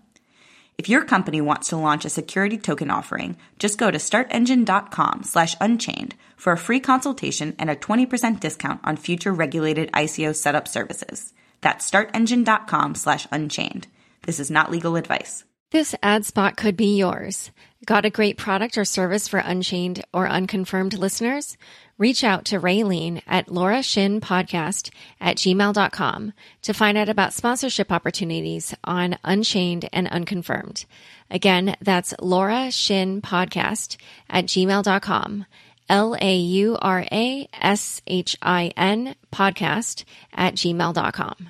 If 0.77 0.89
your 0.89 1.05
company 1.05 1.39
wants 1.39 1.69
to 1.69 1.77
launch 1.77 2.03
a 2.03 2.09
security 2.09 2.57
token 2.57 2.91
offering, 2.91 3.37
just 3.57 3.77
go 3.77 3.89
to 3.89 3.99
startengine.com 3.99 5.23
slash 5.23 5.55
unchained 5.61 6.13
for 6.35 6.51
a 6.51 6.57
free 6.57 6.81
consultation 6.81 7.55
and 7.57 7.69
a 7.69 7.77
20% 7.77 8.41
discount 8.41 8.81
on 8.83 8.97
future 8.97 9.31
regulated 9.31 9.89
ICO 9.93 10.35
setup 10.35 10.67
services. 10.67 11.31
That's 11.61 11.89
startengine.com 11.89 12.95
slash 12.95 13.27
unchained. 13.31 13.87
This 14.23 14.39
is 14.39 14.51
not 14.51 14.71
legal 14.71 14.95
advice. 14.95 15.43
This 15.71 15.93
ad 16.01 16.25
spot 16.25 16.57
could 16.57 16.75
be 16.75 16.97
yours. 16.97 17.51
Got 17.85 18.05
a 18.05 18.09
great 18.09 18.37
product 18.37 18.77
or 18.77 18.85
service 18.85 19.27
for 19.27 19.37
Unchained 19.37 20.03
or 20.11 20.27
Unconfirmed 20.27 20.97
listeners? 20.97 21.57
Reach 21.97 22.23
out 22.23 22.45
to 22.45 22.59
Raylene 22.59 23.21
at 23.27 23.51
Laura 23.51 23.83
Shin 23.83 24.19
Podcast 24.19 24.89
at 25.21 25.37
gmail.com 25.37 26.33
to 26.63 26.73
find 26.73 26.97
out 26.97 27.09
about 27.09 27.33
sponsorship 27.33 27.91
opportunities 27.91 28.73
on 28.83 29.17
Unchained 29.23 29.87
and 29.93 30.07
Unconfirmed. 30.07 30.85
Again, 31.29 31.75
that's 31.81 32.13
Laura 32.19 32.71
Shin 32.71 33.21
Podcast 33.21 33.97
at 34.29 34.45
gmail.com. 34.45 35.45
L 35.89 36.15
A 36.19 36.35
U 36.35 36.77
R 36.81 37.05
A 37.11 37.49
S 37.53 38.01
H 38.07 38.37
I 38.41 38.71
N 38.77 39.15
podcast 39.33 40.05
at 40.33 40.55
gmail.com. 40.55 41.49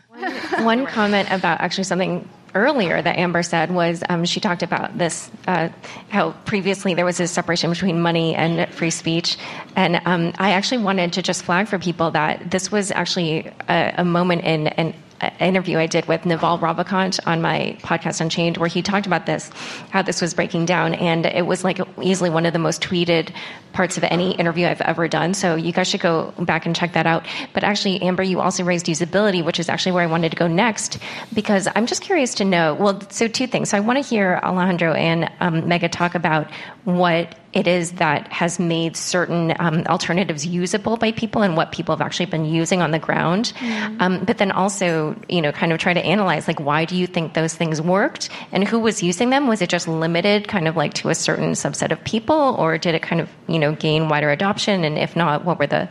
One 0.63 0.85
comment 0.85 1.29
about 1.31 1.61
actually 1.61 1.83
something 1.85 2.27
earlier 2.55 3.01
that 3.01 3.17
Amber 3.17 3.43
said 3.43 3.71
was 3.71 4.03
um, 4.09 4.25
she 4.25 4.39
talked 4.39 4.63
about 4.63 4.97
this 4.97 5.29
uh, 5.47 5.69
how 6.09 6.31
previously 6.45 6.93
there 6.93 7.05
was 7.05 7.17
this 7.17 7.31
separation 7.31 7.69
between 7.69 8.01
money 8.01 8.35
and 8.35 8.73
free 8.73 8.89
speech, 8.89 9.37
and 9.75 10.01
um, 10.05 10.33
I 10.37 10.51
actually 10.51 10.83
wanted 10.83 11.13
to 11.13 11.21
just 11.21 11.43
flag 11.43 11.67
for 11.67 11.77
people 11.79 12.11
that 12.11 12.49
this 12.49 12.71
was 12.71 12.91
actually 12.91 13.51
a, 13.67 13.95
a 13.99 14.05
moment 14.05 14.43
in 14.43 14.67
an 14.67 14.93
interview 15.39 15.77
I 15.77 15.87
did 15.87 16.07
with 16.07 16.25
Naval 16.25 16.57
Ravikant 16.59 17.19
on 17.25 17.41
my 17.41 17.77
podcast 17.81 18.21
Unchained, 18.21 18.57
where 18.57 18.69
he 18.69 18.81
talked 18.81 19.05
about 19.05 19.25
this, 19.25 19.49
how 19.89 20.01
this 20.01 20.21
was 20.21 20.33
breaking 20.33 20.65
down, 20.65 20.93
and 20.95 21.25
it 21.25 21.45
was 21.45 21.63
like 21.63 21.79
easily 22.01 22.29
one 22.29 22.45
of 22.45 22.53
the 22.53 22.59
most 22.59 22.81
tweeted 22.81 23.33
parts 23.73 23.97
of 23.97 24.03
any 24.05 24.31
interview 24.35 24.65
I've 24.65 24.81
ever 24.81 25.07
done. 25.07 25.33
So 25.33 25.55
you 25.55 25.71
guys 25.71 25.87
should 25.87 26.01
go 26.01 26.33
back 26.39 26.65
and 26.65 26.75
check 26.75 26.93
that 26.93 27.05
out. 27.05 27.25
But 27.53 27.63
actually, 27.63 28.01
Amber, 28.01 28.23
you 28.23 28.39
also 28.39 28.63
raised 28.63 28.87
usability, 28.87 29.43
which 29.43 29.59
is 29.59 29.69
actually 29.69 29.91
where 29.91 30.03
I 30.03 30.07
wanted 30.07 30.29
to 30.31 30.37
go 30.37 30.47
next, 30.47 30.97
because 31.33 31.67
I'm 31.75 31.85
just 31.85 32.01
curious 32.01 32.33
to 32.35 32.45
know. 32.45 32.73
Well, 32.73 33.01
so 33.09 33.27
two 33.27 33.47
things. 33.47 33.69
So 33.69 33.77
I 33.77 33.79
want 33.81 34.03
to 34.03 34.07
hear 34.07 34.39
Alejandro 34.43 34.93
and 34.93 35.31
um, 35.39 35.61
Megha 35.63 35.91
talk 35.91 36.15
about 36.15 36.49
what 36.85 37.35
it 37.51 37.67
is 37.67 37.93
that 37.93 38.31
has 38.31 38.59
made 38.59 38.95
certain 38.95 39.55
um, 39.59 39.83
alternatives 39.87 40.45
usable 40.45 40.97
by 40.97 41.11
people 41.11 41.41
and 41.41 41.57
what 41.57 41.71
people 41.71 41.95
have 41.95 42.01
actually 42.05 42.27
been 42.27 42.45
using 42.45 42.81
on 42.81 42.91
the 42.91 42.99
ground. 42.99 43.53
Mm-hmm. 43.55 44.01
Um, 44.01 44.23
but 44.23 44.37
then 44.37 44.51
also, 44.51 45.15
you 45.27 45.41
know, 45.41 45.51
kind 45.51 45.71
of 45.71 45.79
try 45.79 45.93
to 45.93 46.05
analyze 46.05 46.47
like 46.47 46.59
why 46.59 46.85
do 46.85 46.95
you 46.95 47.07
think 47.07 47.33
those 47.33 47.55
things 47.55 47.81
worked 47.81 48.29
and 48.51 48.67
who 48.67 48.79
was 48.79 49.01
using 49.01 49.31
them? 49.31 49.47
Was 49.47 49.61
it 49.61 49.69
just 49.69 49.87
limited, 49.87 50.47
kind 50.47 50.67
of 50.67 50.75
like 50.75 50.93
to 50.95 51.09
a 51.09 51.15
certain 51.15 51.53
subset 51.53 51.91
of 51.91 52.03
people, 52.03 52.55
or 52.59 52.77
did 52.77 52.93
it 52.93 53.01
kind 53.01 53.19
of 53.19 53.29
you 53.47 53.57
know 53.57 53.73
gain 53.73 54.09
wider 54.09 54.29
adoption? 54.29 54.83
And 54.83 54.97
if 54.97 55.15
not, 55.15 55.43
what 55.43 55.57
were 55.57 55.67
the 55.67 55.89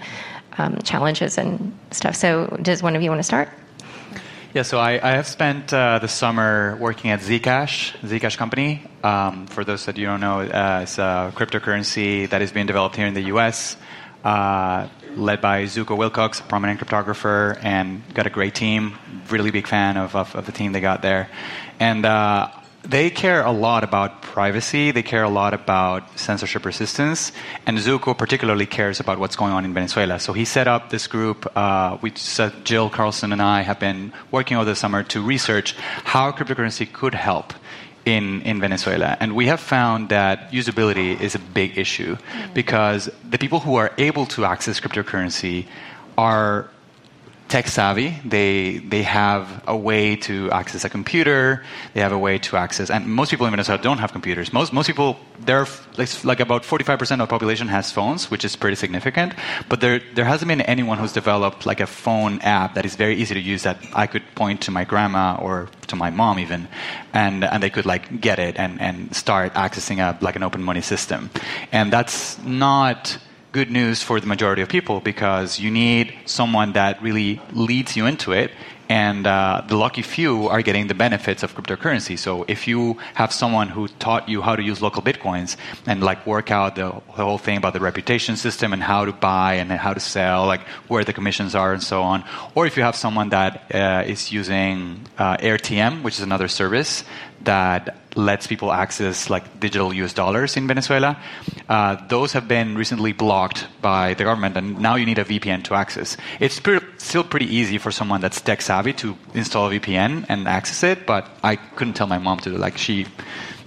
um, 0.59 0.79
challenges 0.83 1.38
and 1.38 1.77
stuff? 1.90 2.14
So, 2.14 2.57
does 2.62 2.83
one 2.83 2.94
of 2.94 3.03
you 3.03 3.11
want 3.11 3.18
to 3.18 3.25
start? 3.25 3.49
Yeah, 4.59 4.64
so 4.64 4.81
I, 4.81 4.94
I 4.94 5.12
have 5.12 5.29
spent 5.29 5.73
uh, 5.73 6.01
the 6.01 6.09
summer 6.09 6.77
working 6.81 7.12
at 7.12 7.21
Zcash, 7.21 7.97
Zcash 8.01 8.37
company. 8.37 8.83
Um, 9.05 9.47
for 9.47 9.62
those 9.62 9.87
that 9.87 9.97
you 9.97 10.07
don't 10.07 10.18
know, 10.18 10.40
uh, 10.40 10.81
it's 10.83 10.99
a 10.99 11.33
cryptocurrency 11.37 12.29
that 12.31 12.42
is 12.42 12.51
being 12.51 12.66
developed 12.66 12.97
here 12.97 13.07
in 13.07 13.14
the 13.14 13.31
US, 13.35 13.77
uh, 14.25 14.88
led 15.14 15.40
by 15.40 15.62
Zooko 15.66 15.97
Wilcox, 15.97 16.40
a 16.40 16.42
prominent 16.42 16.81
cryptographer, 16.81 17.57
and 17.62 18.03
got 18.14 18.27
a 18.27 18.31
great 18.31 18.57
team. 18.57 18.99
Really 19.31 19.53
big 19.53 19.68
fan 19.68 19.97
of, 19.97 20.16
of, 20.16 20.35
of 20.35 20.47
the 20.47 20.51
team 20.51 20.73
they 20.73 20.81
got 20.81 21.03
there. 21.03 21.31
And 21.79 22.05
uh, 22.05 22.51
they 22.88 23.11
care 23.11 23.44
a 23.44 23.53
lot 23.53 23.85
about 23.85 24.22
privacy. 24.22 24.90
They 24.90 25.03
care 25.03 25.22
a 25.22 25.29
lot 25.29 25.53
about 25.53 26.18
censorship 26.18 26.64
resistance. 26.64 27.33
And 27.66 27.77
Zooko 27.77 28.16
particularly 28.16 28.64
cares 28.64 28.98
about 28.98 29.18
what's 29.18 29.37
going 29.37 29.53
on 29.53 29.66
in 29.66 29.74
Venezuela. 29.74 30.18
So 30.18 30.33
he 30.33 30.46
set 30.46 30.66
up 30.66 30.88
this 30.88 31.07
group. 31.07 31.46
Uh, 31.55 31.98
we 32.01 32.12
said 32.16 32.64
Jill 32.64 32.88
Carlson 32.88 33.33
and 33.33 33.42
I 33.42 33.61
have 33.61 33.79
been 33.79 34.12
working 34.31 34.57
over 34.57 34.64
the 34.64 34.74
summer 34.74 35.03
to 35.05 35.20
research 35.20 35.77
how 36.05 36.33
cryptocurrency 36.33 36.90
could 36.90 37.14
help 37.14 37.53
in, 38.07 38.40
in 38.42 38.59
Venezuela. 38.59 39.18
And 39.20 39.37
we 39.37 39.46
have 39.46 39.61
found 39.61 40.09
that 40.09 40.51
usability 40.51 41.20
is 41.20 41.35
a 41.35 41.38
big 41.38 41.77
issue 41.77 42.16
because 42.55 43.11
the 43.29 43.37
people 43.37 43.61
who 43.61 43.77
are 43.77 43.92
able 43.98 44.24
to 44.27 44.46
access 44.46 44.81
cryptocurrency 44.81 45.66
are 46.16 46.70
tech 47.49 47.67
savvy. 47.67 48.21
They 48.25 48.79
they 48.79 49.03
have 49.03 49.65
a 49.67 49.77
way 49.77 50.17
to 50.17 50.51
access 50.51 50.85
a 50.85 50.91
computer. 50.91 51.65
They 51.95 52.01
have 52.01 52.13
a 52.13 52.19
way 52.19 52.39
to 52.39 52.57
access, 52.57 52.91
and 52.91 53.07
most 53.07 53.31
people 53.31 53.47
in 53.47 53.53
Venezuela 53.53 53.83
don't 53.83 53.99
have 53.99 54.13
computers. 54.13 54.53
Most 54.53 54.73
most 54.73 54.87
people, 54.87 55.17
there 55.41 55.67
like, 55.97 56.25
like 56.25 56.41
about 56.41 56.65
45 56.65 56.99
percent 56.99 57.21
of 57.23 57.29
the 57.29 57.31
population 57.31 57.69
has 57.69 57.91
phones, 57.91 58.31
which 58.31 58.45
is 58.45 58.55
pretty 58.57 58.77
significant. 58.77 59.35
But 59.69 59.81
there 59.81 60.01
there 60.15 60.27
hasn't 60.27 60.49
been 60.49 60.61
anyone 60.61 60.99
who's 60.99 61.13
developed 61.13 61.65
like 61.67 61.81
a 61.81 61.87
phone 61.87 62.41
app 62.41 62.75
that 62.75 62.85
is 62.85 62.97
very 62.97 63.17
easy 63.17 63.35
to 63.35 63.41
use 63.41 63.63
that 63.63 63.79
I 63.95 64.07
could 64.07 64.23
point 64.35 64.61
to 64.63 64.71
my 64.71 64.85
grandma 64.85 65.37
or 65.41 65.69
to 65.87 65.97
my 65.97 66.11
mom 66.11 66.39
even, 66.39 66.69
and 67.13 67.45
and 67.45 67.63
they 67.63 67.71
could 67.71 67.87
like 67.87 68.21
get 68.21 68.39
it 68.39 68.59
and 68.59 68.81
and 68.81 69.15
start 69.17 69.55
accessing 69.55 69.99
a 69.99 70.19
like 70.23 70.37
an 70.37 70.43
open 70.43 70.63
money 70.63 70.83
system, 70.83 71.31
and 71.73 71.93
that's 71.93 72.39
not 72.45 73.19
good 73.53 73.71
news 73.71 74.03
for 74.03 74.21
the 74.21 74.27
majority 74.27 74.63
of 74.63 74.69
people 74.69 75.01
because 75.01 75.59
you 75.59 75.71
need 75.71 76.15
someone 76.27 76.73
that 76.73 77.03
really 77.03 77.41
leads 77.53 77.97
you 77.97 78.07
into 78.07 78.33
it 78.33 78.51
and 78.89 79.27
uh, 79.27 79.63
the 79.67 79.77
lucky 79.77 80.03
few 80.03 80.49
are 80.49 80.63
getting 80.63 80.87
the 80.87 80.95
benefits 80.95 81.43
of 81.43 81.55
cryptocurrency. 81.55 82.19
So 82.19 82.45
if 82.49 82.67
you 82.67 82.97
have 83.15 83.33
someone 83.33 83.69
who 83.69 83.89
taught 83.89 84.29
you 84.29 84.41
how 84.41 84.57
to 84.57 84.63
use 84.63 84.81
LocalBitcoins 84.81 85.57
and 85.87 86.03
like 86.03 86.27
work 86.27 86.51
out 86.51 86.77
the, 86.77 86.89
whole 86.89 87.39
thing 87.39 87.59
about 87.59 87.73
the 87.73 87.81
reputation 87.81 88.37
system 88.37 88.73
and 88.73 88.83
how 88.83 89.05
to 89.05 89.13
buy 89.13 89.55
and 89.55 89.71
how 89.73 89.93
to 89.93 90.01
sell, 90.01 90.47
like 90.47 90.63
where 90.89 91.05
the 91.05 91.13
commissions 91.13 91.55
are 91.55 91.73
and 91.73 91.83
so 91.83 92.03
on, 92.03 92.25
or 92.55 92.67
if 92.67 92.77
you 92.77 92.83
have 92.83 92.97
someone 92.97 93.29
that 93.31 93.75
uh, 93.75 94.05
is 94.07 94.33
using 94.33 95.01
uh, 95.19 95.37
AirTM, 95.37 96.03
which 96.03 96.15
is 96.15 96.21
another 96.21 96.49
service 96.49 97.05
that 97.42 97.96
lets 98.16 98.46
people 98.46 98.72
access 98.72 99.31
like 99.31 99.61
digital 99.61 99.92
US 99.94 100.12
dollars 100.12 100.57
in 100.57 100.66
Venezuela. 100.66 101.16
Uh, 101.68 101.96
those 102.09 102.33
have 102.33 102.48
been 102.48 102.77
recently 102.77 103.12
blocked 103.12 103.66
by 103.81 104.14
the 104.14 104.24
government, 104.24 104.57
and 104.57 104.81
now 104.81 104.96
you 104.96 105.07
need 105.07 105.18
a 105.18 105.24
VPN 105.24 105.62
to 105.64 105.74
access. 105.74 106.16
It's 106.40 106.59
pre- 106.59 106.81
still 106.96 107.24
pretty 107.24 107.46
easy 107.46 107.79
for 107.79 107.90
someone 107.92 108.20
that's 108.20 108.40
tech 108.40 108.61
savvy 108.61 108.92
to 108.94 109.16
install 109.35 109.70
a 109.70 109.79
VPN 109.79 110.27
and 110.29 110.48
access 110.48 110.83
it, 110.83 111.07
but 111.07 111.29
I 111.44 111.57
couldn't 111.57 111.94
tell 111.94 112.07
my 112.07 112.18
mom 112.18 112.38
to. 112.40 112.51
Do. 112.51 112.57
Like 112.57 112.77
she, 112.77 113.07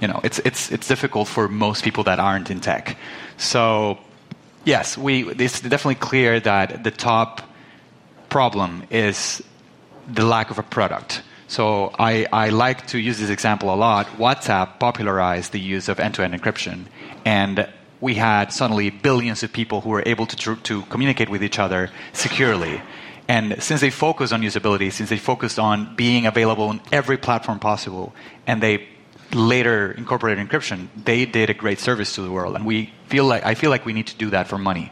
you 0.02 0.08
know, 0.08 0.20
it's 0.24 0.40
it's 0.40 0.72
it's 0.72 0.88
difficult 0.88 1.28
for 1.28 1.48
most 1.48 1.84
people 1.84 2.04
that 2.06 2.20
aren't 2.20 2.52
in 2.52 2.60
tech. 2.60 2.98
So 3.38 4.00
yes, 4.66 4.98
we 4.98 5.30
it's 5.30 5.62
definitely 5.62 5.96
clear 5.96 6.40
that 6.40 6.84
the 6.84 6.92
top 6.92 7.42
problem 8.30 8.84
is 8.90 9.42
the 10.08 10.26
lack 10.26 10.52
of 10.52 10.60
a 10.60 10.64
product. 10.64 11.22
So 11.52 11.92
I, 12.00 12.26
I 12.32 12.48
like 12.48 12.88
to 12.88 12.98
use 12.98 13.20
this 13.20 13.30
example 13.30 13.74
a 13.74 13.76
lot. 13.76 14.08
WhatsApp 14.18 14.80
popularized 14.80 15.52
the 15.52 15.60
use 15.60 15.90
of 15.90 16.00
end-to-end 16.00 16.34
encryption, 16.34 16.86
and 17.26 17.68
we 18.00 18.14
had 18.14 18.54
suddenly 18.54 18.90
billions 18.90 19.44
of 19.44 19.52
people 19.52 19.82
who 19.82 19.90
were 19.90 20.04
able 20.06 20.26
to, 20.28 20.36
tr- 20.38 20.54
to 20.54 20.84
communicate 20.84 21.28
with 21.28 21.44
each 21.44 21.60
other 21.60 21.90
securely. 22.14 22.82
And 23.28 23.62
since 23.62 23.82
they 23.82 23.90
focused 23.90 24.32
on 24.32 24.42
usability, 24.42 24.94
since 24.94 25.10
they 25.10 25.18
focused 25.18 25.60
on 25.60 25.94
being 25.98 26.26
available 26.26 26.70
on 26.70 26.80
every 26.90 27.18
platform 27.18 27.60
possible, 27.60 28.16
and 28.48 28.64
they 28.64 28.88
later 29.34 29.92
incorporated 29.92 30.48
encryption, 30.48 30.88
they 31.04 31.26
did 31.26 31.50
a 31.50 31.54
great 31.54 31.80
service 31.80 32.16
to 32.16 32.22
the 32.22 32.32
world. 32.32 32.56
And 32.56 32.66
we 32.66 32.94
feel 33.08 33.26
like 33.26 33.46
I 33.46 33.56
feel 33.56 33.72
like 33.72 33.86
we 33.86 33.92
need 33.92 34.08
to 34.08 34.16
do 34.16 34.30
that 34.30 34.48
for 34.48 34.58
money. 34.58 34.90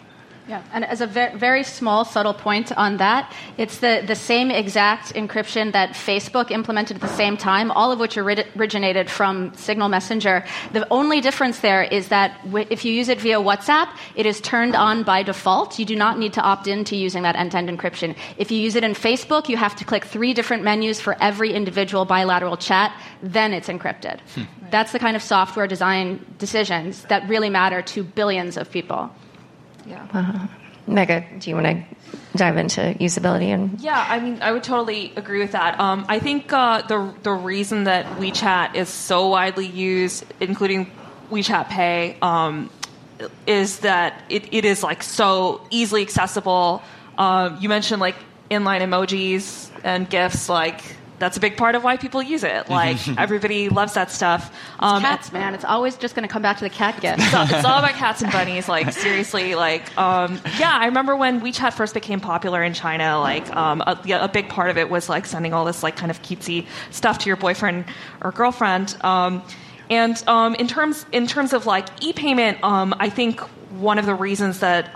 Yeah, 0.49 0.63
and 0.73 0.83
as 0.83 0.99
a 0.99 1.05
very, 1.05 1.37
very 1.37 1.63
small, 1.63 2.03
subtle 2.03 2.33
point 2.33 2.75
on 2.75 2.97
that, 2.97 3.31
it's 3.59 3.77
the, 3.77 4.03
the 4.07 4.15
same 4.15 4.49
exact 4.49 5.13
encryption 5.13 5.73
that 5.73 5.91
Facebook 5.91 6.49
implemented 6.49 6.95
at 6.95 7.01
the 7.01 7.07
same 7.07 7.37
time, 7.37 7.69
all 7.69 7.91
of 7.91 7.99
which 7.99 8.17
originated 8.17 9.11
from 9.11 9.53
Signal 9.53 9.89
Messenger. 9.89 10.43
The 10.73 10.87
only 10.89 11.21
difference 11.21 11.59
there 11.59 11.83
is 11.83 12.07
that 12.07 12.41
if 12.71 12.83
you 12.83 12.91
use 12.91 13.09
it 13.09 13.21
via 13.21 13.39
WhatsApp, 13.39 13.95
it 14.15 14.25
is 14.25 14.41
turned 14.41 14.75
on 14.75 15.03
by 15.03 15.21
default. 15.21 15.77
You 15.77 15.85
do 15.85 15.95
not 15.95 16.17
need 16.17 16.33
to 16.33 16.41
opt 16.41 16.67
in 16.67 16.83
to 16.85 16.95
using 16.95 17.21
that 17.21 17.35
end 17.35 17.51
to 17.51 17.57
end 17.57 17.69
encryption. 17.69 18.15
If 18.37 18.49
you 18.49 18.57
use 18.57 18.73
it 18.73 18.83
in 18.83 18.93
Facebook, 18.93 19.49
you 19.49 19.57
have 19.57 19.75
to 19.75 19.85
click 19.85 20.03
three 20.05 20.33
different 20.33 20.63
menus 20.63 20.99
for 20.99 21.15
every 21.21 21.53
individual 21.53 22.05
bilateral 22.05 22.57
chat, 22.57 22.91
then 23.21 23.53
it's 23.53 23.67
encrypted. 23.67 24.19
Hmm. 24.33 24.45
That's 24.71 24.93
the 24.93 24.99
kind 24.99 25.15
of 25.15 25.21
software 25.21 25.67
design 25.67 26.25
decisions 26.39 27.03
that 27.03 27.29
really 27.29 27.51
matter 27.51 27.83
to 27.83 28.03
billions 28.03 28.57
of 28.57 28.71
people. 28.71 29.11
Yeah. 29.85 30.07
Uh-huh. 30.13 30.47
Megha, 30.87 31.39
do 31.39 31.49
you 31.49 31.55
want 31.55 31.67
to 31.67 31.83
dive 32.35 32.57
into 32.57 32.81
usability 32.99 33.47
and 33.47 33.79
yeah 33.81 34.05
i 34.07 34.19
mean 34.19 34.37
i 34.41 34.51
would 34.51 34.63
totally 34.63 35.11
agree 35.15 35.39
with 35.39 35.51
that 35.53 35.79
um, 35.79 36.05
i 36.07 36.19
think 36.19 36.51
uh, 36.53 36.81
the, 36.83 37.13
the 37.23 37.31
reason 37.31 37.85
that 37.85 38.05
wechat 38.17 38.75
is 38.75 38.87
so 38.87 39.27
widely 39.29 39.65
used 39.65 40.23
including 40.39 40.89
wechat 41.31 41.67
pay 41.69 42.15
um, 42.21 42.69
is 43.47 43.79
that 43.79 44.23
it, 44.29 44.53
it 44.53 44.63
is 44.63 44.83
like 44.83 45.01
so 45.01 45.61
easily 45.71 46.01
accessible 46.01 46.81
um, 47.17 47.57
you 47.59 47.67
mentioned 47.67 47.99
like 47.99 48.15
inline 48.51 48.81
emojis 48.81 49.69
and 49.83 50.09
gifs 50.09 50.49
like 50.49 50.81
that's 51.19 51.37
a 51.37 51.39
big 51.39 51.57
part 51.57 51.75
of 51.75 51.83
why 51.83 51.97
people 51.97 52.23
use 52.23 52.43
it. 52.43 52.69
Like 52.69 53.05
everybody 53.17 53.69
loves 53.69 53.93
that 53.93 54.09
stuff. 54.11 54.55
Um, 54.79 55.01
cats, 55.01 55.31
man. 55.31 55.53
It's 55.53 55.65
always 55.65 55.97
just 55.97 56.15
going 56.15 56.27
to 56.27 56.31
come 56.31 56.41
back 56.41 56.57
to 56.57 56.63
the 56.63 56.69
cat 56.69 56.99
gift. 57.01 57.21
So 57.29 57.41
it's 57.41 57.65
all 57.65 57.79
about 57.79 57.91
cats 57.95 58.21
and 58.21 58.31
bunnies. 58.31 58.67
Like 58.67 58.91
seriously, 58.91 59.55
like 59.55 59.95
um, 59.97 60.39
yeah. 60.57 60.77
I 60.79 60.85
remember 60.85 61.15
when 61.15 61.41
WeChat 61.41 61.73
first 61.73 61.93
became 61.93 62.19
popular 62.19 62.63
in 62.63 62.73
China. 62.73 63.19
Like 63.19 63.53
um, 63.55 63.81
a, 63.81 63.99
a, 64.09 64.29
big 64.29 64.49
part 64.49 64.69
of 64.69 64.77
it 64.77 64.89
was 64.89 65.09
like 65.09 65.25
sending 65.25 65.53
all 65.53 65.65
this 65.65 65.83
like 65.83 65.95
kind 65.95 66.09
of 66.09 66.21
cutesy 66.21 66.65
stuff 66.91 67.19
to 67.19 67.27
your 67.27 67.37
boyfriend 67.37 67.85
or 68.21 68.31
girlfriend. 68.31 68.95
Um, 69.01 69.43
and 69.89 70.21
um, 70.27 70.55
in 70.55 70.67
terms 70.67 71.05
in 71.11 71.27
terms 71.27 71.53
of 71.53 71.65
like 71.65 71.87
e-payment, 72.01 72.63
um, 72.63 72.95
I 72.99 73.09
think 73.09 73.41
one 73.71 73.97
of 73.97 74.05
the 74.05 74.15
reasons 74.15 74.59
that 74.59 74.95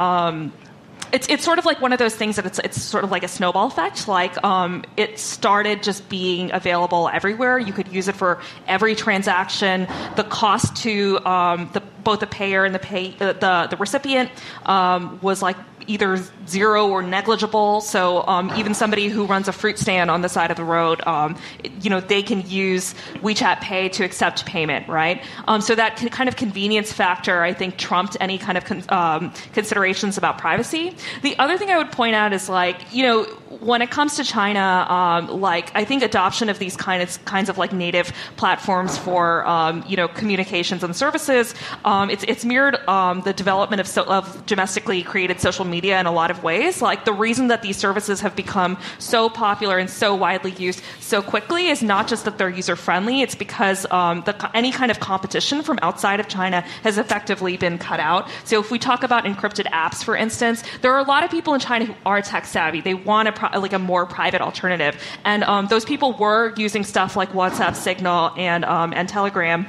it's 1.14 1.28
it's 1.30 1.46
sort 1.46 1.60
of 1.60 1.66
like 1.66 1.80
one 1.80 1.94
of 1.94 2.00
those 2.00 2.16
things 2.16 2.38
that 2.38 2.46
it's 2.46 2.60
it's 2.60 2.82
sort 2.82 3.04
of 3.04 3.12
like 3.12 3.24
a 3.24 3.28
snowball 3.28 3.68
effect. 3.68 4.08
Like 4.08 4.44
um, 4.44 4.84
it 4.98 5.20
started 5.20 5.84
just 5.84 6.10
being 6.10 6.52
available 6.52 7.08
everywhere. 7.08 7.60
You 7.60 7.72
could 7.72 7.88
use 7.88 8.08
it 8.08 8.16
for 8.16 8.42
every 8.68 8.96
transaction. 8.96 9.88
The 10.16 10.24
cost 10.24 10.76
to 10.78 11.24
um, 11.26 11.70
the 11.74 11.82
both 12.04 12.20
the 12.20 12.28
payer 12.28 12.66
and 12.66 12.74
the 12.74 12.80
pay 12.80 13.16
uh, 13.22 13.34
the 13.34 13.68
the 13.70 13.78
recipient 13.78 14.32
um, 14.66 15.20
was 15.22 15.44
like 15.44 15.56
either 15.88 16.18
zero 16.48 16.88
or 16.88 17.02
negligible. 17.02 17.82
So 17.82 18.26
um, 18.28 18.52
even 18.56 18.74
somebody 18.74 19.10
who 19.10 19.26
runs 19.26 19.48
a 19.48 19.52
fruit 19.52 19.78
stand 19.80 20.10
on 20.10 20.22
the 20.22 20.30
side 20.30 20.52
of 20.52 20.58
the 20.58 20.64
road, 20.64 21.06
um, 21.08 21.38
you 21.82 21.90
know, 21.90 22.00
they 22.00 22.24
can 22.24 22.48
use 22.50 22.96
WeChat 23.16 23.62
Pay 23.62 23.90
to 23.90 24.04
accept 24.04 24.46
payment, 24.46 24.88
right? 24.88 25.24
Um, 25.48 25.62
so 25.62 25.76
that 25.76 25.98
kind 26.12 26.28
of 26.28 26.36
convenience 26.36 26.92
factor, 26.92 27.42
I 27.42 27.54
think, 27.54 27.78
trumped 27.78 28.18
any 28.20 28.38
kind 28.38 28.58
of 28.58 28.66
con- 28.66 28.84
um, 28.90 29.34
considerations 29.54 30.18
about 30.18 30.38
privacy. 30.38 30.96
The 31.22 31.38
other 31.40 31.58
thing 31.58 31.70
I 31.70 31.78
would 31.78 31.92
point 31.92 32.16
out 32.16 32.34
is 32.34 32.50
like, 32.50 32.94
you 32.94 33.04
know, 33.04 33.28
when 33.60 33.82
it 33.82 33.92
comes 33.92 34.16
to 34.18 34.24
China, 34.24 34.86
um, 34.90 35.42
like 35.42 35.72
I 35.76 35.86
think 35.86 36.04
adoption 36.04 36.50
of 36.50 36.60
these 36.60 36.76
kind 36.76 37.02
of 37.02 37.24
kinds 37.26 37.50
of 37.50 37.58
like 37.58 37.74
native 37.74 38.12
platforms 38.38 38.98
for 38.98 39.46
um, 39.48 39.84
you 39.88 39.98
know 39.98 40.08
communications 40.08 40.84
and 40.84 40.96
services, 40.96 41.54
it's 41.86 42.24
it's 42.28 42.46
mirrored 42.46 42.78
the 43.24 43.34
development 43.36 43.80
of, 43.80 43.88
so, 43.88 44.04
of 44.04 44.46
domestically 44.46 45.04
created 45.04 45.40
social 45.40 45.66
media 45.66 46.00
in 46.00 46.06
a 46.06 46.12
lot 46.12 46.32
of 46.32 46.44
ways. 46.44 46.82
Like 46.82 47.06
the 47.06 47.14
reason 47.14 47.48
that 47.48 47.62
these 47.62 47.78
services 47.78 48.22
have 48.22 48.36
become 48.36 48.78
so 49.00 49.30
popular 49.30 49.78
and 49.78 49.90
so 49.90 50.16
widely 50.16 50.52
used 50.52 50.82
so 51.00 51.22
quickly 51.22 51.68
is 51.68 51.82
not 51.84 52.08
just 52.08 52.26
that 52.26 52.38
they're 52.38 52.50
user 52.50 52.76
friendly. 52.76 53.22
It's 53.22 53.36
because 53.36 53.86
um, 53.92 54.24
the, 54.26 54.52
any 54.56 54.72
kind 54.72 54.92
of 54.92 55.00
competition 55.00 55.62
from 55.62 55.80
outside 55.82 56.20
of 56.20 56.28
China 56.28 56.62
has 56.84 56.98
effectively 56.98 57.58
been 57.58 57.78
cut 57.78 58.00
out. 58.00 58.30
So 58.46 58.60
if 58.60 58.72
we 58.72 58.80
talk 58.80 59.04
about 59.04 59.26
encrypted 59.26 59.66
apps, 59.68 60.04
for 60.04 60.16
instance, 60.16 60.64
there 60.82 60.94
are 60.94 61.00
a 61.00 61.04
lot 61.08 61.24
of 61.24 61.32
people 61.32 61.54
in 61.54 61.60
China 61.60 61.86
who 61.86 61.96
are 62.06 62.22
tech 62.22 62.46
savvy. 62.46 62.82
They 62.82 62.94
want 62.94 63.28
a 63.28 63.32
pro- 63.50 63.60
like 63.60 63.74
a 63.74 63.80
more 63.80 64.06
private 64.06 64.42
alternative, 64.42 64.96
and 65.24 65.44
um, 65.44 65.68
those 65.68 65.86
people 65.86 66.14
were 66.14 66.54
using 66.56 66.84
stuff 66.84 67.16
like 67.16 67.32
WhatsApp, 67.34 67.76
Signal, 67.76 68.32
and 68.38 68.66
um, 68.66 68.94
and 68.94 69.08
Telegram 69.10 69.68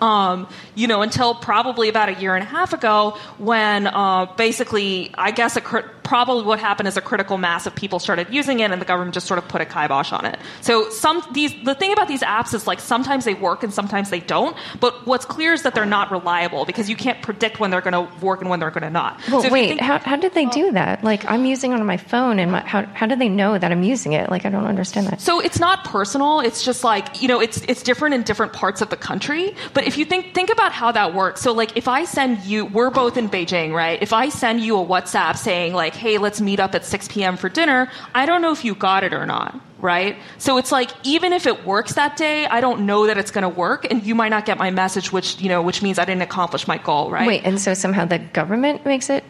um, 0.00 0.48
you 0.74 0.86
know, 0.86 1.02
until 1.02 1.34
probably 1.34 1.88
about 1.88 2.08
a 2.08 2.14
year 2.14 2.34
and 2.36 2.42
a 2.42 2.46
half 2.46 2.72
ago, 2.72 3.16
when 3.38 3.86
uh, 3.86 4.26
basically, 4.36 5.10
I 5.16 5.30
guess 5.30 5.56
a 5.56 5.60
cr- 5.60 5.86
probably 6.08 6.42
what 6.42 6.58
happened 6.58 6.88
is 6.88 6.96
a 6.96 7.02
critical 7.02 7.36
mass 7.36 7.66
of 7.66 7.74
people 7.74 7.98
started 7.98 8.28
using 8.30 8.60
it, 8.60 8.70
and 8.70 8.80
the 8.80 8.86
government 8.86 9.12
just 9.12 9.26
sort 9.26 9.36
of 9.36 9.46
put 9.46 9.60
a 9.60 9.66
kibosh 9.66 10.10
on 10.10 10.24
it. 10.24 10.38
So 10.62 10.88
some 10.88 11.22
these 11.32 11.54
the 11.64 11.74
thing 11.74 11.92
about 11.92 12.08
these 12.08 12.22
apps 12.22 12.54
is 12.54 12.66
like 12.66 12.80
sometimes 12.80 13.26
they 13.26 13.34
work 13.34 13.62
and 13.62 13.72
sometimes 13.72 14.08
they 14.08 14.20
don't. 14.20 14.56
But 14.80 15.06
what's 15.06 15.26
clear 15.26 15.52
is 15.52 15.62
that 15.62 15.74
they're 15.74 15.84
not 15.84 16.10
reliable 16.10 16.64
because 16.64 16.88
you 16.88 16.96
can't 16.96 17.20
predict 17.20 17.60
when 17.60 17.70
they're 17.70 17.82
going 17.82 17.92
to 17.92 18.24
work 18.24 18.40
and 18.40 18.48
when 18.48 18.58
they're 18.58 18.70
going 18.70 18.84
to 18.84 18.90
not. 18.90 19.20
Well, 19.30 19.42
so 19.42 19.50
wait, 19.50 19.68
think, 19.68 19.80
how, 19.82 19.98
how 19.98 20.16
did 20.16 20.32
they 20.32 20.46
do 20.46 20.68
oh. 20.68 20.72
that? 20.72 21.04
Like 21.04 21.30
I'm 21.30 21.44
using 21.44 21.72
it 21.72 21.80
on 21.80 21.84
my 21.84 21.98
phone, 21.98 22.38
and 22.38 22.52
my, 22.52 22.60
how 22.60 22.86
how 22.86 23.04
do 23.04 23.14
they 23.14 23.28
know 23.28 23.58
that 23.58 23.70
I'm 23.70 23.82
using 23.82 24.14
it? 24.14 24.30
Like 24.30 24.46
I 24.46 24.48
don't 24.48 24.64
understand 24.64 25.08
that. 25.08 25.20
So 25.20 25.40
it's 25.40 25.60
not 25.60 25.84
personal. 25.84 26.40
It's 26.40 26.64
just 26.64 26.84
like 26.84 27.20
you 27.20 27.28
know, 27.28 27.40
it's 27.40 27.60
it's 27.68 27.82
different 27.82 28.14
in 28.14 28.22
different 28.22 28.54
parts 28.54 28.80
of 28.80 28.88
the 28.88 28.96
country. 28.96 29.54
But 29.74 29.86
if 29.86 29.98
you 29.98 30.06
think 30.06 30.34
think 30.34 30.48
about 30.48 30.72
how 30.72 30.90
that 30.92 31.14
works, 31.14 31.42
so 31.42 31.52
like 31.52 31.76
if 31.76 31.86
I 31.86 32.04
send 32.04 32.44
you, 32.44 32.64
we're 32.64 32.90
both 32.90 33.18
in 33.18 33.28
Beijing, 33.28 33.74
right? 33.74 34.00
If 34.00 34.14
I 34.14 34.30
send 34.30 34.60
you 34.60 34.78
a 34.78 34.86
WhatsApp 34.86 35.36
saying 35.36 35.74
like, 35.74 35.97
hey, 35.98 36.18
let's 36.18 36.40
meet 36.40 36.60
up 36.60 36.74
at 36.74 36.84
6 36.84 37.08
p.m. 37.08 37.36
for 37.36 37.48
dinner, 37.48 37.90
I 38.14 38.26
don't 38.26 38.42
know 38.42 38.52
if 38.52 38.64
you 38.64 38.74
got 38.74 39.04
it 39.04 39.12
or 39.12 39.26
not 39.26 39.60
right? 39.80 40.16
So 40.38 40.58
it's 40.58 40.72
like 40.72 40.90
even 41.04 41.32
if 41.32 41.46
it 41.46 41.64
works 41.64 41.94
that 41.94 42.16
day, 42.16 42.46
I 42.46 42.60
don't 42.60 42.84
know 42.84 43.06
that 43.06 43.16
it's 43.16 43.30
going 43.30 43.42
to 43.42 43.48
work, 43.48 43.86
and 43.90 44.04
you 44.04 44.14
might 44.14 44.30
not 44.30 44.44
get 44.44 44.58
my 44.58 44.70
message, 44.70 45.12
which 45.12 45.40
you 45.40 45.48
know, 45.48 45.62
which 45.62 45.82
means 45.82 45.98
I 45.98 46.04
didn't 46.04 46.22
accomplish 46.22 46.66
my 46.66 46.78
goal, 46.78 47.10
right? 47.10 47.26
Wait, 47.26 47.44
and 47.44 47.60
so 47.60 47.74
somehow 47.74 48.04
the 48.04 48.18
government 48.18 48.84
makes 48.84 49.08
it 49.10 49.24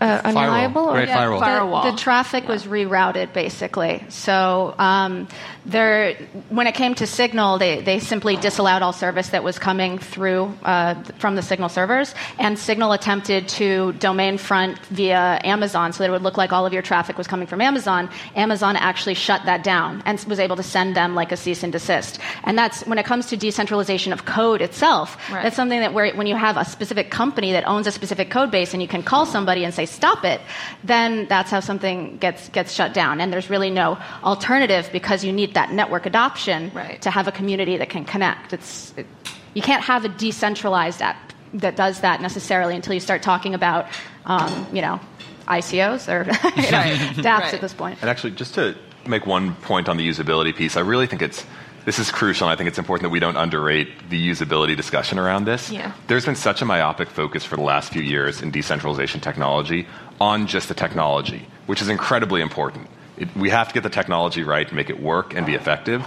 uh, 0.00 0.20
unreliable? 0.24 0.86
Firewall. 0.86 0.96
Or? 0.96 1.04
Yeah, 1.04 1.16
firewall. 1.16 1.40
firewall. 1.40 1.84
The, 1.84 1.90
the, 1.92 1.98
traffic 1.98 2.44
yeah. 2.44 2.50
was 2.50 2.64
rerouted, 2.64 3.32
basically. 3.32 4.04
So 4.08 4.74
um, 4.78 5.28
there, 5.64 6.14
when 6.48 6.66
it 6.66 6.74
came 6.74 6.94
to 6.96 7.06
Signal, 7.06 7.58
they, 7.58 7.80
they 7.80 7.98
simply 7.98 8.36
disallowed 8.36 8.82
all 8.82 8.92
service 8.92 9.28
that 9.30 9.44
was 9.44 9.58
coming 9.58 9.98
through 9.98 10.54
uh, 10.64 11.02
from 11.18 11.36
the 11.36 11.42
Signal 11.42 11.68
servers, 11.68 12.14
and 12.38 12.58
Signal 12.58 12.92
attempted 12.92 13.48
to 13.48 13.92
domain 13.94 14.38
front 14.38 14.78
via 14.86 15.40
Amazon, 15.44 15.92
so 15.92 16.02
that 16.02 16.10
it 16.10 16.12
would 16.12 16.22
look 16.22 16.36
like 16.36 16.52
all 16.52 16.66
of 16.66 16.72
your 16.72 16.82
traffic 16.82 17.16
was 17.16 17.26
coming 17.26 17.46
from 17.46 17.60
Amazon. 17.60 18.10
Amazon 18.34 18.76
actually 18.76 19.14
shut 19.14 19.44
that 19.44 19.62
down 19.62 20.02
and 20.04 20.24
was 20.28 20.38
able 20.38 20.56
to 20.56 20.62
send 20.62 20.96
them 20.96 21.14
like 21.14 21.32
a 21.32 21.36
cease 21.36 21.62
and 21.62 21.72
desist. 21.72 22.18
And 22.44 22.58
that's 22.58 22.82
when 22.86 22.98
it 22.98 23.04
comes 23.04 23.26
to 23.26 23.36
decentralization 23.36 24.12
of 24.12 24.24
code 24.24 24.60
itself. 24.60 25.16
Right. 25.30 25.42
That's 25.42 25.56
something 25.56 25.80
that 25.80 25.94
where 25.94 26.12
when 26.14 26.26
you 26.26 26.36
have 26.36 26.56
a 26.56 26.64
specific 26.64 27.10
company 27.10 27.52
that 27.52 27.66
owns 27.66 27.86
a 27.86 27.92
specific 27.92 28.30
code 28.30 28.50
base, 28.50 28.72
and 28.72 28.82
you 28.82 28.88
can 28.88 29.02
call 29.02 29.26
somebody 29.26 29.61
and 29.64 29.74
say 29.74 29.86
stop 29.86 30.24
it, 30.24 30.40
then 30.84 31.26
that's 31.28 31.50
how 31.50 31.60
something 31.60 32.16
gets 32.18 32.48
gets 32.50 32.72
shut 32.72 32.94
down. 32.94 33.20
And 33.20 33.32
there's 33.32 33.50
really 33.50 33.70
no 33.70 33.98
alternative 34.22 34.88
because 34.92 35.24
you 35.24 35.32
need 35.32 35.54
that 35.54 35.72
network 35.72 36.06
adoption 36.06 36.70
right. 36.74 37.00
to 37.02 37.10
have 37.10 37.28
a 37.28 37.32
community 37.32 37.76
that 37.76 37.88
can 37.88 38.04
connect. 38.04 38.52
It's 38.52 38.94
it, 38.96 39.06
you 39.54 39.62
can't 39.62 39.84
have 39.84 40.04
a 40.04 40.08
decentralized 40.08 41.02
app 41.02 41.32
that 41.54 41.76
does 41.76 42.00
that 42.00 42.20
necessarily 42.20 42.74
until 42.74 42.94
you 42.94 43.00
start 43.00 43.22
talking 43.22 43.54
about 43.54 43.86
um, 44.24 44.66
you 44.72 44.82
know 44.82 45.00
ICOs 45.48 46.08
or 46.08 46.24
you 46.60 46.70
know, 46.70 47.22
dApps 47.22 47.24
right. 47.24 47.54
at 47.54 47.60
this 47.60 47.74
point. 47.74 47.98
And 48.00 48.10
actually, 48.10 48.32
just 48.32 48.54
to 48.54 48.76
make 49.06 49.26
one 49.26 49.54
point 49.56 49.88
on 49.88 49.96
the 49.96 50.08
usability 50.08 50.54
piece, 50.54 50.76
I 50.76 50.80
really 50.80 51.06
think 51.06 51.22
it's 51.22 51.44
this 51.84 51.98
is 51.98 52.10
crucial, 52.10 52.46
and 52.46 52.52
I 52.52 52.56
think 52.56 52.68
it's 52.68 52.78
important 52.78 53.02
that 53.04 53.10
we 53.10 53.18
don't 53.18 53.36
underrate 53.36 54.08
the 54.08 54.30
usability 54.30 54.76
discussion 54.76 55.18
around 55.18 55.44
this. 55.44 55.70
Yeah. 55.70 55.92
There's 56.06 56.24
been 56.24 56.36
such 56.36 56.62
a 56.62 56.64
myopic 56.64 57.10
focus 57.10 57.44
for 57.44 57.56
the 57.56 57.62
last 57.62 57.92
few 57.92 58.02
years 58.02 58.40
in 58.40 58.50
decentralization 58.50 59.20
technology 59.20 59.86
on 60.20 60.46
just 60.46 60.68
the 60.68 60.74
technology, 60.74 61.46
which 61.66 61.82
is 61.82 61.88
incredibly 61.88 62.40
important. 62.40 62.88
It, 63.16 63.34
we 63.36 63.50
have 63.50 63.68
to 63.68 63.74
get 63.74 63.82
the 63.82 63.90
technology 63.90 64.44
right 64.44 64.68
to 64.68 64.74
make 64.74 64.90
it 64.90 65.00
work 65.00 65.34
and 65.34 65.44
be 65.44 65.54
effective, 65.54 66.06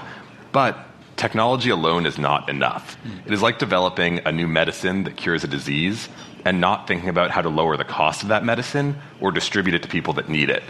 but 0.51 0.77
technology 1.17 1.69
alone 1.69 2.05
is 2.05 2.17
not 2.17 2.49
enough. 2.49 2.97
It 3.25 3.33
is 3.33 3.41
like 3.41 3.59
developing 3.59 4.21
a 4.25 4.31
new 4.31 4.47
medicine 4.47 5.03
that 5.03 5.17
cures 5.17 5.43
a 5.43 5.47
disease 5.47 6.07
and 6.45 6.61
not 6.61 6.87
thinking 6.87 7.09
about 7.09 7.31
how 7.31 7.41
to 7.41 7.49
lower 7.49 7.75
the 7.75 7.83
cost 7.83 8.23
of 8.23 8.29
that 8.29 8.45
medicine 8.45 8.97
or 9.19 9.31
distribute 9.31 9.75
it 9.75 9.83
to 9.83 9.89
people 9.89 10.13
that 10.13 10.29
need 10.29 10.49
it 10.49 10.63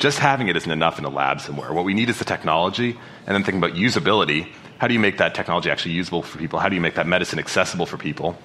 just 0.00 0.18
having 0.18 0.48
it 0.48 0.56
isn't 0.56 0.70
enough 0.70 0.98
in 0.98 1.04
a 1.04 1.10
lab 1.10 1.40
somewhere. 1.40 1.72
What 1.72 1.84
we 1.84 1.94
need 1.94 2.08
is 2.08 2.18
the 2.18 2.24
technology, 2.24 2.98
and 3.26 3.34
then 3.34 3.44
thinking 3.44 3.62
about 3.62 3.76
usability. 3.76 4.48
How 4.78 4.88
do 4.88 4.94
you 4.94 5.00
make 5.00 5.18
that 5.18 5.34
technology 5.34 5.70
actually 5.70 5.92
usable 5.92 6.22
for 6.22 6.38
people? 6.38 6.58
How 6.58 6.70
do 6.70 6.74
you 6.74 6.80
make 6.80 6.94
that 6.94 7.06
medicine 7.06 7.38
accessible 7.38 7.84
for 7.84 7.98
people? 7.98 8.36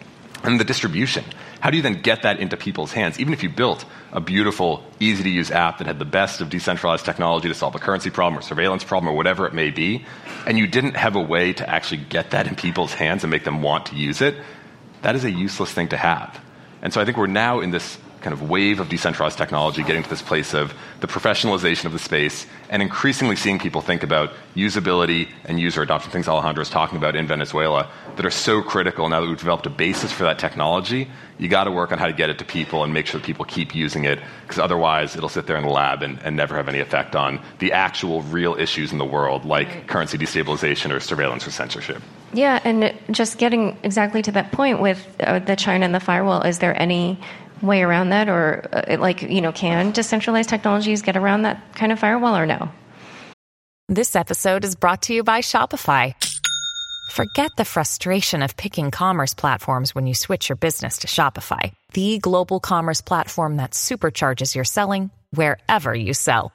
And 0.43 0.59
the 0.59 0.65
distribution. 0.65 1.23
How 1.61 1.71
do 1.71 1.77
you 1.77 1.81
then 1.81 2.01
get 2.01 2.23
that 2.23 2.39
into 2.39 2.57
people's 2.57 2.91
hands? 2.91 3.19
Even 3.19 3.33
if 3.33 3.41
you 3.41 3.49
built 3.49 3.85
a 4.11 4.19
beautiful, 4.19 4.83
easy 4.99 5.23
to 5.23 5.29
use 5.29 5.49
app 5.49 5.77
that 5.77 5.87
had 5.87 5.97
the 5.97 6.05
best 6.05 6.41
of 6.41 6.49
decentralized 6.49 7.05
technology 7.05 7.47
to 7.47 7.53
solve 7.55 7.73
a 7.73 7.79
currency 7.79 8.09
problem 8.09 8.37
or 8.37 8.41
surveillance 8.41 8.83
problem 8.83 9.11
or 9.11 9.15
whatever 9.15 9.47
it 9.47 9.53
may 9.53 9.71
be, 9.71 10.05
and 10.45 10.59
you 10.59 10.67
didn't 10.67 10.97
have 10.97 11.15
a 11.15 11.21
way 11.21 11.53
to 11.53 11.67
actually 11.67 12.01
get 12.09 12.31
that 12.31 12.47
in 12.47 12.55
people's 12.55 12.93
hands 12.93 13.23
and 13.23 13.31
make 13.31 13.45
them 13.45 13.61
want 13.61 13.87
to 13.87 13.95
use 13.95 14.21
it, 14.21 14.35
that 15.03 15.15
is 15.15 15.23
a 15.23 15.31
useless 15.31 15.71
thing 15.71 15.87
to 15.87 15.97
have. 15.97 16.39
And 16.81 16.93
so 16.93 16.99
I 16.99 17.05
think 17.05 17.17
we're 17.17 17.27
now 17.27 17.61
in 17.61 17.71
this 17.71 17.97
kind 18.25 18.33
of 18.33 18.49
wave 18.49 18.79
of 18.79 18.89
decentralized 18.89 19.37
technology 19.37 19.83
getting 19.83 20.01
to 20.01 20.09
this 20.09 20.23
place 20.23 20.55
of 20.55 20.73
the 20.99 21.05
professionalization 21.05 21.85
of 21.85 21.91
the 21.91 21.99
space 21.99 22.47
and 22.71 22.81
increasingly 22.81 23.35
seeing 23.35 23.59
people 23.59 23.81
think 23.81 24.01
about 24.01 24.31
usability 24.55 25.29
and 25.43 25.59
user 25.59 25.83
adoption, 25.83 26.11
things 26.11 26.27
Alejandro 26.27 26.63
is 26.63 26.69
talking 26.71 26.97
about 26.97 27.15
in 27.15 27.27
Venezuela, 27.27 27.87
that 28.15 28.25
are 28.25 28.31
so 28.31 28.63
critical 28.63 29.07
now 29.09 29.21
that 29.21 29.27
we've 29.27 29.37
developed 29.37 29.67
a 29.67 29.69
basis 29.69 30.11
for 30.11 30.23
that 30.23 30.39
technology. 30.39 31.07
You 31.37 31.49
got 31.49 31.65
to 31.65 31.71
work 31.71 31.91
on 31.91 31.99
how 31.99 32.07
to 32.07 32.13
get 32.13 32.31
it 32.31 32.39
to 32.39 32.45
people 32.45 32.83
and 32.83 32.91
make 32.91 33.05
sure 33.05 33.19
that 33.19 33.27
people 33.27 33.45
keep 33.45 33.75
using 33.75 34.05
it, 34.05 34.19
because 34.41 34.57
otherwise 34.57 35.15
it'll 35.15 35.29
sit 35.29 35.45
there 35.45 35.57
in 35.57 35.63
the 35.63 35.69
lab 35.69 36.01
and, 36.01 36.17
and, 36.23 36.35
never 36.35 36.55
have 36.55 36.67
any 36.67 36.79
effect 36.79 37.15
on 37.15 37.39
the 37.59 37.73
actual 37.73 38.23
real 38.23 38.55
issues 38.55 38.91
in 38.91 38.97
the 38.97 39.05
world, 39.05 39.45
like 39.45 39.67
right. 39.67 39.87
currency 39.87 40.17
destabilization 40.17 40.91
or 40.91 40.99
surveillance 40.99 41.45
or 41.45 41.51
censorship. 41.51 42.01
Yeah, 42.33 42.59
and 42.63 42.93
just 43.11 43.37
getting 43.37 43.77
exactly 43.83 44.23
to 44.23 44.31
that 44.31 44.51
point 44.51 44.81
with 44.81 45.05
uh, 45.19 45.39
the 45.39 45.55
China 45.55 45.85
and 45.85 45.93
the 45.93 45.99
firewall, 45.99 46.41
is 46.41 46.57
there 46.59 46.79
any 46.81 47.19
way 47.61 47.81
around 47.81 48.09
that, 48.09 48.29
or 48.29 48.67
uh, 48.73 48.97
like 48.99 49.21
you 49.21 49.41
know, 49.41 49.51
can 49.51 49.91
decentralized 49.91 50.49
technologies 50.49 51.01
get 51.01 51.17
around 51.17 51.43
that 51.43 51.61
kind 51.75 51.91
of 51.91 51.99
firewall, 51.99 52.35
or 52.35 52.45
no? 52.45 52.71
This 53.87 54.15
episode 54.15 54.65
is 54.65 54.75
brought 54.75 55.03
to 55.03 55.13
you 55.13 55.23
by 55.23 55.41
Shopify. 55.41 56.15
Forget 57.11 57.51
the 57.55 57.65
frustration 57.65 58.41
of 58.41 58.57
picking 58.57 58.89
commerce 58.89 59.35
platforms 59.35 59.93
when 59.93 60.07
you 60.07 60.15
switch 60.15 60.49
your 60.49 60.55
business 60.55 60.99
to 60.99 61.07
Shopify, 61.07 61.71
the 61.93 62.17
global 62.17 62.59
commerce 62.59 63.01
platform 63.01 63.57
that 63.57 63.71
supercharges 63.71 64.55
your 64.55 64.65
selling 64.65 65.11
wherever 65.29 65.93
you 65.93 66.15
sell. 66.15 66.54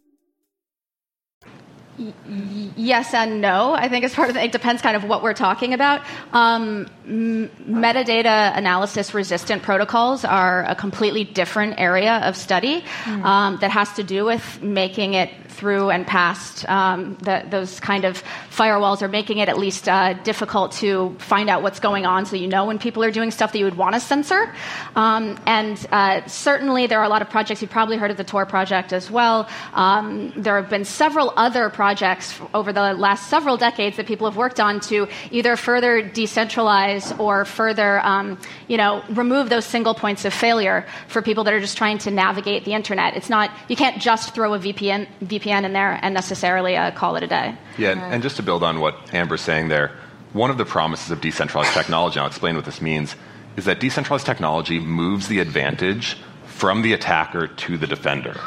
yes 2.75 3.13
and 3.13 3.41
no. 3.41 3.73
I 3.73 3.89
think 3.89 4.05
as 4.05 4.13
part 4.13 4.29
of 4.29 4.37
it, 4.37 4.43
it 4.45 4.51
depends 4.51 4.81
kind 4.81 4.95
of 4.95 5.03
what 5.03 5.23
we're 5.23 5.33
talking 5.33 5.73
about. 5.73 6.01
Um, 6.33 6.87
m- 7.05 7.49
metadata 7.67 8.55
analysis 8.57 9.13
resistant 9.13 9.63
protocols 9.63 10.25
are 10.25 10.63
a 10.65 10.75
completely 10.75 11.23
different 11.23 11.79
area 11.79 12.17
of 12.23 12.35
study 12.35 12.81
mm. 12.81 13.23
um, 13.23 13.57
that 13.61 13.71
has 13.71 13.91
to 13.93 14.03
do 14.03 14.25
with 14.25 14.61
making 14.61 15.13
it 15.13 15.29
through 15.61 15.91
and 15.91 16.07
past 16.07 16.67
um, 16.67 17.15
the, 17.21 17.45
those 17.47 17.79
kind 17.79 18.03
of 18.03 18.23
firewalls, 18.49 19.03
are 19.03 19.07
making 19.07 19.37
it 19.37 19.47
at 19.47 19.59
least 19.59 19.87
uh, 19.87 20.13
difficult 20.23 20.71
to 20.71 21.15
find 21.19 21.51
out 21.51 21.61
what's 21.61 21.79
going 21.79 22.03
on, 22.03 22.25
so 22.25 22.35
you 22.35 22.47
know 22.47 22.65
when 22.65 22.79
people 22.79 23.03
are 23.03 23.11
doing 23.11 23.29
stuff 23.29 23.51
that 23.51 23.59
you 23.59 23.65
would 23.65 23.77
want 23.77 23.93
to 23.93 23.99
censor. 23.99 24.51
Um, 24.95 25.37
and 25.45 25.77
uh, 25.91 26.25
certainly, 26.25 26.87
there 26.87 26.99
are 26.99 27.03
a 27.03 27.09
lot 27.09 27.21
of 27.21 27.29
projects. 27.29 27.61
You've 27.61 27.69
probably 27.69 27.97
heard 27.97 28.09
of 28.09 28.17
the 28.17 28.23
Tor 28.23 28.47
project 28.47 28.91
as 28.91 29.11
well. 29.11 29.47
Um, 29.73 30.33
there 30.35 30.59
have 30.59 30.67
been 30.67 30.83
several 30.83 31.31
other 31.37 31.69
projects 31.69 32.41
over 32.55 32.73
the 32.73 32.95
last 32.95 33.29
several 33.29 33.55
decades 33.55 33.97
that 33.97 34.07
people 34.07 34.27
have 34.27 34.37
worked 34.37 34.59
on 34.59 34.79
to 34.89 35.07
either 35.29 35.55
further 35.55 36.01
decentralize 36.01 37.17
or 37.19 37.45
further, 37.45 37.99
um, 38.03 38.39
you 38.67 38.77
know, 38.77 39.03
remove 39.09 39.49
those 39.49 39.65
single 39.65 39.93
points 39.93 40.25
of 40.25 40.33
failure 40.33 40.87
for 41.07 41.21
people 41.21 41.43
that 41.43 41.53
are 41.53 41.59
just 41.59 41.77
trying 41.77 41.99
to 41.99 42.09
navigate 42.09 42.65
the 42.65 42.73
internet. 42.73 43.15
It's 43.15 43.29
not 43.29 43.51
you 43.69 43.75
can't 43.75 44.01
just 44.01 44.33
throw 44.33 44.55
a 44.55 44.59
VPN 44.59 45.05
VPN 45.23 45.50
in 45.51 45.73
there 45.73 45.99
and 46.01 46.13
necessarily 46.13 46.75
uh, 46.77 46.91
call 46.91 47.15
it 47.15 47.23
a 47.23 47.27
day. 47.27 47.55
Yeah, 47.77 48.11
and 48.11 48.23
just 48.23 48.35
to 48.37 48.43
build 48.43 48.63
on 48.63 48.79
what 48.79 49.13
Amber's 49.13 49.41
saying 49.41 49.67
there, 49.67 49.91
one 50.33 50.49
of 50.49 50.57
the 50.57 50.65
promises 50.65 51.11
of 51.11 51.21
decentralized 51.21 51.73
technology, 51.73 52.15
and 52.15 52.21
I'll 52.21 52.27
explain 52.27 52.55
what 52.55 52.65
this 52.65 52.81
means, 52.81 53.15
is 53.57 53.65
that 53.65 53.79
decentralized 53.79 54.25
technology 54.25 54.79
moves 54.79 55.27
the 55.27 55.39
advantage 55.39 56.17
from 56.45 56.81
the 56.81 56.93
attacker 56.93 57.47
to 57.47 57.77
the 57.77 57.87
defender. 57.87 58.39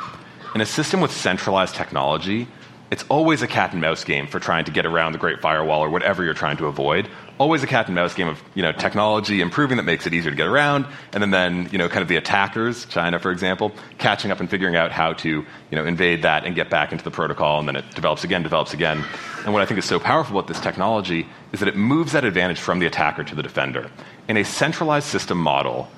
In 0.54 0.60
a 0.60 0.66
system 0.66 1.00
with 1.00 1.10
centralized 1.10 1.74
technology, 1.74 2.48
it's 2.90 3.04
always 3.08 3.42
a 3.42 3.48
cat 3.48 3.72
and 3.72 3.80
mouse 3.80 4.04
game 4.04 4.26
for 4.26 4.38
trying 4.38 4.64
to 4.66 4.70
get 4.70 4.86
around 4.86 5.12
the 5.12 5.18
Great 5.18 5.40
Firewall 5.40 5.80
or 5.80 5.90
whatever 5.90 6.22
you're 6.24 6.32
trying 6.32 6.56
to 6.58 6.66
avoid. 6.66 7.08
Always 7.36 7.64
a 7.64 7.66
cat 7.66 7.86
and 7.86 7.96
mouse 7.96 8.14
game 8.14 8.28
of 8.28 8.40
you 8.54 8.62
know 8.62 8.70
technology 8.70 9.40
improving 9.40 9.76
that 9.78 9.82
makes 9.82 10.06
it 10.06 10.14
easier 10.14 10.30
to 10.30 10.36
get 10.36 10.46
around, 10.46 10.86
and 11.12 11.20
then, 11.20 11.30
then 11.32 11.68
you 11.72 11.78
know 11.78 11.88
kind 11.88 12.02
of 12.02 12.08
the 12.08 12.16
attackers, 12.16 12.86
China 12.86 13.18
for 13.18 13.32
example, 13.32 13.72
catching 13.98 14.30
up 14.30 14.38
and 14.38 14.48
figuring 14.48 14.76
out 14.76 14.92
how 14.92 15.14
to 15.14 15.28
you 15.28 15.46
know 15.72 15.84
invade 15.84 16.22
that 16.22 16.44
and 16.44 16.54
get 16.54 16.70
back 16.70 16.92
into 16.92 17.02
the 17.02 17.10
protocol, 17.10 17.58
and 17.58 17.66
then 17.66 17.74
it 17.74 17.84
develops 17.94 18.22
again, 18.22 18.44
develops 18.44 18.72
again. 18.72 19.04
And 19.44 19.52
what 19.52 19.62
I 19.62 19.66
think 19.66 19.78
is 19.78 19.84
so 19.84 19.98
powerful 19.98 20.38
about 20.38 20.46
this 20.46 20.60
technology 20.60 21.26
is 21.52 21.58
that 21.58 21.68
it 21.68 21.76
moves 21.76 22.12
that 22.12 22.24
advantage 22.24 22.60
from 22.60 22.78
the 22.78 22.86
attacker 22.86 23.24
to 23.24 23.34
the 23.34 23.42
defender. 23.42 23.90
In 24.28 24.36
a 24.36 24.44
centralized 24.44 25.08
system 25.08 25.38
model, 25.38 25.88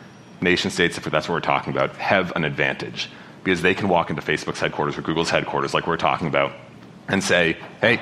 nation 0.41 0.71
states, 0.71 0.97
if 0.97 1.05
that's 1.05 1.29
what 1.29 1.35
we're 1.35 1.41
talking 1.41 1.73
about, 1.73 1.95
have 1.97 2.35
an 2.35 2.45
advantage 2.45 3.11
because 3.45 3.63
they 3.63 3.75
can 3.75 3.89
walk 3.89 4.11
into 4.11 4.23
Facebook's 4.23 4.59
headquarters 4.59 4.99
or 4.99 5.03
Google's 5.03 5.31
headquarters, 5.31 5.75
like 5.75 5.87
we're 5.87 5.97
talking 5.97 6.27
about, 6.27 6.53
and 7.09 7.23
say, 7.23 7.57
hey, 7.81 8.01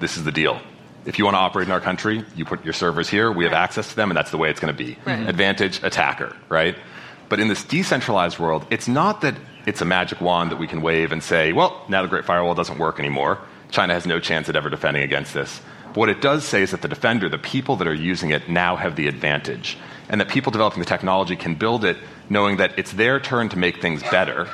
this 0.00 0.16
is 0.16 0.24
the 0.24 0.32
deal. 0.32 0.60
If 1.04 1.18
you 1.18 1.24
want 1.24 1.34
to 1.34 1.40
operate 1.40 1.66
in 1.66 1.72
our 1.72 1.80
country, 1.80 2.24
you 2.36 2.44
put 2.44 2.64
your 2.64 2.72
servers 2.72 3.08
here, 3.08 3.32
we 3.32 3.44
have 3.44 3.52
access 3.52 3.88
to 3.90 3.96
them, 3.96 4.10
and 4.10 4.16
that's 4.16 4.30
the 4.30 4.38
way 4.38 4.50
it's 4.50 4.60
going 4.60 4.74
to 4.74 4.84
be. 4.84 4.96
Right. 5.04 5.18
Mm-hmm. 5.18 5.28
Advantage, 5.28 5.82
attacker, 5.82 6.36
right? 6.48 6.76
But 7.28 7.40
in 7.40 7.48
this 7.48 7.64
decentralized 7.64 8.38
world, 8.38 8.66
it's 8.70 8.88
not 8.88 9.22
that 9.22 9.34
it's 9.66 9.80
a 9.80 9.84
magic 9.84 10.20
wand 10.20 10.50
that 10.50 10.58
we 10.58 10.66
can 10.66 10.82
wave 10.82 11.12
and 11.12 11.22
say, 11.22 11.52
well, 11.52 11.84
now 11.88 12.02
the 12.02 12.08
Great 12.08 12.24
Firewall 12.24 12.54
doesn't 12.54 12.78
work 12.78 12.98
anymore. 12.98 13.38
China 13.70 13.94
has 13.94 14.06
no 14.06 14.20
chance 14.20 14.48
at 14.48 14.56
ever 14.56 14.68
defending 14.68 15.02
against 15.02 15.32
this. 15.34 15.60
But 15.86 15.96
what 15.96 16.08
it 16.08 16.20
does 16.20 16.44
say 16.44 16.62
is 16.62 16.70
that 16.70 16.82
the 16.82 16.88
defender, 16.88 17.28
the 17.28 17.38
people 17.38 17.76
that 17.76 17.88
are 17.88 17.94
using 17.94 18.30
it, 18.30 18.48
now 18.48 18.76
have 18.76 18.96
the 18.96 19.08
advantage. 19.08 19.78
And 20.08 20.20
that 20.20 20.28
people 20.28 20.52
developing 20.52 20.80
the 20.80 20.86
technology 20.86 21.36
can 21.36 21.54
build 21.54 21.84
it 21.84 21.96
knowing 22.28 22.58
that 22.58 22.78
it's 22.78 22.92
their 22.92 23.18
turn 23.18 23.48
to 23.50 23.58
make 23.58 23.80
things 23.80 24.02
better 24.02 24.48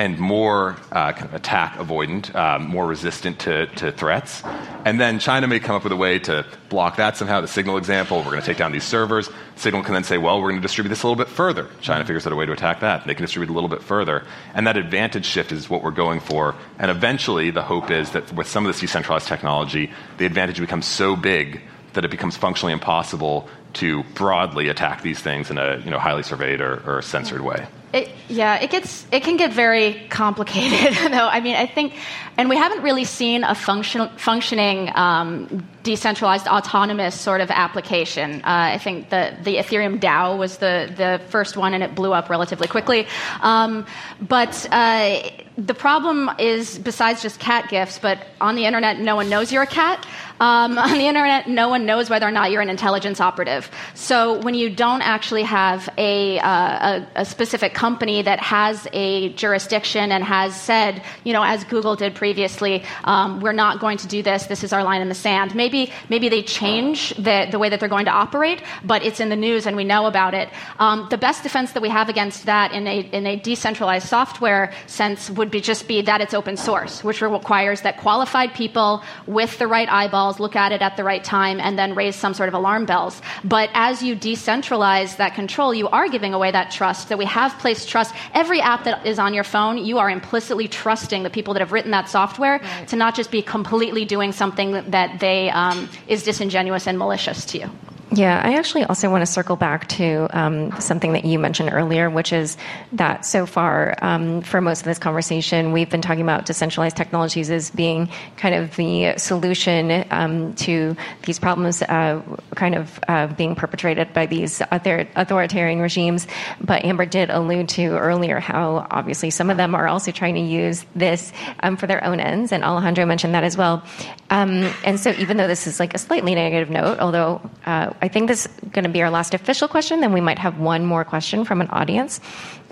and 0.00 0.18
more 0.18 0.78
uh, 0.92 1.12
kind 1.12 1.26
of 1.26 1.34
attack 1.34 1.74
avoidant, 1.74 2.34
uh, 2.34 2.58
more 2.58 2.86
resistant 2.86 3.38
to, 3.40 3.66
to, 3.66 3.92
threats. 3.92 4.42
And 4.86 4.98
then 4.98 5.18
China 5.18 5.46
may 5.46 5.60
come 5.60 5.76
up 5.76 5.84
with 5.84 5.92
a 5.92 5.96
way 5.96 6.18
to 6.20 6.46
block 6.70 6.96
that 6.96 7.18
somehow. 7.18 7.42
The 7.42 7.48
Signal 7.48 7.76
example, 7.76 8.16
we're 8.20 8.30
going 8.30 8.40
to 8.40 8.46
take 8.46 8.56
down 8.56 8.72
these 8.72 8.82
servers. 8.82 9.28
Signal 9.56 9.82
can 9.82 9.92
then 9.92 10.04
say, 10.04 10.16
well, 10.16 10.40
we're 10.40 10.48
going 10.48 10.62
to 10.62 10.66
distribute 10.66 10.88
this 10.88 11.02
a 11.02 11.06
little 11.06 11.22
bit 11.22 11.30
further. 11.30 11.68
China 11.82 12.06
figures 12.06 12.26
out 12.26 12.32
a 12.32 12.36
way 12.36 12.46
to 12.46 12.52
attack 12.52 12.80
that. 12.80 13.06
They 13.06 13.14
can 13.14 13.24
distribute 13.24 13.52
a 13.52 13.52
little 13.52 13.68
bit 13.68 13.82
further. 13.82 14.24
And 14.54 14.66
that 14.66 14.78
advantage 14.78 15.26
shift 15.26 15.52
is 15.52 15.68
what 15.68 15.82
we're 15.82 15.90
going 15.90 16.20
for. 16.20 16.54
And 16.78 16.90
eventually, 16.90 17.50
the 17.50 17.62
hope 17.62 17.90
is 17.90 18.12
that 18.12 18.32
with 18.32 18.48
some 18.48 18.64
of 18.64 18.72
this 18.72 18.80
decentralized 18.80 19.28
technology, 19.28 19.92
the 20.16 20.24
advantage 20.24 20.60
becomes 20.60 20.86
so 20.86 21.14
big 21.14 21.60
that 21.92 22.06
it 22.06 22.10
becomes 22.10 22.38
functionally 22.38 22.72
impossible 22.72 23.50
to 23.74 24.02
broadly 24.14 24.70
attack 24.70 25.02
these 25.02 25.20
things 25.20 25.50
in 25.50 25.58
a 25.58 25.76
you 25.84 25.90
know, 25.90 25.98
highly 25.98 26.22
surveyed 26.22 26.62
or, 26.62 26.82
or 26.86 27.02
censored 27.02 27.42
way. 27.42 27.66
It, 27.92 28.08
yeah, 28.28 28.60
it 28.60 28.70
gets 28.70 29.04
it 29.10 29.24
can 29.24 29.36
get 29.36 29.52
very 29.52 30.06
complicated. 30.10 30.94
though 31.12 31.28
I 31.28 31.40
mean, 31.40 31.56
I 31.56 31.66
think, 31.66 31.94
and 32.36 32.48
we 32.48 32.56
haven't 32.56 32.82
really 32.82 33.04
seen 33.04 33.42
a 33.42 33.54
function, 33.54 34.08
functioning 34.16 34.90
um, 34.94 35.66
decentralized 35.82 36.46
autonomous 36.46 37.18
sort 37.18 37.40
of 37.40 37.50
application. 37.50 38.42
Uh, 38.42 38.74
I 38.74 38.78
think 38.78 39.10
the 39.10 39.36
the 39.42 39.56
Ethereum 39.56 39.98
DAO 39.98 40.38
was 40.38 40.58
the 40.58 40.92
the 40.96 41.20
first 41.30 41.56
one, 41.56 41.74
and 41.74 41.82
it 41.82 41.96
blew 41.96 42.12
up 42.12 42.30
relatively 42.30 42.68
quickly. 42.68 43.08
Um, 43.40 43.84
but 44.20 44.68
uh, 44.70 45.22
the 45.58 45.74
problem 45.74 46.30
is, 46.38 46.78
besides 46.78 47.22
just 47.22 47.40
cat 47.40 47.68
gifts, 47.68 47.98
but 47.98 48.24
on 48.40 48.54
the 48.54 48.66
internet, 48.66 49.00
no 49.00 49.16
one 49.16 49.28
knows 49.28 49.52
you're 49.52 49.64
a 49.64 49.66
cat. 49.66 50.06
Um, 50.40 50.78
on 50.90 50.92
the 50.92 51.06
internet, 51.06 51.48
no 51.48 51.68
one 51.68 51.86
knows 51.86 52.08
whether 52.10 52.26
or 52.26 52.30
not 52.30 52.50
you're 52.50 52.62
an 52.62 52.70
intelligence 52.70 53.20
operative. 53.20 53.70
So 53.94 54.40
when 54.40 54.54
you 54.54 54.70
don't 54.70 55.02
actually 55.02 55.42
have 55.42 55.88
a, 55.98 56.38
uh, 56.40 56.48
a, 56.48 57.06
a, 57.16 57.24
specific 57.24 57.74
company 57.74 58.22
that 58.22 58.40
has 58.40 58.88
a 58.92 59.32
jurisdiction 59.34 60.10
and 60.10 60.24
has 60.24 60.58
said, 60.58 61.02
you 61.24 61.32
know, 61.32 61.42
as 61.42 61.62
Google 61.64 61.94
did 61.94 62.14
previously, 62.14 62.82
um, 63.04 63.40
we're 63.40 63.52
not 63.52 63.80
going 63.80 63.98
to 63.98 64.08
do 64.08 64.22
this. 64.22 64.46
This 64.46 64.64
is 64.64 64.72
our 64.72 64.82
line 64.82 65.02
in 65.02 65.08
the 65.08 65.14
sand. 65.14 65.54
Maybe 65.54 65.92
maybe 66.08 66.28
they 66.28 66.42
change 66.42 67.10
the, 67.16 67.46
the 67.50 67.58
way 67.58 67.68
that 67.68 67.78
they're 67.78 67.88
going 67.88 68.06
to 68.06 68.10
operate, 68.10 68.62
but 68.82 69.04
it's 69.04 69.20
in 69.20 69.28
the 69.28 69.36
news 69.36 69.66
and 69.66 69.76
we 69.76 69.84
know 69.84 70.06
about 70.06 70.34
it. 70.34 70.48
Um, 70.78 71.06
the 71.10 71.18
best 71.18 71.42
defense 71.42 71.72
that 71.72 71.82
we 71.82 71.90
have 71.90 72.08
against 72.08 72.46
that 72.46 72.72
in 72.72 72.86
a 72.86 73.00
in 73.00 73.26
a 73.26 73.36
decentralized 73.36 74.08
software 74.08 74.72
sense 74.86 75.30
would 75.30 75.50
be 75.50 75.60
just 75.60 75.86
be 75.86 76.00
that 76.02 76.20
it's 76.20 76.34
open 76.34 76.56
source, 76.56 77.04
which 77.04 77.20
requires 77.20 77.82
that 77.82 77.98
qualified 77.98 78.54
people 78.54 79.02
with 79.26 79.58
the 79.58 79.66
right 79.66 79.88
eyeballs 79.88 80.29
look 80.38 80.54
at 80.54 80.70
it 80.70 80.82
at 80.82 80.96
the 80.96 81.02
right 81.02 81.24
time, 81.24 81.58
and 81.58 81.78
then 81.78 81.94
raise 81.94 82.14
some 82.14 82.34
sort 82.34 82.48
of 82.48 82.54
alarm 82.54 82.84
bells. 82.84 83.20
But 83.42 83.70
as 83.74 84.02
you 84.02 84.14
decentralize 84.14 85.16
that 85.16 85.34
control, 85.34 85.74
you 85.74 85.88
are 85.88 86.08
giving 86.08 86.34
away 86.34 86.50
that 86.50 86.70
trust 86.70 87.08
that 87.08 87.18
we 87.18 87.24
have 87.24 87.58
placed 87.58 87.88
trust. 87.88 88.14
Every 88.34 88.60
app 88.60 88.84
that 88.84 89.06
is 89.06 89.18
on 89.18 89.34
your 89.34 89.44
phone, 89.44 89.78
you 89.78 89.98
are 89.98 90.10
implicitly 90.10 90.68
trusting 90.68 91.22
the 91.22 91.30
people 91.30 91.54
that 91.54 91.60
have 91.60 91.72
written 91.72 91.90
that 91.92 92.08
software 92.08 92.58
right. 92.58 92.88
to 92.88 92.96
not 92.96 93.14
just 93.14 93.30
be 93.30 93.42
completely 93.42 94.04
doing 94.04 94.32
something 94.32 94.72
that 94.90 95.20
they 95.20 95.50
um, 95.50 95.88
is 96.06 96.22
disingenuous 96.22 96.86
and 96.86 96.98
malicious 96.98 97.44
to 97.46 97.58
you. 97.58 97.70
Yeah, 98.12 98.40
I 98.44 98.54
actually 98.54 98.82
also 98.82 99.08
want 99.08 99.22
to 99.22 99.26
circle 99.26 99.54
back 99.54 99.86
to 99.90 100.26
um, 100.36 100.78
something 100.80 101.12
that 101.12 101.24
you 101.24 101.38
mentioned 101.38 101.70
earlier, 101.72 102.10
which 102.10 102.32
is 102.32 102.56
that 102.92 103.24
so 103.24 103.46
far, 103.46 103.94
um, 104.02 104.42
for 104.42 104.60
most 104.60 104.80
of 104.80 104.84
this 104.86 104.98
conversation, 104.98 105.70
we've 105.70 105.88
been 105.88 106.02
talking 106.02 106.22
about 106.22 106.44
decentralized 106.44 106.96
technologies 106.96 107.50
as 107.50 107.70
being 107.70 108.08
kind 108.36 108.56
of 108.56 108.74
the 108.74 109.16
solution 109.16 110.04
um, 110.10 110.54
to 110.54 110.96
these 111.24 111.38
problems, 111.38 111.82
uh, 111.82 112.20
kind 112.56 112.74
of 112.74 112.98
uh, 113.06 113.28
being 113.28 113.54
perpetrated 113.54 114.12
by 114.12 114.26
these 114.26 114.60
author- 114.60 115.06
authoritarian 115.14 115.78
regimes. 115.78 116.26
But 116.60 116.84
Amber 116.84 117.06
did 117.06 117.30
allude 117.30 117.68
to 117.70 117.96
earlier 117.96 118.40
how 118.40 118.88
obviously 118.90 119.30
some 119.30 119.50
of 119.50 119.56
them 119.56 119.76
are 119.76 119.86
also 119.86 120.10
trying 120.10 120.34
to 120.34 120.40
use 120.40 120.84
this 120.96 121.32
um, 121.60 121.76
for 121.76 121.86
their 121.86 122.02
own 122.02 122.18
ends, 122.18 122.50
and 122.50 122.64
Alejandro 122.64 123.06
mentioned 123.06 123.34
that 123.34 123.44
as 123.44 123.56
well. 123.56 123.84
Um, 124.30 124.68
and 124.84 124.98
so, 124.98 125.10
even 125.10 125.36
though 125.36 125.46
this 125.46 125.68
is 125.68 125.78
like 125.78 125.94
a 125.94 125.98
slightly 125.98 126.34
negative 126.34 126.70
note, 126.70 126.98
although 126.98 127.40
uh, 127.66 127.92
I 128.02 128.08
think 128.08 128.28
this 128.28 128.46
is 128.46 128.52
going 128.72 128.84
to 128.84 128.90
be 128.90 129.02
our 129.02 129.10
last 129.10 129.34
official 129.34 129.68
question. 129.68 130.00
Then 130.00 130.12
we 130.12 130.20
might 130.20 130.38
have 130.38 130.58
one 130.58 130.84
more 130.86 131.04
question 131.04 131.44
from 131.44 131.60
an 131.60 131.68
audience 131.68 132.20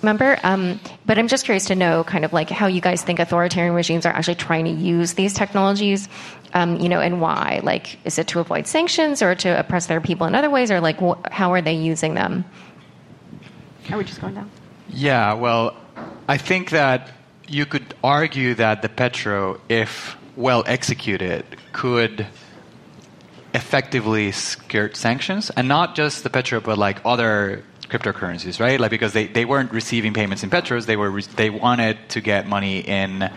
member. 0.02 0.38
Um, 0.42 0.80
but 1.06 1.18
I'm 1.18 1.28
just 1.28 1.44
curious 1.44 1.66
to 1.66 1.74
know, 1.74 2.04
kind 2.04 2.24
of 2.24 2.32
like 2.32 2.50
how 2.50 2.66
you 2.66 2.80
guys 2.80 3.02
think 3.02 3.18
authoritarian 3.18 3.74
regimes 3.74 4.06
are 4.06 4.12
actually 4.12 4.36
trying 4.36 4.64
to 4.64 4.70
use 4.70 5.14
these 5.14 5.34
technologies, 5.34 6.08
um, 6.54 6.80
you 6.80 6.88
know, 6.88 7.00
and 7.00 7.20
why. 7.20 7.60
Like, 7.62 7.98
is 8.04 8.18
it 8.18 8.28
to 8.28 8.40
avoid 8.40 8.66
sanctions 8.66 9.22
or 9.22 9.34
to 9.36 9.58
oppress 9.58 9.86
their 9.86 10.00
people 10.00 10.26
in 10.26 10.34
other 10.34 10.50
ways, 10.50 10.70
or 10.70 10.80
like 10.80 10.98
wh- 11.00 11.20
how 11.30 11.52
are 11.52 11.60
they 11.60 11.74
using 11.74 12.14
them? 12.14 12.44
Are 13.90 13.98
we 13.98 14.04
just 14.04 14.20
going 14.20 14.34
down? 14.34 14.50
Yeah, 14.90 15.34
well, 15.34 15.76
I 16.28 16.38
think 16.38 16.70
that 16.70 17.10
you 17.46 17.66
could 17.66 17.94
argue 18.04 18.54
that 18.54 18.82
the 18.82 18.88
Petro, 18.88 19.60
if 19.68 20.16
well 20.36 20.62
executed, 20.66 21.44
could 21.72 22.26
effectively 23.54 24.32
skirt 24.32 24.96
sanctions, 24.96 25.50
and 25.50 25.68
not 25.68 25.94
just 25.94 26.22
the 26.22 26.30
Petro, 26.30 26.60
but 26.60 26.78
like 26.78 27.00
other 27.04 27.64
cryptocurrencies, 27.88 28.60
right? 28.60 28.78
Like 28.78 28.90
because 28.90 29.12
they, 29.12 29.26
they 29.26 29.44
weren't 29.44 29.72
receiving 29.72 30.12
payments 30.14 30.42
in 30.42 30.50
Petros, 30.50 30.86
they 30.86 30.96
were 30.96 31.10
re- 31.10 31.22
they 31.36 31.50
wanted 31.50 31.96
to 32.10 32.20
get 32.20 32.46
money 32.46 32.80
in 32.80 33.30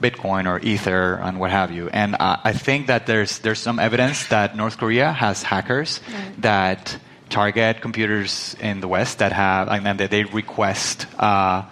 Bitcoin 0.00 0.46
or 0.46 0.60
Ether 0.60 1.14
and 1.14 1.40
what 1.40 1.50
have 1.50 1.72
you. 1.72 1.88
And 1.88 2.16
uh, 2.18 2.36
I 2.44 2.52
think 2.52 2.88
that 2.88 3.06
there's 3.06 3.38
there's 3.40 3.58
some 3.58 3.78
evidence 3.78 4.26
that 4.28 4.56
North 4.56 4.78
Korea 4.78 5.12
has 5.12 5.42
hackers 5.42 6.00
right. 6.12 6.42
that 6.42 6.98
target 7.28 7.80
computers 7.80 8.54
in 8.60 8.80
the 8.80 8.88
West 8.88 9.18
that 9.18 9.32
have 9.32 9.68
and 9.68 9.84
then 9.84 9.96
they 9.96 10.24
request 10.24 11.06
uh, 11.18 11.64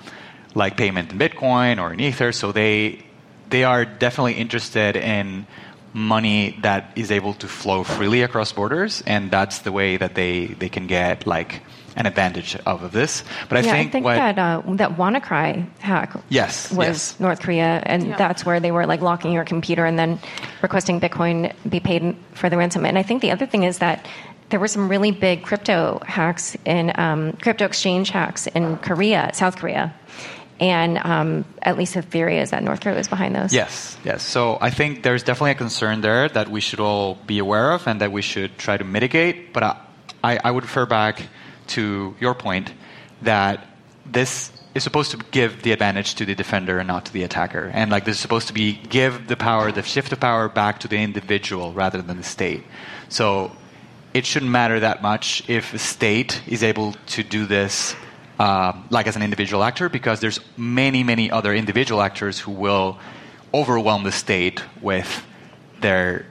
like 0.55 0.77
payment 0.77 1.13
in 1.13 1.19
Bitcoin 1.19 1.81
or 1.81 1.93
in 1.93 2.01
Ether. 2.01 2.33
So 2.33 2.53
they 2.53 3.05
they 3.51 3.65
are 3.65 3.85
definitely 3.85 4.35
interested 4.35 4.97
in 4.97 5.47
money 5.95 6.59
that 6.63 6.93
is 6.97 7.11
able 7.11 7.33
to 7.35 7.49
flow 7.49 7.85
freely 7.85 8.23
across 8.23 8.53
borders, 8.53 9.03
and 9.07 9.31
that's 9.31 9.61
the 9.61 9.73
way 9.73 9.97
that 9.97 10.15
they, 10.15 10.47
they 10.47 10.69
can 10.69 10.87
get 10.87 11.27
like 11.27 11.63
an 11.97 12.07
advantage 12.07 12.57
of 12.67 12.93
this. 12.93 13.23
But 13.49 13.59
I 13.59 13.61
yeah, 13.61 13.73
think, 13.73 13.89
I 13.89 13.93
think 13.93 14.05
what, 14.05 14.17
that 14.17 14.39
uh, 14.39 14.63
that 14.75 14.97
WannaCry 14.97 15.67
hack 15.79 16.15
yes, 16.29 16.71
was 16.73 16.87
yes. 16.87 17.21
North 17.21 17.41
Korea, 17.41 17.83
and 17.87 18.09
yeah. 18.09 18.17
that's 18.17 18.45
where 18.45 18.61
they 18.61 18.73
were 18.73 18.87
like 18.87 19.01
locking 19.01 19.33
your 19.33 19.45
computer 19.45 19.85
and 19.85 19.99
then 19.99 20.19
requesting 20.61 21.01
Bitcoin 21.01 21.55
be 21.69 21.81
paid 21.81 22.17
for 22.33 22.51
the 22.51 22.57
ransom. 22.57 22.85
And 22.85 22.99
I 22.99 23.03
think 23.03 23.23
the 23.23 23.31
other 23.31 23.47
thing 23.47 23.63
is 23.63 23.79
that 23.79 24.07
there 24.51 24.61
were 24.61 24.69
some 24.69 24.89
really 24.89 25.11
big 25.11 25.43
crypto 25.43 26.01
hacks 26.07 26.57
in 26.65 26.93
um, 26.97 27.33
crypto 27.35 27.65
exchange 27.65 28.11
hacks 28.11 28.47
in 28.49 28.77
Korea, 28.79 29.31
South 29.33 29.57
Korea, 29.57 29.95
and 30.61 30.99
um, 30.99 31.45
at 31.63 31.77
least 31.77 31.95
the 31.95 32.03
theory 32.03 32.39
is 32.39 32.51
that 32.51 32.63
North 32.63 32.81
Korea 32.81 32.99
is 32.99 33.09
behind 33.09 33.35
those. 33.35 33.53
Yes, 33.53 33.97
yes. 34.05 34.23
So 34.23 34.59
I 34.61 34.71
think 34.71 35.03
there's 35.03 35.23
definitely 35.23 35.53
a 35.53 35.57
concern 35.57 36.01
there 36.01 36.29
that 36.29 36.49
we 36.49 36.61
should 36.61 36.81
all 36.81 37.17
be 37.27 37.39
aware 37.39 37.73
of 37.73 37.87
and 37.87 38.01
that 38.01 38.13
we 38.13 38.23
should 38.23 38.57
try 38.59 38.77
to 38.77 38.85
mitigate. 38.85 39.53
But 39.53 39.63
I, 39.63 39.81
I, 40.23 40.39
I 40.45 40.51
would 40.51 40.65
refer 40.65 40.87
back 40.87 41.23
to 41.69 42.15
your 42.21 42.35
point 42.35 42.73
that 43.23 43.67
this 44.07 44.53
is 44.75 44.83
supposed 44.83 45.13
to 45.13 45.19
give 45.31 45.63
the 45.63 45.73
advantage 45.73 46.17
to 46.17 46.25
the 46.25 46.35
defender 46.35 46.79
and 46.79 46.89
not 46.89 47.07
to 47.07 47.13
the 47.13 47.23
attacker. 47.23 47.71
And 47.73 47.91
like 47.91 48.05
this 48.05 48.17
is 48.17 48.23
supposed 48.23 48.49
to 48.49 48.53
be 48.53 48.75
give 48.75 49.29
the 49.29 49.37
power, 49.37 49.73
the 49.73 49.83
shift 49.83 50.13
of 50.13 50.21
power 50.21 50.49
back 50.49 50.81
to 50.81 50.89
the 50.89 50.99
individual 50.99 51.73
rather 51.73 52.03
than 52.03 52.17
the 52.17 52.25
state. 52.25 52.65
So 53.09 53.53
it 54.13 54.27
shouldn't 54.27 54.51
matter 54.51 54.81
that 54.81 55.03
much 55.03 55.49
if 55.49 55.75
a 55.75 55.79
state 55.79 56.43
is 56.47 56.63
able 56.63 56.93
to 57.07 57.23
do 57.23 57.47
this 57.47 57.95
uh, 58.39 58.73
like 58.91 59.07
as 59.07 59.17
an 59.17 59.23
individual 59.23 59.63
actor 59.63 59.89
because 59.89 60.21
there's 60.21 60.41
many, 60.57 61.03
many 61.03 61.31
other 61.31 61.55
individual 61.55 62.03
actors 62.03 62.39
who 62.39 62.51
will 62.51 62.99
overwhelm 63.53 64.03
the 64.05 64.13
state 64.13 64.63
with 64.81 65.25
their 65.81 66.27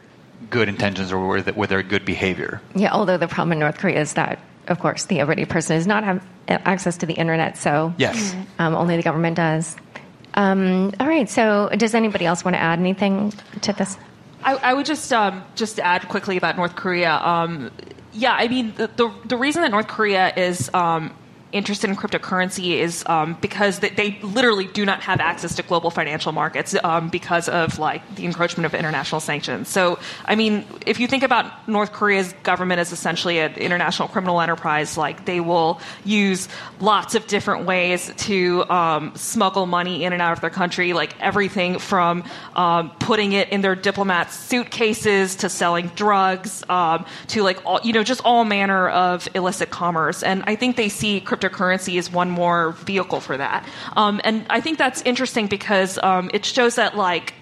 good 0.50 0.68
intentions 0.68 1.12
or 1.12 1.28
with, 1.28 1.56
with 1.56 1.70
their 1.70 1.84
good 1.84 2.06
behavior. 2.06 2.62
Yeah, 2.76 2.92
although 2.92 3.18
the 3.18 3.28
problem 3.28 3.54
in 3.54 3.60
North 3.60 3.78
Korea 3.78 4.02
is 4.02 4.14
that, 4.14 4.40
of 4.68 4.80
course, 4.80 5.06
the 5.06 5.20
everyday 5.20 5.46
person 5.46 5.78
does 5.78 5.88
not 5.88 6.04
have 6.04 6.26
access 6.48 6.98
to 6.98 7.06
the 7.06 7.14
internet, 7.14 7.58
so 7.58 7.94
yes, 7.98 8.36
um, 8.60 8.76
only 8.76 8.98
the 8.98 9.04
government 9.04 9.38
does. 9.38 9.78
Um, 10.34 10.94
all 11.00 11.08
right, 11.08 11.30
so 11.30 11.70
does 11.78 11.94
anybody 11.94 12.26
else 12.26 12.44
want 12.44 12.56
to 12.56 12.60
add 12.60 12.80
anything 12.80 13.34
to 13.62 13.74
this? 13.74 13.98
I, 14.44 14.56
I 14.56 14.74
would 14.74 14.86
just 14.86 15.14
um, 15.14 15.44
just 15.56 15.80
add 15.80 16.10
quickly 16.10 16.38
about 16.38 16.58
North 16.58 16.76
Korea. 16.76 17.14
Um, 17.14 17.72
yeah, 18.12 18.34
I 18.34 18.48
mean 18.48 18.74
the, 18.76 18.88
the, 18.88 19.14
the 19.26 19.38
reason 19.38 19.62
that 19.62 19.72
North 19.72 19.88
Korea 19.88 20.34
is 20.36 20.70
um, 20.74 21.16
interested 21.54 21.90
in 21.90 21.96
cryptocurrency 21.96 22.80
is 22.80 23.04
um, 23.06 23.38
because 23.40 23.80
they, 23.80 23.90
they, 23.90 24.20
literally 24.24 24.66
do 24.66 24.86
not 24.86 25.02
have 25.02 25.20
access 25.20 25.56
to 25.56 25.64
global 25.64 25.92
financial 25.92 26.32
markets 26.32 26.76
um, 26.84 27.10
because 27.10 27.48
of 27.48 27.78
like 27.78 28.16
the 28.16 28.26
encroachment 28.26 28.66
of 28.66 28.74
international 28.74 29.22
sanctions. 29.22 29.68
So, 29.70 30.00
I 30.26 30.36
mean, 30.36 30.66
if 30.86 31.00
you 31.00 31.08
think 31.08 31.24
about 31.24 31.68
North 31.68 31.94
Korea's 31.94 32.34
government 32.44 32.80
as 32.80 32.92
essentially 32.92 33.40
an 33.40 33.54
international 33.54 34.08
criminal 34.08 34.42
enterprise, 34.42 34.98
like 34.98 35.26
they 35.26 35.40
will 35.40 35.80
use 36.04 36.48
lots 36.80 37.16
of 37.16 37.28
different 37.28 37.66
ways 37.66 38.12
to 38.18 38.68
um, 38.70 39.16
smuggle 39.16 39.66
money 39.66 40.04
in 40.04 40.14
and 40.14 40.22
out 40.22 40.34
of 40.34 40.42
their 40.42 40.50
country, 40.50 40.94
like 40.94 41.20
everything 41.20 41.78
from 41.80 42.24
um, 42.56 42.90
putting 43.00 43.34
it 43.34 43.50
in 43.50 43.62
their 43.62 43.76
diplomats' 43.76 44.36
suitcases 44.36 45.36
to 45.36 45.50
selling 45.50 45.88
drugs 45.90 46.64
um, 46.70 47.06
to 47.28 47.44
like 47.44 47.64
all, 47.66 47.80
you 47.84 47.94
know 47.94 48.04
just 48.04 48.22
all 48.26 48.44
manner 48.44 48.90
of 48.90 49.28
illicit 49.36 49.70
commerce. 49.70 50.24
And 50.24 50.44
I 50.48 50.56
think 50.56 50.76
they 50.76 50.90
see 50.90 51.22
crypto 51.22 51.43
cryptocurrency 51.44 51.98
is 51.98 52.12
one 52.12 52.30
more 52.30 52.72
vehicle 52.72 53.20
for 53.20 53.38
that. 53.38 53.68
Um, 53.96 54.22
and 54.24 54.46
I 54.50 54.62
think 54.62 54.78
that's 54.78 55.02
interesting 55.04 55.48
because 55.48 56.00
um, 56.02 56.30
it 56.34 56.46
shows 56.46 56.76
that 56.76 56.96
like 56.96 57.34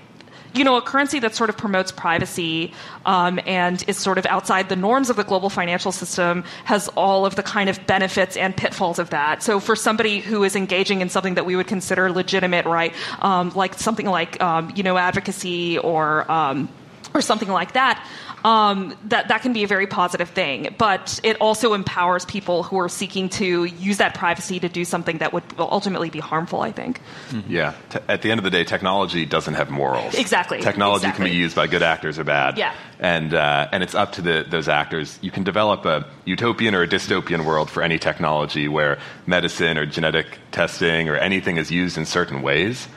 you 0.53 0.65
know, 0.65 0.75
a 0.75 0.81
currency 0.81 1.17
that 1.19 1.33
sort 1.33 1.49
of 1.49 1.55
promotes 1.55 1.93
privacy 1.93 2.73
um, 3.05 3.39
and 3.45 3.85
is 3.87 3.97
sort 3.97 4.17
of 4.17 4.25
outside 4.25 4.67
the 4.67 4.75
norms 4.75 5.09
of 5.09 5.15
the 5.15 5.23
global 5.23 5.49
financial 5.49 5.93
system 5.93 6.43
has 6.65 6.89
all 6.89 7.25
of 7.25 7.37
the 7.37 7.43
kind 7.43 7.69
of 7.69 7.87
benefits 7.87 8.35
and 8.35 8.53
pitfalls 8.57 8.99
of 8.99 9.11
that. 9.11 9.41
So, 9.41 9.61
for 9.61 9.77
somebody 9.77 10.19
who 10.19 10.43
is 10.43 10.57
engaging 10.57 10.99
in 10.99 11.07
something 11.07 11.35
that 11.35 11.45
we 11.45 11.55
would 11.55 11.67
consider 11.67 12.11
legitimate, 12.11 12.65
right, 12.65 12.93
um, 13.19 13.53
like 13.55 13.75
something 13.75 14.05
like 14.05 14.41
um, 14.43 14.73
you 14.75 14.83
know 14.83 14.97
advocacy 14.97 15.77
or 15.77 16.29
um, 16.29 16.67
or 17.13 17.21
something 17.21 17.49
like 17.49 17.71
that, 17.71 18.05
um, 18.43 18.95
that 19.05 19.27
that 19.27 19.41
can 19.41 19.53
be 19.53 19.63
a 19.63 19.67
very 19.67 19.87
positive 19.87 20.29
thing. 20.29 20.75
But 20.77 21.19
it 21.23 21.37
also 21.39 21.73
empowers 21.73 22.25
people 22.25 22.63
who 22.63 22.79
are 22.79 22.89
seeking 22.89 23.29
to 23.29 23.65
use 23.65 23.97
that 23.97 24.15
privacy 24.15 24.59
to 24.59 24.69
do 24.69 24.85
something 24.85 25.19
that 25.19 25.33
would 25.33 25.43
ultimately 25.57 26.09
be 26.09 26.19
harmful. 26.19 26.61
I 26.61 26.71
think. 26.71 27.01
Mm-hmm. 27.29 27.51
Yeah. 27.51 27.73
T- 27.89 27.99
at 28.07 28.21
the 28.21 28.31
end 28.31 28.39
of 28.39 28.43
the 28.43 28.49
day, 28.49 28.63
technology 28.63 29.25
doesn't 29.25 29.53
have 29.55 29.69
morals. 29.69 30.15
Exactly. 30.15 30.61
Technology 30.61 31.07
exactly. 31.07 31.25
can 31.25 31.33
be 31.33 31.37
used 31.37 31.55
by 31.55 31.67
good 31.67 31.83
actors 31.83 32.19
or 32.19 32.23
bad. 32.23 32.57
Yeah. 32.57 32.73
And 32.99 33.33
uh, 33.33 33.69
and 33.71 33.83
it's 33.83 33.95
up 33.95 34.13
to 34.13 34.21
the, 34.21 34.45
those 34.47 34.67
actors. 34.67 35.17
You 35.21 35.31
can 35.31 35.43
develop 35.43 35.85
a 35.85 36.05
utopian 36.25 36.75
or 36.75 36.83
a 36.83 36.87
dystopian 36.87 37.45
world 37.45 37.69
for 37.69 37.81
any 37.81 37.97
technology 37.97 38.67
where 38.67 38.99
medicine 39.25 39.77
or 39.77 39.85
genetic 39.85 40.37
testing 40.51 41.09
or 41.09 41.15
anything 41.15 41.57
is 41.57 41.71
used 41.71 41.97
in 41.97 42.05
certain 42.05 42.41
ways, 42.41 42.87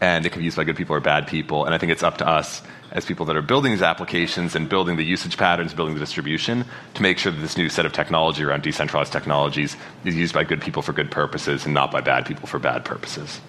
and 0.00 0.26
it 0.26 0.30
can 0.30 0.40
be 0.40 0.44
used 0.44 0.56
by 0.56 0.64
good 0.64 0.76
people 0.76 0.96
or 0.96 1.00
bad 1.00 1.26
people. 1.26 1.64
And 1.64 1.74
I 1.74 1.78
think 1.78 1.92
it's 1.92 2.02
up 2.02 2.18
to 2.18 2.28
us 2.28 2.62
as 2.94 3.04
people 3.04 3.26
that 3.26 3.36
are 3.36 3.42
building 3.42 3.72
these 3.72 3.82
applications 3.82 4.54
and 4.54 4.68
building 4.68 4.96
the 4.96 5.04
usage 5.04 5.36
patterns, 5.36 5.74
building 5.74 5.94
the 5.94 6.00
distribution, 6.00 6.64
to 6.94 7.02
make 7.02 7.18
sure 7.18 7.32
that 7.32 7.40
this 7.40 7.56
new 7.56 7.68
set 7.68 7.84
of 7.84 7.92
technology 7.92 8.44
around 8.44 8.62
decentralized 8.62 9.12
technologies 9.12 9.76
is 10.04 10.14
used 10.14 10.32
by 10.32 10.44
good 10.44 10.60
people 10.60 10.80
for 10.80 10.92
good 10.92 11.10
purposes 11.10 11.64
and 11.64 11.74
not 11.74 11.90
by 11.90 12.00
bad 12.00 12.24
people 12.24 12.46
for 12.46 12.58
bad 12.58 12.84
purposes. 12.84 13.40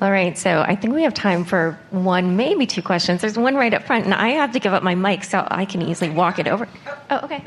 All 0.00 0.10
right, 0.10 0.36
so 0.36 0.62
I 0.66 0.74
think 0.74 0.94
we 0.94 1.02
have 1.04 1.14
time 1.14 1.44
for 1.44 1.78
one, 1.90 2.36
maybe 2.36 2.66
two 2.66 2.82
questions. 2.82 3.20
There's 3.20 3.38
one 3.38 3.54
right 3.54 3.72
up 3.72 3.84
front, 3.84 4.04
and 4.04 4.14
I 4.14 4.30
have 4.30 4.52
to 4.52 4.58
give 4.58 4.72
up 4.72 4.82
my 4.82 4.96
mic 4.96 5.22
so 5.22 5.46
I 5.48 5.64
can 5.64 5.82
easily 5.82 6.10
walk 6.10 6.38
it 6.38 6.48
over. 6.48 6.68
Oh, 7.10 7.20
okay. 7.24 7.44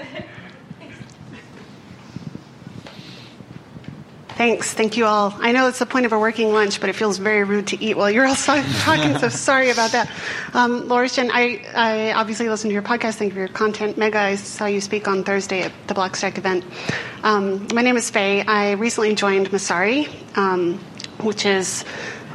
Thanks. 4.36 4.74
Thank 4.74 4.98
you 4.98 5.06
all. 5.06 5.34
I 5.40 5.54
know 5.54 5.68
it's 5.70 5.80
the 5.80 5.86
point 5.86 6.06
of 6.06 6.12
a 6.12 6.20
working 6.20 6.52
lunch, 6.52 6.82
but 6.82 6.90
it 6.90 6.94
feels 6.94 7.20
very 7.20 7.46
rude 7.46 7.68
to 7.68 7.82
eat 7.82 7.96
while 7.96 8.12
you're 8.12 8.26
all 8.26 8.36
talking, 8.36 9.18
so 9.18 9.30
sorry 9.30 9.70
about 9.70 9.92
that. 9.94 10.12
Um, 10.54 10.90
Laura 10.90 11.08
Shin, 11.08 11.32
I, 11.34 11.62
I 11.74 12.12
obviously 12.12 12.50
listen 12.50 12.70
to 12.70 12.74
your 12.74 12.84
podcast. 12.84 13.16
Thank 13.16 13.30
you 13.30 13.36
for 13.36 13.40
your 13.40 13.48
content. 13.48 13.96
Megha, 13.96 14.16
I 14.16 14.36
saw 14.36 14.66
you 14.66 14.82
speak 14.82 15.08
on 15.08 15.24
Thursday 15.24 15.62
at 15.62 15.72
the 15.88 15.94
Blockstack 15.94 16.38
event. 16.38 16.66
Um, 17.24 17.66
my 17.74 17.82
name 17.82 17.96
is 17.96 18.10
Faye. 18.10 18.44
I 18.46 18.72
recently 18.72 19.16
joined 19.16 19.52
Messari, 19.52 20.10
Um, 20.38 20.80
which 21.22 21.46
is 21.46 21.86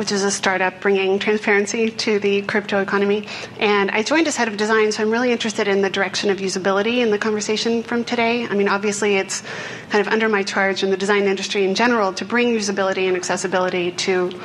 which 0.00 0.12
is 0.12 0.24
a 0.24 0.30
startup 0.30 0.80
bringing 0.80 1.18
transparency 1.18 1.90
to 1.90 2.18
the 2.20 2.40
crypto 2.40 2.80
economy. 2.80 3.28
And 3.58 3.90
I 3.90 4.02
joined 4.02 4.26
as 4.28 4.34
head 4.34 4.48
of 4.48 4.56
design, 4.56 4.92
so 4.92 5.02
I'm 5.02 5.10
really 5.10 5.30
interested 5.30 5.68
in 5.68 5.82
the 5.82 5.90
direction 5.90 6.30
of 6.30 6.38
usability 6.38 7.00
in 7.02 7.10
the 7.10 7.18
conversation 7.18 7.82
from 7.82 8.04
today. 8.04 8.46
I 8.46 8.54
mean, 8.54 8.66
obviously, 8.66 9.16
it's 9.16 9.42
kind 9.90 10.00
of 10.00 10.10
under 10.10 10.26
my 10.26 10.42
charge 10.42 10.82
in 10.82 10.88
the 10.88 10.96
design 10.96 11.24
industry 11.24 11.64
in 11.64 11.74
general 11.74 12.14
to 12.14 12.24
bring 12.24 12.48
usability 12.48 13.08
and 13.08 13.14
accessibility 13.14 13.92
to 14.06 14.40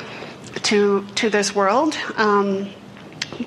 to 0.64 1.06
to 1.14 1.30
this 1.30 1.54
world. 1.54 1.96
Um, 2.18 2.68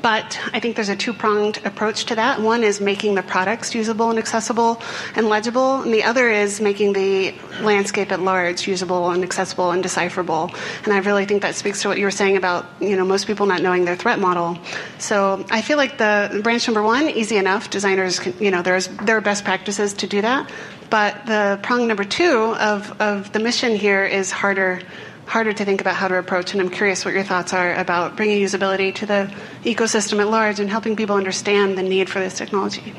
but 0.01 0.39
I 0.53 0.59
think 0.59 0.75
there's 0.75 0.89
a 0.89 0.95
two 0.95 1.13
pronged 1.13 1.59
approach 1.65 2.05
to 2.05 2.15
that. 2.15 2.41
One 2.41 2.63
is 2.63 2.79
making 2.79 3.15
the 3.15 3.23
products 3.23 3.73
usable 3.73 4.09
and 4.09 4.19
accessible 4.19 4.81
and 5.15 5.27
legible, 5.27 5.81
and 5.81 5.93
the 5.93 6.03
other 6.03 6.29
is 6.29 6.61
making 6.61 6.93
the 6.93 7.33
landscape 7.61 8.11
at 8.11 8.21
large 8.21 8.67
usable 8.67 9.11
and 9.11 9.23
accessible 9.23 9.71
and 9.71 9.81
decipherable. 9.81 10.51
And 10.83 10.93
I 10.93 10.99
really 10.99 11.25
think 11.25 11.41
that 11.41 11.55
speaks 11.55 11.81
to 11.81 11.87
what 11.87 11.97
you 11.97 12.05
were 12.05 12.11
saying 12.11 12.37
about 12.37 12.65
you 12.79 12.95
know 12.95 13.05
most 13.05 13.27
people 13.27 13.45
not 13.45 13.61
knowing 13.61 13.85
their 13.85 13.95
threat 13.95 14.19
model. 14.19 14.57
So 14.97 15.45
I 15.49 15.61
feel 15.61 15.77
like 15.77 15.97
the 15.97 16.39
branch 16.43 16.67
number 16.67 16.83
one, 16.83 17.09
easy 17.09 17.37
enough. 17.37 17.69
Designers, 17.69 18.19
can, 18.19 18.33
you 18.39 18.51
know, 18.51 18.61
there's 18.61 18.87
there 18.87 19.17
are 19.17 19.21
best 19.21 19.43
practices 19.43 19.93
to 19.95 20.07
do 20.07 20.21
that. 20.21 20.49
But 20.89 21.25
the 21.27 21.59
prong 21.61 21.87
number 21.87 22.03
two 22.03 22.55
of, 22.55 22.99
of 22.99 23.31
the 23.31 23.39
mission 23.39 23.75
here 23.75 24.05
is 24.05 24.31
harder 24.31 24.81
harder 25.29 25.53
to 25.53 25.63
think 25.63 25.79
about 25.79 25.95
how 25.95 26.07
to 26.07 26.15
approach. 26.15 26.53
And 26.53 26.61
I'm 26.61 26.71
curious 26.71 27.05
what 27.05 27.13
your 27.13 27.23
thoughts 27.23 27.53
are 27.53 27.75
about 27.75 28.15
bringing 28.15 28.41
usability 28.41 28.93
to 28.95 29.05
the 29.05 29.31
ecosystem 29.63 30.19
at 30.19 30.27
large 30.27 30.59
and 30.59 30.67
helping 30.69 30.95
people 30.95 31.15
understand 31.15 31.77
the 31.77 31.83
need 31.83 32.09
for 32.09 32.19
this 32.19 32.33
technology. 32.33 32.95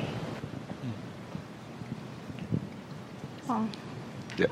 Well, 3.49 3.68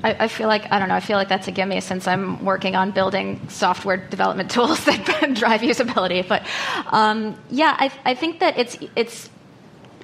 I, 0.02 0.24
I, 0.24 0.28
feel 0.28 0.48
like 0.48 0.72
I 0.72 0.80
don't 0.80 0.88
know. 0.88 0.96
I 0.96 1.00
feel 1.00 1.16
like 1.16 1.28
that's 1.28 1.46
a 1.46 1.52
gimme 1.52 1.80
since 1.80 2.08
I'm 2.08 2.44
working 2.44 2.74
on 2.74 2.90
building 2.90 3.48
software 3.48 3.96
development 3.96 4.50
tools 4.56 4.84
that 4.84 5.04
drive 5.34 5.60
usability. 5.60 6.26
But 6.26 6.44
um, 6.88 7.38
yeah, 7.48 7.76
I, 7.78 7.92
I 8.04 8.14
think 8.14 8.40
that 8.40 8.58
it's 8.58 8.76
it's 8.96 9.30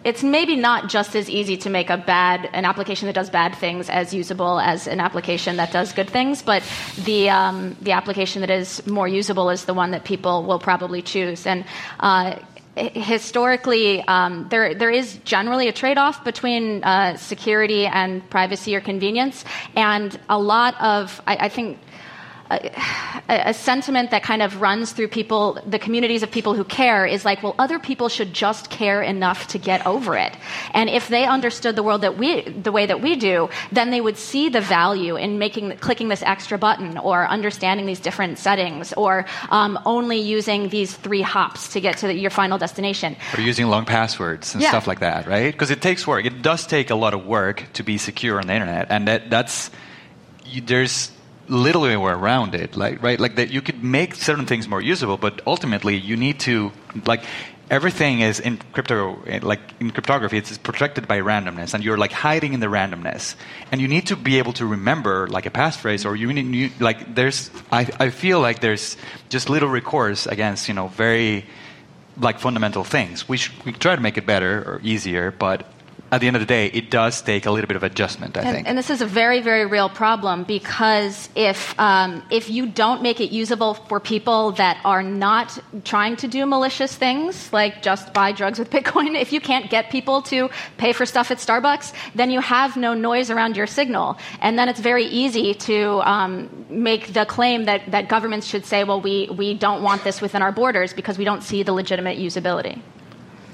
it's 0.05 0.22
maybe 0.22 0.55
not 0.55 0.88
just 0.88 1.16
as 1.16 1.28
easy 1.30 1.57
to 1.57 1.70
make 1.70 1.90
a 1.90 1.96
bad 1.96 2.48
an 2.52 2.64
application 2.64 3.07
that 3.07 3.14
does 3.14 3.30
bad 3.30 3.55
things 3.57 3.88
as 3.88 4.12
usable 4.12 4.61
as 4.61 4.86
an 4.86 5.00
application 5.00 5.57
that 5.57 5.72
does 5.72 5.92
good 5.92 6.11
things, 6.11 6.42
but 6.42 6.62
the 7.05 7.30
um, 7.30 7.76
the 7.80 7.92
application 7.92 8.40
that 8.40 8.50
is 8.50 8.86
more 8.86 9.09
usable 9.09 9.50
is 9.50 9.64
the 9.64 9.74
one 9.74 9.90
that 9.92 10.05
people 10.05 10.44
will 10.44 10.59
probably 10.59 11.02
choose. 11.02 11.46
And 11.46 11.64
uh, 12.00 12.38
historically, 12.76 14.02
um, 14.02 14.46
there 14.50 14.74
there 14.74 14.90
is 14.90 15.16
generally 15.24 15.68
a 15.68 15.72
trade-off 15.72 16.24
between 16.24 16.84
uh, 16.84 17.16
security 17.16 17.86
and 17.86 18.28
privacy 18.30 18.76
or 18.76 18.80
convenience, 18.80 19.44
and 19.74 20.18
a 20.28 20.38
lot 20.38 20.74
of 20.80 21.20
I, 21.26 21.36
I 21.46 21.48
think 21.48 21.78
a, 23.28 23.50
a, 23.50 23.55
sentiment 23.55 24.11
that 24.11 24.22
kind 24.22 24.42
of 24.42 24.61
runs 24.61 24.92
through 24.92 25.09
people, 25.09 25.59
the 25.66 25.78
communities 25.78 26.22
of 26.22 26.30
people 26.30 26.55
who 26.55 26.64
care, 26.64 27.07
is 27.07 27.24
like, 27.24 27.42
well, 27.42 27.55
other 27.59 27.78
people 27.78 28.09
should 28.09 28.32
just 28.32 28.70
care 28.70 29.02
enough 29.02 29.48
to 29.48 29.59
get 29.59 29.86
over 29.86 30.16
it. 30.16 30.36
And 30.72 30.90
if 30.90 31.09
they 31.09 31.24
understood 31.24 31.76
the 31.76 31.82
world 31.82 32.02
that 32.02 32.18
we, 32.18 32.42
the 32.42 32.72
way 32.72 32.86
that 32.86 33.00
we 33.00 33.16
do, 33.16 33.48
then 33.72 33.90
they 33.90 34.00
would 34.00 34.16
see 34.16 34.48
the 34.48 34.61
value 34.61 35.16
in 35.16 35.38
making, 35.38 35.76
clicking 35.78 36.09
this 36.09 36.22
extra 36.22 36.59
button, 36.59 36.98
or 36.98 37.26
understanding 37.26 37.86
these 37.86 38.00
different 38.00 38.38
settings, 38.38 38.92
or 38.94 39.26
um, 39.50 39.78
only 39.86 40.18
using 40.18 40.68
these 40.68 40.94
three 40.94 41.22
hops 41.22 41.72
to 41.72 41.80
get 41.80 41.98
to 41.98 42.09
the, 42.09 42.14
your 42.14 42.30
final 42.30 42.59
destination. 42.59 43.16
Or 43.36 43.40
using 43.40 43.66
long 43.66 43.84
passwords 43.84 44.55
and 44.55 44.62
yeah. 44.62 44.68
stuff 44.70 44.86
like 44.86 45.00
that, 45.00 45.26
right? 45.26 45.52
Because 45.52 45.70
it 45.70 45.80
takes 45.80 46.07
work. 46.07 46.24
It 46.24 46.42
does 46.42 46.66
take 46.66 46.90
a 46.90 46.94
lot 46.94 47.14
of 47.14 47.26
work 47.26 47.64
to 47.74 47.82
be 47.82 47.98
secure 47.98 48.38
on 48.38 48.46
the 48.46 48.55
internet, 48.55 48.86
and 48.90 49.09
that, 49.09 49.30
that's 49.30 49.70
you, 50.46 50.61
there's 50.61 51.11
little 51.49 51.82
way 51.82 51.95
around 51.95 52.55
it 52.55 52.76
like 52.76 53.03
right? 53.03 53.20
Like 53.20 53.36
that 53.36 53.51
you 53.51 53.61
could 53.61 53.82
make 53.82 54.14
certain 54.14 54.47
things 54.47 54.68
more 54.68 54.80
usable 54.80 55.16
but 55.16 55.40
ultimately 55.47 55.97
you 55.97 56.16
need 56.16 56.40
to 56.40 56.72
like 57.07 57.24
everything 57.70 58.20
is 58.20 58.40
in 58.40 58.59
crypto 58.72 59.22
eh, 59.26 59.40
like 59.42 59.61
in 59.80 59.90
cryptography 59.90 60.36
it's 60.36 60.59
protected 60.59 61.09
by 61.09 61.18
randomness 61.20 61.74
and 61.74 61.82
you're 61.84 61.97
like 61.97 62.12
hiding 62.12 62.53
in 62.53 62.61
the 62.61 62.66
randomness. 62.66 63.34
And 63.72 63.80
you 63.80 63.88
need 63.88 64.07
to 64.09 64.16
be 64.16 64.38
able 64.38 64.53
to 64.55 64.66
remember 64.66 65.26
like 65.28 65.47
a 65.47 65.51
passphrase 65.51 66.05
or 66.05 66.16
you 66.16 66.32
need 66.32 66.55
you, 66.55 66.70
like 66.80 67.14
there's 67.14 67.51
I, 67.72 67.88
I 67.99 68.11
feel 68.11 68.40
like 68.40 68.61
there's 68.61 68.97
just 69.28 69.49
little 69.49 69.68
recourse 69.68 70.26
against 70.26 70.68
you 70.68 70.74
know 70.74 70.88
very 70.88 71.47
like 72.16 72.38
fundamental 72.38 72.84
things. 72.84 73.28
We 73.28 73.36
should 73.38 73.64
we 73.64 73.72
try 73.72 73.97
to 73.97 74.03
make 74.03 74.18
it 74.18 74.26
better 74.26 74.62
or 74.66 74.80
easier 74.82 75.30
but 75.30 75.66
at 76.15 76.21
the 76.21 76.29
end 76.29 76.37
of 76.37 76.41
the 76.41 76.47
day, 76.47 76.67
it 76.67 76.91
does 76.91 77.21
take 77.23 77.45
a 77.45 77.51
little 77.51 77.67
bit 77.67 77.77
of 77.77 77.83
adjustment, 77.83 78.37
I 78.37 78.43
and, 78.43 78.55
think. 78.55 78.69
And 78.69 78.79
this 78.79 78.89
is 78.89 79.01
a 79.01 79.07
very, 79.07 79.41
very 79.41 79.67
real 79.67 79.89
problem 79.89 80.45
because 80.45 81.29
if, 81.35 81.79
um, 81.79 82.23
if 82.31 82.49
you 82.49 82.67
don't 82.67 83.03
make 83.03 83.21
it 83.21 83.33
usable 83.33 83.75
for 83.75 83.99
people 83.99 84.53
that 84.53 84.81
are 84.85 85.03
not 85.03 85.59
trying 85.85 86.15
to 86.17 86.29
do 86.29 86.47
malicious 86.47 86.95
things, 86.95 87.53
like 87.53 87.83
just 87.83 88.15
buy 88.15 88.31
drugs 88.31 88.61
with 88.61 88.71
Bitcoin, 88.77 89.21
if 89.21 89.33
you 89.33 89.41
can't 89.41 89.69
get 89.71 89.91
people 89.91 90.23
to 90.23 90.49
pay 90.77 90.93
for 90.93 91.05
stuff 91.05 91.33
at 91.33 91.39
Starbucks, 91.39 91.93
then 92.15 92.31
you 92.31 92.41
have 92.41 92.77
no 92.77 92.95
noise 92.95 93.29
around 93.29 93.57
your 93.57 93.67
signal. 93.67 94.17
And 94.41 94.57
then 94.57 94.69
it's 94.69 94.81
very 94.81 95.07
easy 95.07 95.53
to 95.55 96.01
um, 96.09 96.67
make 96.71 97.12
the 97.12 97.27
claim 97.27 97.65
that, 97.65 97.91
that 97.91 98.09
governments 98.09 98.47
should 98.47 98.65
say, 98.65 98.85
well, 98.85 99.01
we, 99.01 99.29
we 99.37 99.55
don't 99.55 99.83
want 99.83 100.05
this 100.05 100.21
within 100.21 100.43
our 100.43 100.53
borders 100.53 100.93
because 100.93 101.19
we 101.19 101.25
don't 101.25 101.43
see 101.43 101.65
the 101.65 101.73
legitimate 101.73 102.19
usability. 102.19 102.81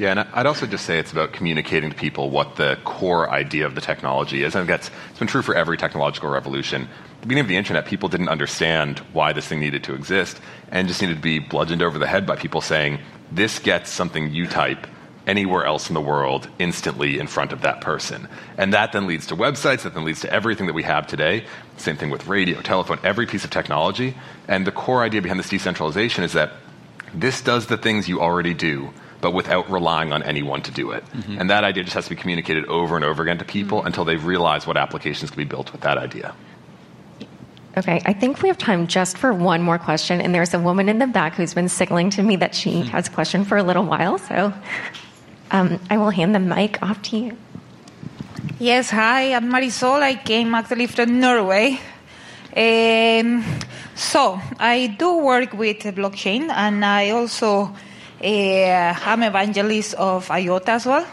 Yeah, 0.00 0.12
and 0.12 0.20
I'd 0.32 0.46
also 0.46 0.66
just 0.66 0.86
say 0.86 0.98
it's 0.98 1.12
about 1.12 1.34
communicating 1.34 1.90
to 1.90 1.94
people 1.94 2.30
what 2.30 2.56
the 2.56 2.78
core 2.84 3.28
idea 3.30 3.66
of 3.66 3.74
the 3.74 3.82
technology 3.82 4.42
is. 4.44 4.54
And 4.54 4.66
that's, 4.66 4.90
it's 5.10 5.18
been 5.18 5.28
true 5.28 5.42
for 5.42 5.54
every 5.54 5.76
technological 5.76 6.30
revolution. 6.30 6.84
At 6.84 7.20
the 7.20 7.26
beginning 7.26 7.42
of 7.42 7.48
the 7.48 7.58
internet, 7.58 7.84
people 7.84 8.08
didn't 8.08 8.30
understand 8.30 9.00
why 9.12 9.34
this 9.34 9.46
thing 9.46 9.60
needed 9.60 9.84
to 9.84 9.94
exist 9.94 10.40
and 10.70 10.88
just 10.88 11.02
needed 11.02 11.16
to 11.16 11.20
be 11.20 11.38
bludgeoned 11.38 11.82
over 11.82 11.98
the 11.98 12.06
head 12.06 12.26
by 12.26 12.36
people 12.36 12.62
saying, 12.62 12.98
this 13.30 13.58
gets 13.58 13.90
something 13.90 14.32
you 14.32 14.46
type 14.46 14.86
anywhere 15.26 15.66
else 15.66 15.90
in 15.90 15.94
the 15.94 16.00
world 16.00 16.48
instantly 16.58 17.18
in 17.18 17.26
front 17.26 17.52
of 17.52 17.60
that 17.60 17.82
person. 17.82 18.26
And 18.56 18.72
that 18.72 18.92
then 18.92 19.06
leads 19.06 19.26
to 19.26 19.36
websites, 19.36 19.82
that 19.82 19.92
then 19.92 20.06
leads 20.06 20.22
to 20.22 20.32
everything 20.32 20.64
that 20.68 20.72
we 20.72 20.84
have 20.84 21.08
today. 21.08 21.44
Same 21.76 21.98
thing 21.98 22.08
with 22.08 22.26
radio, 22.26 22.62
telephone, 22.62 23.00
every 23.04 23.26
piece 23.26 23.44
of 23.44 23.50
technology. 23.50 24.16
And 24.48 24.66
the 24.66 24.72
core 24.72 25.02
idea 25.02 25.20
behind 25.20 25.40
this 25.40 25.50
decentralization 25.50 26.24
is 26.24 26.32
that 26.32 26.52
this 27.12 27.42
does 27.42 27.66
the 27.66 27.76
things 27.76 28.08
you 28.08 28.22
already 28.22 28.54
do 28.54 28.94
but 29.20 29.32
without 29.32 29.70
relying 29.70 30.12
on 30.12 30.22
anyone 30.22 30.62
to 30.62 30.70
do 30.70 30.90
it. 30.92 31.04
Mm-hmm. 31.06 31.38
And 31.38 31.50
that 31.50 31.64
idea 31.64 31.84
just 31.84 31.94
has 31.94 32.04
to 32.04 32.10
be 32.10 32.16
communicated 32.16 32.64
over 32.66 32.96
and 32.96 33.04
over 33.04 33.22
again 33.22 33.38
to 33.38 33.44
people 33.44 33.78
mm-hmm. 33.78 33.88
until 33.88 34.04
they 34.04 34.16
realize 34.16 34.66
what 34.66 34.76
applications 34.76 35.30
can 35.30 35.38
be 35.38 35.44
built 35.44 35.72
with 35.72 35.82
that 35.82 35.98
idea. 35.98 36.34
Okay, 37.76 38.02
I 38.04 38.12
think 38.12 38.42
we 38.42 38.48
have 38.48 38.58
time 38.58 38.88
just 38.88 39.16
for 39.16 39.32
one 39.32 39.62
more 39.62 39.78
question. 39.78 40.20
And 40.20 40.34
there's 40.34 40.54
a 40.54 40.58
woman 40.58 40.88
in 40.88 40.98
the 40.98 41.06
back 41.06 41.34
who's 41.34 41.54
been 41.54 41.68
signaling 41.68 42.10
to 42.10 42.22
me 42.22 42.36
that 42.36 42.54
she 42.54 42.70
mm-hmm. 42.70 42.88
has 42.88 43.06
a 43.06 43.10
question 43.10 43.44
for 43.44 43.56
a 43.56 43.62
little 43.62 43.84
while. 43.84 44.18
So 44.18 44.52
um, 45.50 45.78
I 45.88 45.96
will 45.98 46.10
hand 46.10 46.34
the 46.34 46.40
mic 46.40 46.82
off 46.82 47.00
to 47.02 47.16
you. 47.16 47.36
Yes, 48.58 48.90
hi, 48.90 49.34
I'm 49.34 49.50
Marisol. 49.50 50.02
I 50.02 50.16
came 50.16 50.54
actually 50.54 50.86
from 50.86 51.20
Norway. 51.20 51.78
Um, 52.56 53.44
so 53.94 54.40
I 54.58 54.96
do 54.98 55.18
work 55.18 55.52
with 55.52 55.78
blockchain, 55.78 56.50
and 56.50 56.84
I 56.84 57.10
also 57.10 57.74
uh, 58.22 58.94
I'm 59.06 59.22
evangelist 59.22 59.94
of 59.94 60.30
IOTA 60.30 60.72
as 60.72 60.86
well. 60.86 61.06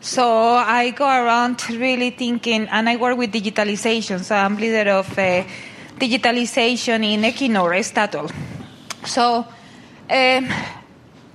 So 0.00 0.24
I 0.24 0.90
go 0.90 1.04
around 1.04 1.68
really 1.70 2.10
thinking, 2.10 2.68
and 2.68 2.88
I 2.88 2.96
work 2.96 3.18
with 3.18 3.32
digitalization. 3.32 4.22
So 4.22 4.34
I'm 4.34 4.56
leader 4.56 4.90
of 4.90 5.18
uh, 5.18 5.44
digitalization 5.98 7.04
in 7.04 7.22
Equinor, 7.22 7.74
Statoil. 7.82 8.30
So 9.04 9.44
um, 10.08 10.48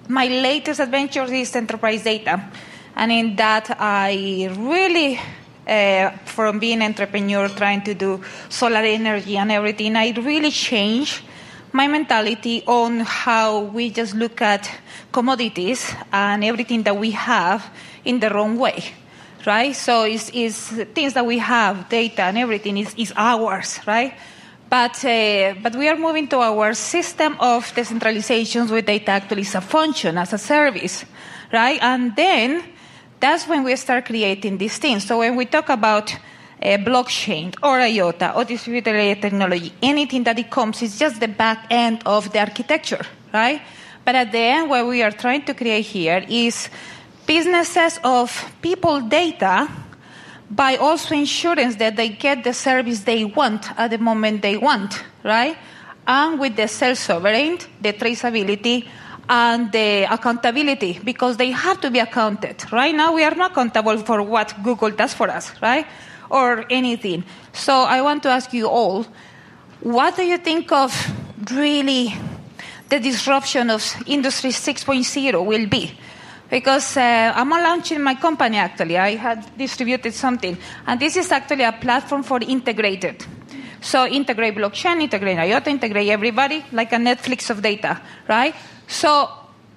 my 0.08 0.28
latest 0.28 0.80
adventure 0.80 1.32
is 1.32 1.56
enterprise 1.56 2.04
data, 2.04 2.50
and 2.96 3.12
in 3.12 3.36
that 3.36 3.76
I 3.80 4.50
really. 4.58 5.20
Uh, 5.66 6.10
from 6.26 6.60
being 6.60 6.82
an 6.82 6.90
entrepreneur 6.90 7.48
trying 7.48 7.82
to 7.82 7.94
do 7.94 8.22
solar 8.50 8.84
energy 8.84 9.38
and 9.38 9.50
everything, 9.50 9.96
I 9.96 10.12
really 10.12 10.52
changed 10.52 11.24
my 11.74 11.88
mentality 11.88 12.64
on 12.66 13.02
how 13.02 13.62
we 13.62 13.90
just 13.90 14.16
look 14.16 14.42
at 14.42 14.70
commodities 15.12 15.92
and 16.12 16.44
everything 16.44 16.84
that 16.84 16.96
we 16.96 17.12
have 17.12 17.70
in 18.06 18.20
the 18.20 18.30
wrong 18.30 18.58
way 18.58 18.84
right? 19.46 19.76
So 19.76 20.04
it's, 20.04 20.32
it's 20.34 20.70
things 20.94 21.14
that 21.14 21.26
we 21.26 21.38
have, 21.40 21.90
data 21.90 22.24
and 22.24 22.38
everything 22.38 22.78
is, 22.78 22.94
is 22.98 23.14
ours, 23.16 23.80
right? 23.86 24.14
But, 24.70 25.04
uh, 25.06 25.54
but 25.62 25.76
we 25.76 25.88
are 25.88 25.98
moving 25.98 26.28
to 26.30 26.40
our 26.40 26.74
system 26.74 27.38
of 27.40 27.66
decentralizations 27.74 28.72
where 28.72 28.82
data 28.82 29.12
actually 29.12 29.42
is 29.42 29.56
a 29.56 29.62
function 29.62 30.18
as 30.18 30.34
a 30.34 30.38
service, 30.38 31.06
right? 31.52 31.80
And 31.82 32.16
then 32.16 32.64
that's 33.20 33.48
when 33.48 33.64
we 33.64 33.76
start 33.76 34.06
creating 34.06 34.58
these 34.58 34.78
things. 34.78 35.06
So 35.06 35.20
when 35.20 35.36
we 35.36 35.46
talk 35.46 35.70
about 35.70 36.16
blockchain 36.64 37.56
or 37.62 37.80
IOTA 37.80 38.36
or 38.36 38.46
distributed 38.46 38.94
ledger 38.94 39.22
technology, 39.22 39.74
anything 39.82 40.24
that 40.24 40.40
it 40.40 40.50
comes 40.50 40.82
is 40.82 40.98
just 40.98 41.20
the 41.20 41.28
back 41.28 41.68
end 41.70 42.02
of 42.06 42.32
the 42.32 42.40
architecture, 42.40 43.06
right? 43.34 43.62
But 44.06 44.16
at 44.16 44.32
the 44.32 44.40
end, 44.40 44.70
what 44.70 44.88
we 44.88 45.02
are 45.04 45.12
trying 45.12 45.44
to 45.46 45.54
create 45.54 45.86
here 45.86 46.26
is 46.28 46.70
businesses 47.26 48.00
of 48.04 48.54
people 48.62 49.02
data 49.02 49.70
by 50.50 50.76
also 50.78 51.16
ensuring 51.16 51.72
that 51.78 51.96
they 51.96 52.10
get 52.10 52.44
the 52.44 52.54
service 52.54 53.02
they 53.02 53.26
want 53.26 53.72
at 53.78 53.92
the 53.92 53.98
moment 53.98 54.42
they 54.42 54.58
want, 54.58 55.04
right? 55.24 55.58
and 56.08 56.40
with 56.40 56.56
the 56.56 56.68
self-sovereign, 56.68 57.60
the 57.82 57.94
traceability, 57.94 58.88
and 59.30 59.72
the 59.72 60.04
accountability, 60.12 61.00
because 61.04 61.38
they 61.38 61.52
have 61.52 61.80
to 61.80 61.90
be 61.90 62.00
accounted. 62.00 62.62
Right 62.72 62.94
now, 62.94 63.14
we 63.14 63.24
are 63.24 63.36
not 63.36 63.52
accountable 63.52 63.98
for 64.00 64.22
what 64.22 64.54
Google 64.62 64.92
does 64.92 65.14
for 65.14 65.30
us, 65.30 65.52
right? 65.62 65.86
Or 66.34 66.66
anything. 66.70 67.24
So 67.54 67.84
I 67.84 68.02
want 68.02 68.24
to 68.24 68.30
ask 68.30 68.52
you 68.54 68.68
all, 68.68 69.06
what 69.82 70.16
do 70.16 70.24
you 70.24 70.40
think 70.40 70.72
of 70.72 70.90
really 71.52 72.16
the 72.90 73.00
disruption 73.00 73.70
of 73.70 73.84
Industry 74.08 74.50
6.0 74.50 75.46
will 75.46 75.68
be? 75.68 75.92
Because 76.50 76.98
uh, 76.98 77.34
I'm 77.36 77.52
launching 77.52 78.02
my 78.02 78.16
company 78.16 78.58
actually. 78.58 78.98
I 78.98 79.16
had 79.16 79.46
distributed 79.56 80.14
something. 80.16 80.58
And 80.88 81.00
this 81.00 81.18
is 81.18 81.32
actually 81.32 81.66
a 81.66 81.74
platform 81.74 82.24
for 82.24 82.40
integrated. 82.42 83.24
So 83.82 84.08
integrate 84.08 84.56
blockchain, 84.56 85.04
integrate 85.04 85.38
IOTA, 85.38 85.70
integrate 85.70 86.10
everybody, 86.10 86.66
like 86.72 86.94
a 86.94 86.98
Netflix 86.98 87.52
of 87.52 87.62
data, 87.62 88.02
right? 88.28 88.56
So 88.88 89.30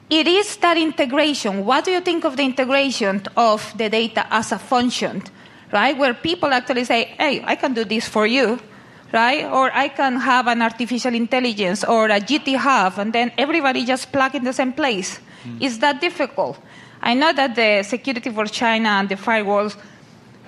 it 0.08 0.28
is 0.28 0.56
that 0.58 0.78
integration. 0.78 1.64
What 1.64 1.84
do 1.84 1.90
you 1.90 2.00
think 2.00 2.24
of 2.24 2.36
the 2.36 2.44
integration 2.44 3.22
of 3.36 3.76
the 3.76 3.90
data 3.90 4.26
as 4.30 4.52
a 4.52 4.58
function, 4.58 5.22
right? 5.76 5.96
Where 5.96 6.14
people 6.14 6.52
actually 6.54 6.84
say, 6.84 7.04
hey, 7.20 7.44
I 7.44 7.54
can 7.54 7.74
do 7.74 7.84
this 7.84 8.08
for 8.08 8.26
you, 8.26 8.58
right? 9.12 9.44
Or 9.44 9.70
I 9.72 9.88
can 9.88 10.16
have 10.16 10.46
an 10.46 10.62
artificial 10.62 11.14
intelligence 11.14 11.84
or 11.84 12.06
a 12.06 12.18
GT 12.18 12.56
Hub, 12.56 12.98
and 12.98 13.12
then 13.12 13.30
everybody 13.36 13.84
just 13.84 14.10
plug 14.10 14.34
in 14.34 14.44
the 14.44 14.54
same 14.54 14.72
place. 14.72 15.20
Mm. 15.44 15.60
Is 15.60 15.78
that 15.80 16.00
difficult? 16.00 16.58
I 17.02 17.12
know 17.12 17.30
that 17.34 17.54
the 17.54 17.82
security 17.82 18.30
for 18.30 18.46
China 18.46 18.88
and 18.88 19.08
the 19.08 19.16
firewalls, 19.16 19.76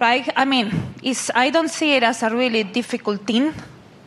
right? 0.01 0.27
I 0.35 0.47
mean, 0.47 0.73
it's, 1.03 1.31
I 1.35 1.51
don't 1.51 1.69
see 1.69 1.93
it 1.93 2.03
as 2.03 2.23
a 2.23 2.31
really 2.31 2.65
difficult 2.65 3.27
thing 3.27 3.53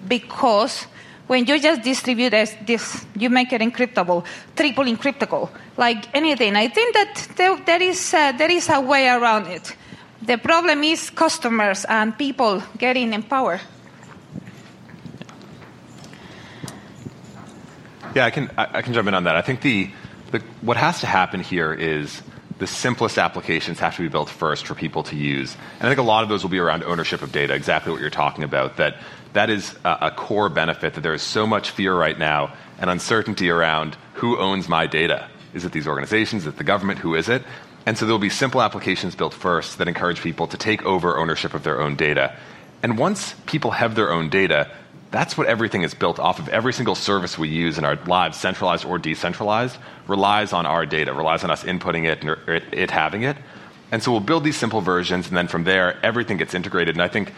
because 0.07 0.87
when 1.27 1.45
you 1.45 1.59
just 1.59 1.83
distribute 1.83 2.31
this, 2.31 2.55
this, 2.65 3.05
you 3.15 3.29
make 3.29 3.53
it 3.53 3.61
encryptable, 3.61 4.25
triple 4.55 4.85
encryptable, 4.85 5.49
like 5.77 6.13
anything. 6.15 6.55
I 6.55 6.67
think 6.67 6.95
that 6.95 7.27
there, 7.37 7.55
there, 7.57 7.81
is, 7.81 8.13
uh, 8.13 8.31
there 8.31 8.51
is 8.51 8.67
a 8.69 8.81
way 8.81 9.07
around 9.07 9.47
it. 9.47 9.75
The 10.21 10.37
problem 10.37 10.83
is 10.83 11.09
customers 11.09 11.85
and 11.85 12.15
people 12.17 12.61
getting 12.77 13.13
in 13.13 13.23
power. 13.23 13.59
Yeah, 18.13 18.25
I 18.25 18.29
can, 18.29 18.51
I 18.57 18.81
can 18.81 18.93
jump 18.93 19.07
in 19.07 19.13
on 19.13 19.23
that. 19.23 19.35
I 19.35 19.41
think 19.41 19.61
the, 19.61 19.89
the, 20.31 20.39
what 20.61 20.77
has 20.77 20.99
to 20.99 21.07
happen 21.07 21.39
here 21.39 21.73
is 21.73 22.21
the 22.59 22.67
simplest 22.67 23.17
applications 23.17 23.79
have 23.79 23.95
to 23.95 24.03
be 24.03 24.09
built 24.09 24.29
first 24.29 24.67
for 24.67 24.75
people 24.75 25.01
to 25.03 25.15
use. 25.15 25.55
And 25.79 25.87
I 25.87 25.89
think 25.89 25.99
a 25.99 26.03
lot 26.03 26.21
of 26.21 26.29
those 26.29 26.43
will 26.43 26.51
be 26.51 26.59
around 26.59 26.83
ownership 26.83 27.21
of 27.21 27.31
data, 27.31 27.55
exactly 27.55 27.91
what 27.91 28.01
you're 28.01 28.11
talking 28.11 28.43
about, 28.43 28.77
that 28.77 28.97
that 29.33 29.49
is 29.49 29.75
a, 29.83 29.97
a 30.01 30.11
core 30.11 30.49
benefit, 30.49 30.93
that 30.93 31.01
there 31.01 31.13
is 31.13 31.23
so 31.23 31.47
much 31.47 31.71
fear 31.71 31.95
right 31.95 32.19
now 32.19 32.53
and 32.77 32.89
uncertainty 32.89 33.49
around 33.49 33.97
who 34.15 34.37
owns 34.37 34.69
my 34.69 34.85
data. 34.85 35.27
Is 35.53 35.65
it 35.65 35.71
these 35.71 35.87
organizations? 35.87 36.43
Is 36.43 36.49
it 36.49 36.57
the 36.57 36.63
government? 36.63 36.99
Who 36.99 37.15
is 37.15 37.29
it? 37.29 37.43
And 37.85 37.97
so 37.97 38.05
there 38.05 38.13
will 38.13 38.19
be 38.19 38.29
simple 38.29 38.61
applications 38.61 39.15
built 39.15 39.33
first 39.33 39.77
that 39.77 39.87
encourage 39.87 40.21
people 40.21 40.47
to 40.47 40.57
take 40.57 40.83
over 40.83 41.17
ownership 41.17 41.53
of 41.53 41.63
their 41.63 41.81
own 41.81 41.95
data. 41.95 42.35
And 42.83 42.97
once 42.97 43.33
people 43.45 43.71
have 43.71 43.95
their 43.95 44.11
own 44.11 44.29
data, 44.29 44.69
that's 45.11 45.37
what 45.37 45.47
everything 45.47 45.83
is 45.83 45.93
built 45.93 46.19
off 46.19 46.39
of. 46.39 46.47
Every 46.49 46.73
single 46.73 46.95
service 46.95 47.37
we 47.37 47.49
use 47.49 47.77
in 47.77 47.85
our 47.85 47.95
lives, 48.05 48.37
centralized 48.37 48.85
or 48.85 48.97
decentralized, 48.97 49.77
relies 50.07 50.53
on 50.53 50.65
our 50.65 50.85
data, 50.85 51.13
relies 51.13 51.43
on 51.43 51.51
us 51.51 51.63
inputting 51.63 52.05
it 52.05 52.23
and 52.23 52.37
it, 52.47 52.63
it 52.71 52.91
having 52.91 53.23
it. 53.23 53.35
And 53.91 54.01
so 54.01 54.11
we'll 54.11 54.21
build 54.21 54.45
these 54.45 54.55
simple 54.55 54.79
versions, 54.79 55.27
and 55.27 55.35
then 55.35 55.49
from 55.49 55.65
there, 55.65 55.99
everything 56.01 56.37
gets 56.37 56.53
integrated. 56.53 56.95
And 56.95 57.01
I 57.01 57.09
think 57.09 57.33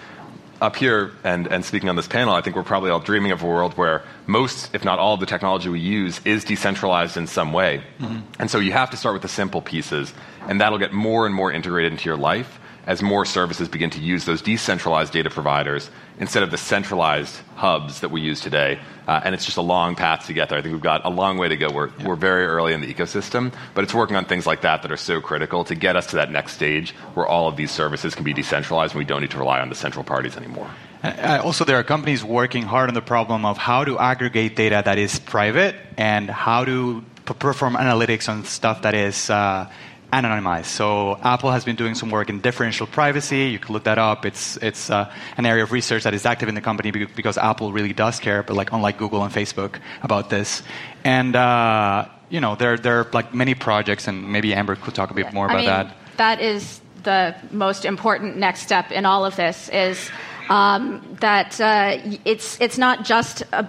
up 0.61 0.75
here 0.75 1.11
and, 1.23 1.47
and 1.47 1.65
speaking 1.65 1.89
on 1.89 1.95
this 1.95 2.07
panel, 2.07 2.33
I 2.35 2.41
think 2.41 2.55
we're 2.55 2.63
probably 2.63 2.91
all 2.91 2.99
dreaming 2.99 3.31
of 3.31 3.41
a 3.41 3.47
world 3.47 3.73
where 3.73 4.03
most, 4.27 4.73
if 4.73 4.85
not 4.85 4.99
all, 4.99 5.15
of 5.15 5.19
the 5.19 5.25
technology 5.25 5.67
we 5.67 5.79
use 5.79 6.21
is 6.25 6.43
decentralized 6.43 7.17
in 7.17 7.25
some 7.25 7.53
way. 7.53 7.83
Mm-hmm. 7.99 8.19
And 8.39 8.51
so 8.51 8.59
you 8.59 8.71
have 8.71 8.91
to 8.91 8.97
start 8.97 9.13
with 9.13 9.23
the 9.23 9.27
simple 9.27 9.61
pieces, 9.61 10.13
and 10.47 10.61
that'll 10.61 10.79
get 10.79 10.93
more 10.93 11.25
and 11.25 11.33
more 11.33 11.51
integrated 11.51 11.91
into 11.91 12.05
your 12.05 12.17
life 12.17 12.59
as 12.85 13.01
more 13.01 13.25
services 13.25 13.67
begin 13.69 13.89
to 13.91 13.99
use 13.99 14.25
those 14.25 14.41
decentralized 14.41 15.13
data 15.13 15.29
providers 15.29 15.89
instead 16.19 16.43
of 16.43 16.51
the 16.51 16.57
centralized 16.57 17.35
hubs 17.55 18.01
that 18.01 18.11
we 18.11 18.21
use 18.21 18.41
today. 18.41 18.79
Uh, 19.07 19.21
and 19.23 19.33
it's 19.33 19.45
just 19.45 19.57
a 19.57 19.61
long 19.61 19.95
path 19.95 20.27
to 20.27 20.33
get 20.33 20.49
there. 20.49 20.57
I 20.57 20.61
think 20.61 20.73
we've 20.73 20.81
got 20.81 21.05
a 21.05 21.09
long 21.09 21.37
way 21.37 21.47
to 21.47 21.57
go. 21.57 21.71
We're, 21.71 21.87
yeah. 21.87 22.07
we're 22.07 22.15
very 22.15 22.45
early 22.45 22.73
in 22.73 22.81
the 22.81 22.93
ecosystem, 22.93 23.53
but 23.73 23.83
it's 23.83 23.93
working 23.93 24.15
on 24.15 24.25
things 24.25 24.45
like 24.45 24.61
that 24.61 24.81
that 24.81 24.91
are 24.91 24.97
so 24.97 25.21
critical 25.21 25.63
to 25.65 25.75
get 25.75 25.95
us 25.95 26.07
to 26.07 26.17
that 26.17 26.31
next 26.31 26.53
stage 26.53 26.91
where 27.13 27.25
all 27.25 27.47
of 27.47 27.55
these 27.55 27.71
services 27.71 28.15
can 28.15 28.23
be 28.23 28.33
decentralized 28.33 28.93
and 28.93 28.99
we 28.99 29.05
don't 29.05 29.21
need 29.21 29.31
to 29.31 29.39
rely 29.39 29.59
on 29.59 29.69
the 29.69 29.75
central 29.75 30.03
parties 30.03 30.35
anymore. 30.37 30.69
Uh, 31.03 31.41
also, 31.43 31.65
there 31.65 31.77
are 31.77 31.83
companies 31.83 32.23
working 32.23 32.63
hard 32.63 32.89
on 32.89 32.93
the 32.93 33.01
problem 33.01 33.45
of 33.45 33.57
how 33.57 33.83
to 33.83 33.99
aggregate 33.99 34.55
data 34.55 34.81
that 34.85 34.97
is 34.97 35.19
private 35.19 35.75
and 35.97 36.29
how 36.29 36.63
to 36.63 37.03
perform 37.25 37.75
analytics 37.75 38.29
on 38.29 38.43
stuff 38.45 38.81
that 38.83 38.93
is. 38.93 39.29
Uh, 39.29 39.69
anonymized. 40.13 40.65
So 40.65 41.17
Apple 41.23 41.51
has 41.51 41.65
been 41.65 41.75
doing 41.75 41.95
some 41.95 42.09
work 42.09 42.29
in 42.29 42.39
differential 42.39 42.85
privacy. 42.85 43.49
You 43.49 43.59
can 43.59 43.73
look 43.73 43.85
that 43.85 43.97
up. 43.97 44.25
It's 44.25 44.57
it's 44.57 44.89
uh, 44.89 45.11
an 45.37 45.45
area 45.45 45.63
of 45.63 45.71
research 45.71 46.03
that 46.03 46.13
is 46.13 46.25
active 46.25 46.49
in 46.49 46.55
the 46.55 46.61
company 46.61 46.91
because 46.91 47.37
Apple 47.37 47.73
really 47.73 47.93
does 47.93 48.19
care, 48.19 48.43
but 48.43 48.55
like 48.55 48.71
unlike 48.71 48.97
Google 48.97 49.23
and 49.23 49.33
Facebook 49.33 49.79
about 50.03 50.29
this. 50.29 50.61
And 51.03 51.35
uh, 51.35 52.05
you 52.29 52.39
know 52.39 52.55
there 52.55 52.77
there 52.77 52.99
are 52.99 53.07
like 53.11 53.33
many 53.33 53.55
projects, 53.55 54.07
and 54.07 54.31
maybe 54.31 54.53
Amber 54.53 54.75
could 54.75 54.93
talk 54.93 55.09
a 55.11 55.15
bit 55.15 55.33
more 55.33 55.45
about 55.45 55.57
I 55.57 55.61
mean, 55.61 55.69
that. 55.69 55.95
That 56.17 56.41
is 56.41 56.81
the 57.03 57.35
most 57.51 57.85
important 57.85 58.37
next 58.37 58.61
step 58.61 58.91
in 58.91 59.05
all 59.05 59.25
of 59.25 59.35
this 59.35 59.69
is. 59.69 60.11
Um, 60.49 60.99
that 61.21 61.61
uh, 61.61 62.01
it's 62.25 62.59
it's 62.59 62.77
not 62.77 63.05
just 63.05 63.43
a, 63.53 63.65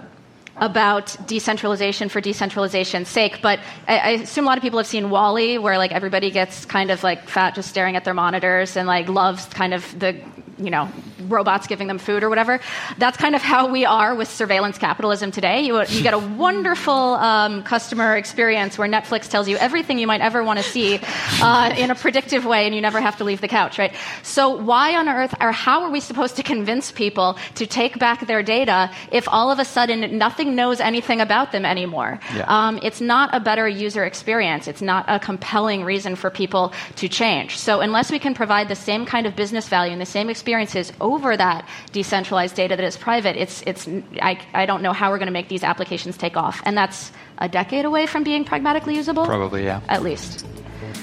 about 0.57 1.15
decentralization 1.27 2.09
for 2.09 2.21
decentralization's 2.21 3.09
sake. 3.09 3.39
But 3.41 3.59
I, 3.87 3.97
I, 3.97 4.09
assume 4.11 4.45
a 4.45 4.47
lot 4.47 4.57
of 4.57 4.61
people 4.61 4.79
have 4.79 4.87
seen 4.87 5.09
WALL-E, 5.09 5.57
where 5.57 5.77
like 5.77 5.91
everybody 5.91 6.31
gets 6.31 6.65
kind 6.65 6.91
of 6.91 7.03
like 7.03 7.27
fat 7.27 7.55
just 7.55 7.69
staring 7.69 7.95
at 7.95 8.05
their 8.05 8.13
monitors 8.13 8.77
and 8.77 8.87
like 8.87 9.09
loves 9.09 9.45
kind 9.47 9.73
of 9.73 9.99
the 9.99 10.15
you 10.57 10.69
know, 10.69 10.89
robots 11.27 11.67
giving 11.67 11.87
them 11.87 11.97
food 11.97 12.23
or 12.23 12.29
whatever. 12.29 12.59
That's 12.97 13.17
kind 13.17 13.35
of 13.35 13.41
how 13.41 13.67
we 13.69 13.85
are 13.85 14.15
with 14.15 14.29
surveillance 14.29 14.77
capitalism 14.77 15.31
today. 15.31 15.61
You, 15.61 15.81
you 15.87 16.01
get 16.01 16.13
a 16.13 16.19
wonderful 16.37 16.93
um, 16.93 17.63
customer 17.63 18.15
experience 18.15 18.77
where 18.77 18.87
Netflix 18.87 19.29
tells 19.29 19.47
you 19.49 19.57
everything 19.57 19.99
you 19.99 20.07
might 20.07 20.21
ever 20.21 20.43
want 20.43 20.59
to 20.59 20.63
see 20.63 20.99
uh, 21.41 21.73
in 21.77 21.91
a 21.91 21.95
predictive 21.95 22.45
way, 22.45 22.65
and 22.65 22.73
you 22.75 22.81
never 22.81 23.01
have 23.01 23.17
to 23.17 23.23
leave 23.23 23.41
the 23.41 23.47
couch, 23.47 23.77
right? 23.77 23.93
So 24.23 24.49
why 24.49 24.95
on 24.95 25.09
earth, 25.09 25.35
or 25.41 25.51
how 25.51 25.83
are 25.83 25.89
we 25.89 25.99
supposed 25.99 26.35
to 26.37 26.43
convince 26.43 26.91
people 26.91 27.37
to 27.55 27.67
take 27.67 27.99
back 27.99 28.27
their 28.27 28.43
data 28.43 28.91
if 29.11 29.27
all 29.27 29.51
of 29.51 29.59
a 29.59 29.65
sudden 29.65 30.17
nothing 30.17 30.55
knows 30.55 30.79
anything 30.79 31.19
about 31.19 31.51
them 31.51 31.65
anymore? 31.65 32.19
Yeah. 32.33 32.45
Um, 32.47 32.79
it's 32.81 33.01
not 33.01 33.33
a 33.33 33.39
better 33.39 33.67
user 33.67 34.05
experience. 34.05 34.67
It's 34.67 34.81
not 34.81 35.05
a 35.07 35.19
compelling 35.19 35.83
reason 35.83 36.15
for 36.15 36.29
people 36.29 36.71
to 36.95 37.09
change. 37.09 37.57
So 37.57 37.81
unless 37.81 38.11
we 38.11 38.19
can 38.19 38.33
provide 38.33 38.69
the 38.69 38.75
same 38.75 39.05
kind 39.05 39.25
of 39.25 39.35
business 39.35 39.67
value 39.67 39.91
and 39.91 40.01
the 40.01 40.05
same 40.05 40.29
experience 40.29 40.44
experiences 40.45 40.93
over 41.01 41.35
that 41.35 41.67
decentralized 41.91 42.55
data 42.55 42.75
that 42.75 42.85
is 42.85 42.95
private, 42.95 43.35
it's, 43.35 43.63
it's, 43.65 43.87
I, 44.21 44.39
I 44.53 44.67
don't 44.67 44.83
know 44.83 44.93
how 44.93 45.09
we're 45.09 45.17
going 45.17 45.25
to 45.25 45.33
make 45.33 45.49
these 45.49 45.63
applications 45.63 46.17
take 46.17 46.37
off. 46.37 46.61
And 46.65 46.77
that's 46.77 47.11
a 47.39 47.49
decade 47.49 47.83
away 47.83 48.05
from 48.05 48.23
being 48.23 48.45
pragmatically 48.45 48.95
usable? 48.95 49.25
Probably, 49.25 49.63
yeah. 49.63 49.81
At 49.89 50.03
least. 50.03 50.45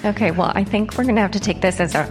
Okay, 0.05 0.31
well, 0.31 0.53
I 0.55 0.63
think 0.63 0.97
we're 0.97 1.03
going 1.03 1.17
to 1.17 1.23
have 1.23 1.33
to 1.33 1.41
take 1.41 1.61
this 1.61 1.81
as 1.81 1.97
a 1.97 2.09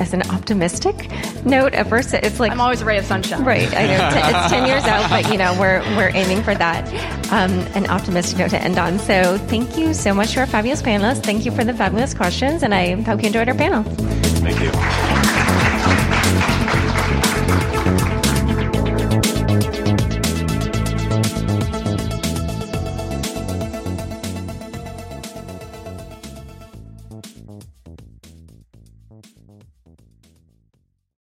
as 0.00 0.12
an 0.12 0.22
optimistic 0.30 1.08
note. 1.44 1.72
At 1.74 1.88
first, 1.88 2.12
it's 2.12 2.40
like 2.40 2.50
I'm 2.50 2.60
always 2.60 2.82
a 2.82 2.84
ray 2.84 2.98
of 2.98 3.04
sunshine. 3.04 3.44
Right, 3.44 3.72
I 3.72 3.86
know 3.86 4.08
it's 4.12 4.50
ten 4.50 4.66
years 4.66 4.82
out, 4.84 5.08
but 5.08 5.30
you 5.30 5.38
know 5.38 5.56
we're 5.60 5.80
we're 5.96 6.10
aiming 6.14 6.42
for 6.42 6.54
that. 6.56 6.88
Um, 7.32 7.52
an 7.76 7.86
optimistic 7.86 8.38
note 8.38 8.50
to 8.50 8.60
end 8.60 8.78
on. 8.78 8.98
So, 8.98 9.38
thank 9.38 9.78
you 9.78 9.94
so 9.94 10.12
much 10.12 10.32
to 10.32 10.40
our 10.40 10.46
fabulous 10.46 10.82
panelists. 10.82 11.22
Thank 11.22 11.44
you 11.44 11.52
for 11.52 11.62
the 11.62 11.74
fabulous 11.74 12.12
questions, 12.12 12.64
and 12.64 12.74
I 12.74 13.00
hope 13.02 13.20
you 13.20 13.28
enjoyed 13.28 13.48
our 13.48 13.54
panel. 13.54 13.84
Thank 13.84 14.60
you. 14.60 15.33